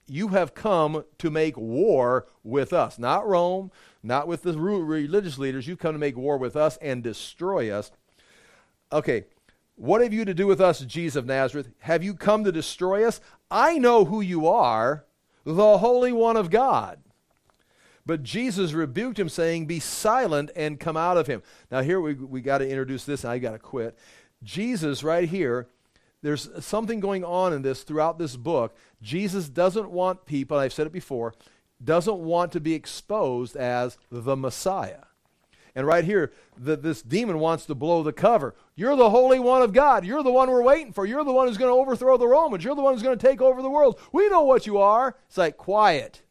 you 0.06 0.28
have 0.28 0.54
come 0.54 1.04
to 1.18 1.30
make 1.30 1.56
war 1.56 2.26
with 2.42 2.72
us. 2.72 2.98
Not 2.98 3.28
Rome, 3.28 3.70
not 4.02 4.26
with 4.26 4.42
the 4.42 4.58
religious 4.58 5.38
leaders. 5.38 5.68
You 5.68 5.76
come 5.76 5.94
to 5.94 5.98
make 5.98 6.16
war 6.16 6.38
with 6.38 6.56
us 6.56 6.78
and 6.78 7.02
destroy 7.02 7.70
us. 7.70 7.92
Okay, 8.92 9.26
what 9.80 10.02
have 10.02 10.12
you 10.12 10.26
to 10.26 10.34
do 10.34 10.46
with 10.46 10.60
us, 10.60 10.80
Jesus 10.80 11.16
of 11.16 11.24
Nazareth? 11.24 11.70
Have 11.78 12.04
you 12.04 12.12
come 12.12 12.44
to 12.44 12.52
destroy 12.52 13.08
us? 13.08 13.18
I 13.50 13.78
know 13.78 14.04
who 14.04 14.20
you 14.20 14.46
are, 14.46 15.06
the 15.44 15.78
Holy 15.78 16.12
One 16.12 16.36
of 16.36 16.50
God. 16.50 16.98
But 18.04 18.22
Jesus 18.22 18.74
rebuked 18.74 19.18
him, 19.18 19.30
saying, 19.30 19.64
Be 19.64 19.80
silent 19.80 20.50
and 20.54 20.78
come 20.78 20.98
out 20.98 21.16
of 21.16 21.28
him. 21.28 21.42
Now, 21.70 21.80
here 21.80 21.98
we, 21.98 22.12
we 22.12 22.42
got 22.42 22.58
to 22.58 22.68
introduce 22.68 23.04
this, 23.04 23.24
and 23.24 23.32
I 23.32 23.38
got 23.38 23.52
to 23.52 23.58
quit. 23.58 23.98
Jesus, 24.42 25.02
right 25.02 25.26
here, 25.26 25.66
there's 26.20 26.50
something 26.62 27.00
going 27.00 27.24
on 27.24 27.54
in 27.54 27.62
this 27.62 27.82
throughout 27.82 28.18
this 28.18 28.36
book. 28.36 28.76
Jesus 29.00 29.48
doesn't 29.48 29.90
want 29.90 30.26
people, 30.26 30.58
I've 30.58 30.74
said 30.74 30.88
it 30.88 30.92
before, 30.92 31.32
doesn't 31.82 32.18
want 32.18 32.52
to 32.52 32.60
be 32.60 32.74
exposed 32.74 33.56
as 33.56 33.96
the 34.10 34.36
Messiah. 34.36 35.04
And 35.74 35.86
right 35.86 36.04
here, 36.04 36.32
the, 36.58 36.76
this 36.76 37.02
demon 37.02 37.38
wants 37.38 37.66
to 37.66 37.74
blow 37.74 38.02
the 38.02 38.12
cover. 38.12 38.54
You're 38.74 38.96
the 38.96 39.10
Holy 39.10 39.38
One 39.38 39.62
of 39.62 39.72
God. 39.72 40.04
You're 40.04 40.22
the 40.22 40.32
one 40.32 40.50
we're 40.50 40.62
waiting 40.62 40.92
for. 40.92 41.06
You're 41.06 41.24
the 41.24 41.32
one 41.32 41.46
who's 41.46 41.58
going 41.58 41.70
to 41.70 41.78
overthrow 41.78 42.16
the 42.16 42.26
Romans. 42.26 42.64
You're 42.64 42.74
the 42.74 42.82
one 42.82 42.94
who's 42.94 43.02
going 43.02 43.18
to 43.18 43.26
take 43.26 43.40
over 43.40 43.62
the 43.62 43.70
world. 43.70 44.00
We 44.12 44.28
know 44.28 44.42
what 44.42 44.66
you 44.66 44.78
are. 44.78 45.16
It's 45.28 45.38
like, 45.38 45.56
quiet. 45.56 46.22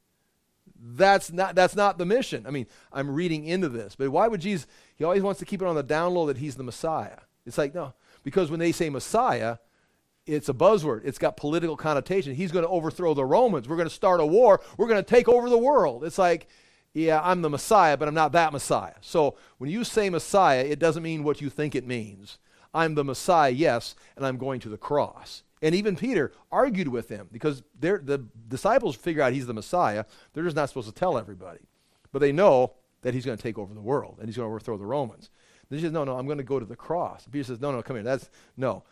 That's 0.81 1.31
not, 1.31 1.55
that's 1.55 1.75
not 1.75 1.97
the 1.97 2.05
mission. 2.05 2.45
I 2.47 2.51
mean, 2.51 2.67
I'm 2.91 3.09
reading 3.09 3.45
into 3.45 3.69
this. 3.69 3.95
But 3.95 4.09
why 4.09 4.27
would 4.27 4.41
Jesus, 4.41 4.67
he 4.95 5.03
always 5.03 5.23
wants 5.23 5.39
to 5.39 5.45
keep 5.45 5.61
it 5.61 5.67
on 5.67 5.75
the 5.75 5.83
down 5.83 6.13
low 6.13 6.27
that 6.27 6.37
he's 6.37 6.55
the 6.55 6.63
Messiah. 6.63 7.19
It's 7.45 7.57
like, 7.57 7.73
no, 7.73 7.93
because 8.23 8.49
when 8.49 8.59
they 8.59 8.71
say 8.71 8.89
Messiah, 8.89 9.57
it's 10.25 10.49
a 10.49 10.53
buzzword. 10.53 11.01
It's 11.03 11.17
got 11.17 11.37
political 11.37 11.75
connotation. 11.75 12.35
He's 12.35 12.51
going 12.51 12.63
to 12.63 12.69
overthrow 12.69 13.13
the 13.13 13.25
Romans. 13.25 13.67
We're 13.67 13.77
going 13.77 13.89
to 13.89 13.93
start 13.93 14.19
a 14.19 14.25
war. 14.25 14.61
We're 14.77 14.87
going 14.87 15.03
to 15.03 15.09
take 15.09 15.27
over 15.27 15.49
the 15.49 15.57
world. 15.57 16.03
It's 16.03 16.17
like, 16.17 16.47
yeah, 16.93 17.21
I'm 17.23 17.41
the 17.41 17.49
Messiah, 17.49 17.97
but 17.97 18.07
I'm 18.07 18.13
not 18.13 18.31
that 18.31 18.53
Messiah. 18.53 18.95
So 19.01 19.35
when 19.57 19.69
you 19.69 19.83
say 19.83 20.09
Messiah, 20.09 20.61
it 20.61 20.79
doesn't 20.79 21.03
mean 21.03 21.23
what 21.23 21.41
you 21.41 21.49
think 21.49 21.75
it 21.75 21.85
means. 21.85 22.37
I'm 22.73 22.95
the 22.95 23.03
Messiah, 23.03 23.51
yes, 23.51 23.95
and 24.15 24.25
I'm 24.25 24.37
going 24.37 24.59
to 24.61 24.69
the 24.69 24.77
cross. 24.77 25.43
And 25.61 25.75
even 25.75 25.95
Peter 25.95 26.31
argued 26.51 26.87
with 26.87 27.09
him 27.09 27.27
because 27.31 27.63
the 27.79 28.25
disciples 28.47 28.95
figure 28.95 29.21
out 29.21 29.33
he's 29.33 29.47
the 29.47 29.53
Messiah. 29.53 30.05
They're 30.33 30.43
just 30.43 30.55
not 30.55 30.69
supposed 30.69 30.87
to 30.87 30.93
tell 30.93 31.17
everybody. 31.17 31.59
But 32.11 32.19
they 32.19 32.31
know 32.31 32.73
that 33.01 33.13
he's 33.13 33.25
going 33.25 33.37
to 33.37 33.43
take 33.43 33.57
over 33.57 33.73
the 33.73 33.81
world 33.81 34.17
and 34.19 34.27
he's 34.27 34.37
going 34.37 34.45
to 34.45 34.49
overthrow 34.49 34.77
the 34.77 34.85
Romans. 34.85 35.29
They 35.69 35.79
says, 35.79 35.91
no, 35.91 36.03
no, 36.03 36.17
I'm 36.17 36.25
going 36.25 36.39
to 36.39 36.43
go 36.43 36.59
to 36.59 36.65
the 36.65 36.75
cross. 36.75 37.27
Peter 37.31 37.43
says, 37.43 37.59
no, 37.59 37.71
no, 37.71 37.83
come 37.83 37.97
here. 37.97 38.03
That's, 38.03 38.29
no, 38.57 38.83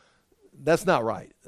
that's 0.54 0.86
not 0.86 1.04
right. 1.04 1.32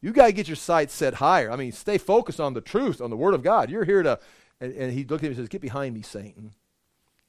You 0.00 0.12
got 0.12 0.26
to 0.26 0.32
get 0.32 0.46
your 0.46 0.56
sights 0.56 0.94
set 0.94 1.14
higher. 1.14 1.50
I 1.50 1.56
mean, 1.56 1.72
stay 1.72 1.98
focused 1.98 2.38
on 2.38 2.54
the 2.54 2.60
truth, 2.60 3.00
on 3.00 3.10
the 3.10 3.16
Word 3.16 3.34
of 3.34 3.42
God. 3.42 3.68
You're 3.68 3.84
here 3.84 4.02
to, 4.04 4.20
and, 4.60 4.72
and 4.72 4.92
he 4.92 5.04
looked 5.04 5.22
at 5.22 5.26
him 5.26 5.32
and 5.32 5.36
says, 5.36 5.48
get 5.48 5.60
behind 5.60 5.94
me, 5.94 6.02
Satan. 6.02 6.52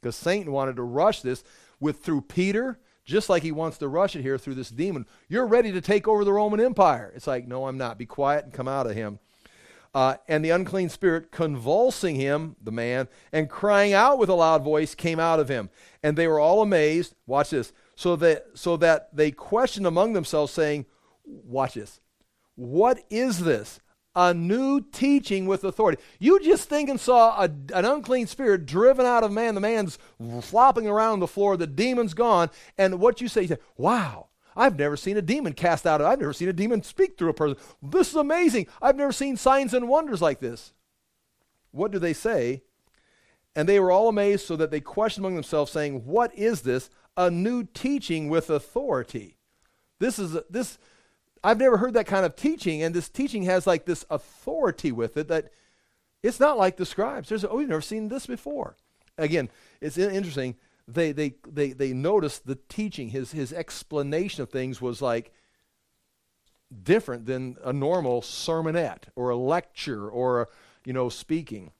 Because 0.01 0.15
Satan 0.15 0.51
wanted 0.51 0.77
to 0.77 0.83
rush 0.83 1.21
this 1.21 1.43
with 1.79 2.03
through 2.03 2.21
Peter 2.21 2.79
just 3.09 3.27
like 3.27 3.41
he 3.41 3.51
wants 3.51 3.79
to 3.79 3.87
rush 3.87 4.15
it 4.15 4.21
here 4.21 4.37
through 4.37 4.53
this 4.53 4.69
demon. 4.69 5.05
You're 5.27 5.47
ready 5.47 5.71
to 5.71 5.81
take 5.81 6.07
over 6.07 6.23
the 6.23 6.31
Roman 6.31 6.59
Empire. 6.59 7.11
It's 7.15 7.25
like, 7.25 7.47
no, 7.47 7.67
I'm 7.67 7.77
not. 7.77 7.97
Be 7.97 8.05
quiet 8.05 8.45
and 8.45 8.53
come 8.53 8.67
out 8.67 8.85
of 8.85 8.95
him. 8.95 9.19
Uh, 9.95 10.17
and 10.27 10.45
the 10.45 10.51
unclean 10.51 10.89
spirit, 10.89 11.31
convulsing 11.31 12.15
him, 12.15 12.55
the 12.61 12.71
man, 12.71 13.07
and 13.31 13.49
crying 13.49 13.93
out 13.93 14.19
with 14.19 14.29
a 14.29 14.35
loud 14.35 14.63
voice, 14.63 14.93
came 14.93 15.19
out 15.19 15.39
of 15.39 15.49
him. 15.49 15.71
And 16.03 16.15
they 16.15 16.27
were 16.27 16.39
all 16.39 16.61
amazed. 16.61 17.15
Watch 17.25 17.49
this. 17.49 17.73
So 17.95 18.15
that, 18.17 18.45
so 18.53 18.77
that 18.77 19.09
they 19.11 19.31
questioned 19.31 19.87
among 19.87 20.13
themselves, 20.13 20.53
saying, 20.53 20.85
Watch 21.25 21.73
this. 21.73 21.99
What 22.55 22.99
is 23.09 23.39
this? 23.39 23.79
A 24.15 24.33
new 24.33 24.81
teaching 24.81 25.45
with 25.45 25.63
authority. 25.63 26.01
You 26.19 26.39
just 26.39 26.67
think 26.67 26.89
and 26.89 26.99
saw 26.99 27.41
a, 27.41 27.43
an 27.73 27.85
unclean 27.85 28.27
spirit 28.27 28.65
driven 28.65 29.05
out 29.05 29.23
of 29.23 29.31
man. 29.31 29.55
The 29.55 29.61
man's 29.61 29.97
flopping 30.41 30.87
around 30.87 31.19
the 31.19 31.27
floor. 31.27 31.57
The 31.57 31.67
demon's 31.67 32.13
gone. 32.13 32.49
And 32.77 32.99
what 32.99 33.21
you 33.21 33.27
say, 33.27 33.43
you 33.43 33.47
say, 33.49 33.57
wow, 33.77 34.29
I've 34.55 34.77
never 34.77 34.97
seen 34.97 35.17
a 35.17 35.21
demon 35.21 35.53
cast 35.53 35.85
out. 35.85 36.01
I've 36.01 36.19
never 36.19 36.33
seen 36.33 36.49
a 36.49 36.53
demon 36.53 36.83
speak 36.83 37.17
through 37.17 37.29
a 37.29 37.33
person. 37.33 37.57
This 37.81 38.09
is 38.09 38.15
amazing. 38.15 38.67
I've 38.81 38.97
never 38.97 39.11
seen 39.11 39.37
signs 39.37 39.73
and 39.73 39.87
wonders 39.87 40.21
like 40.21 40.39
this. 40.39 40.73
What 41.71 41.91
do 41.91 41.99
they 41.99 42.13
say? 42.13 42.63
And 43.55 43.69
they 43.69 43.79
were 43.79 43.91
all 43.91 44.09
amazed 44.09 44.45
so 44.45 44.55
that 44.55 44.71
they 44.71 44.79
questioned 44.79 45.25
among 45.25 45.35
themselves, 45.35 45.71
saying, 45.71 46.05
What 46.05 46.33
is 46.35 46.61
this? 46.61 46.89
A 47.15 47.29
new 47.29 47.63
teaching 47.63 48.29
with 48.29 48.49
authority. 48.49 49.37
This 49.99 50.17
is 50.17 50.37
this 50.49 50.77
I've 51.43 51.59
never 51.59 51.77
heard 51.77 51.93
that 51.93 52.07
kind 52.07 52.25
of 52.25 52.35
teaching, 52.35 52.81
and 52.83 52.93
this 52.93 53.09
teaching 53.09 53.43
has 53.43 53.65
like 53.65 53.85
this 53.85 54.05
authority 54.09 54.91
with 54.91 55.17
it 55.17 55.27
that 55.29 55.51
it's 56.21 56.39
not 56.39 56.57
like 56.57 56.77
the 56.77 56.85
scribes. 56.85 57.29
There's, 57.29 57.45
oh, 57.45 57.55
we've 57.55 57.69
never 57.69 57.81
seen 57.81 58.09
this 58.09 58.25
before. 58.25 58.75
Again, 59.17 59.49
it's 59.79 59.97
interesting. 59.97 60.55
They, 60.87 61.11
they, 61.11 61.35
they, 61.47 61.71
they 61.71 61.93
noticed 61.93 62.45
the 62.45 62.57
teaching, 62.67 63.09
his, 63.09 63.31
his 63.31 63.53
explanation 63.53 64.41
of 64.41 64.49
things 64.49 64.81
was 64.81 65.01
like 65.01 65.31
different 66.83 67.25
than 67.25 67.57
a 67.63 67.71
normal 67.71 68.21
sermonette 68.21 69.03
or 69.15 69.29
a 69.29 69.35
lecture 69.37 70.09
or, 70.09 70.49
you 70.85 70.93
know, 70.93 71.09
speaking. 71.09 71.71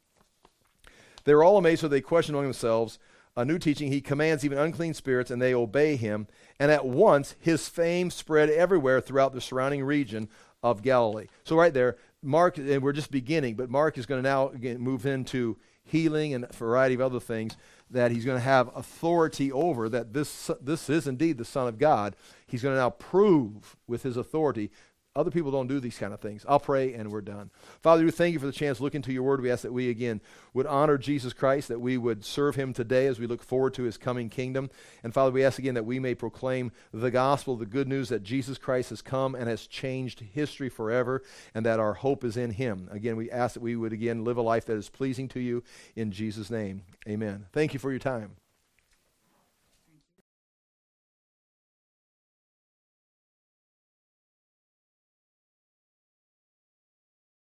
They 1.26 1.34
were 1.34 1.44
all 1.44 1.58
amazed, 1.58 1.82
so 1.82 1.88
they 1.88 2.02
questioned 2.02 2.36
among 2.36 2.46
themselves 2.46 2.98
a 3.36 3.46
new 3.46 3.58
teaching. 3.58 3.92
He 3.92 4.02
commands 4.02 4.44
even 4.44 4.58
unclean 4.58 4.94
spirits, 4.94 5.32
and 5.32 5.42
they 5.42 5.54
obey 5.54 5.96
him. 5.96 6.28
And 6.60 6.72
at 6.72 6.86
once 6.86 7.36
his 7.40 7.68
fame 7.70 8.12
spread 8.12 8.50
everywhere 8.50 9.02
throughout 9.02 9.34
the 9.34 9.42
surrounding 9.42 9.84
region 9.84 10.30
of 10.62 10.82
Galilee. 10.82 11.28
So, 11.44 11.56
right 11.56 11.74
there, 11.74 11.98
Mark, 12.22 12.58
and 12.58 12.84
we're 12.84 12.94
just 12.94 13.12
beginning, 13.12 13.56
but 13.56 13.70
Mark 13.70 13.98
is 13.98 14.06
going 14.06 14.22
to 14.22 14.30
now 14.30 14.50
again, 14.50 14.80
move 14.80 15.06
into 15.06 15.58
healing 15.84 16.34
and 16.34 16.44
a 16.44 16.54
variety 16.54 16.96
of 16.96 17.02
other 17.02 17.20
things 17.20 17.56
that 17.90 18.12
he's 18.12 18.26
going 18.26 18.38
to 18.38 18.44
have 18.44 18.70
authority 18.76 19.52
over, 19.52 19.90
that 19.90 20.14
this, 20.14 20.52
this 20.62 20.90
is 20.90 21.08
indeed 21.08 21.38
the 21.38 21.46
Son 21.46 21.68
of 21.68 21.80
God. 21.80 22.16
He's 22.46 22.62
going 22.62 22.76
to 22.76 22.80
now 22.80 22.92
prove 22.92 23.76
with 23.88 24.04
his 24.04 24.16
authority 24.16 24.70
other 25.16 25.32
people 25.32 25.52
don't 25.52 25.68
do 25.68 25.80
these 25.80 25.98
kind 25.98 26.14
of 26.14 26.20
things. 26.20 26.46
I'll 26.48 26.60
pray 26.60 26.94
and 26.94 27.12
we're 27.12 27.22
done. 27.22 27.50
Father, 27.82 28.06
we 28.06 28.12
thank 28.12 28.34
you 28.34 28.40
for 28.40 28.46
the 28.46 28.52
chance 28.52 28.78
to 28.78 28.84
look 28.84 28.96
into 28.96 29.12
your 29.12 29.24
word. 29.24 29.42
We 29.42 29.52
ask 29.52 29.64
that 29.64 29.74
we 29.74 29.90
again 29.90 30.22
would 30.54 30.68
honor 30.68 30.98
Jesus 30.98 31.34
Christ, 31.34 31.68
that 31.68 31.82
we 31.82 31.98
would 31.98 32.24
serve 32.24 32.56
him 32.56 32.74
today 32.74 33.08
as 33.08 33.20
we 33.20 33.26
look 33.26 33.42
forward 33.42 33.74
to 33.76 33.84
his 33.84 33.98
coming 33.98 34.30
kingdom. 34.30 34.70
And 35.04 35.14
Father, 35.14 35.32
we 35.32 35.44
ask 35.44 35.58
again 35.58 35.74
that 35.74 35.86
we 35.86 36.00
may 36.00 36.14
proclaim 36.14 36.72
the 36.94 37.12
gospel, 37.12 37.56
the 37.56 37.66
good 37.66 37.88
news 37.88 38.10
that 38.10 38.24
Jesus 38.24 38.58
Christ 38.58 38.92
has 38.92 39.02
come 39.02 39.34
and 39.34 39.50
has 39.50 39.68
changed 39.68 40.20
history 40.20 40.70
forever, 40.70 41.24
and 41.54 41.66
that 41.66 41.80
our 41.80 41.96
hope 41.96 42.24
is 42.24 42.38
in 42.38 42.52
him. 42.52 42.88
Again, 42.92 43.18
we 43.18 43.32
ask 43.32 43.56
that 43.56 43.64
we 43.64 43.76
would 43.76 43.94
again 43.94 44.24
live 44.24 44.38
a 44.38 44.42
life 44.42 44.66
that 44.66 44.78
is 44.78 44.90
pleasing 44.90 45.28
to 45.30 45.40
you 45.40 45.64
in 45.96 46.12
Jesus' 46.12 46.52
name. 46.52 46.84
Amen. 47.08 47.48
Thank 47.52 47.74
you 47.74 47.80
for 47.80 47.90
your 47.90 48.00
time. 48.00 48.36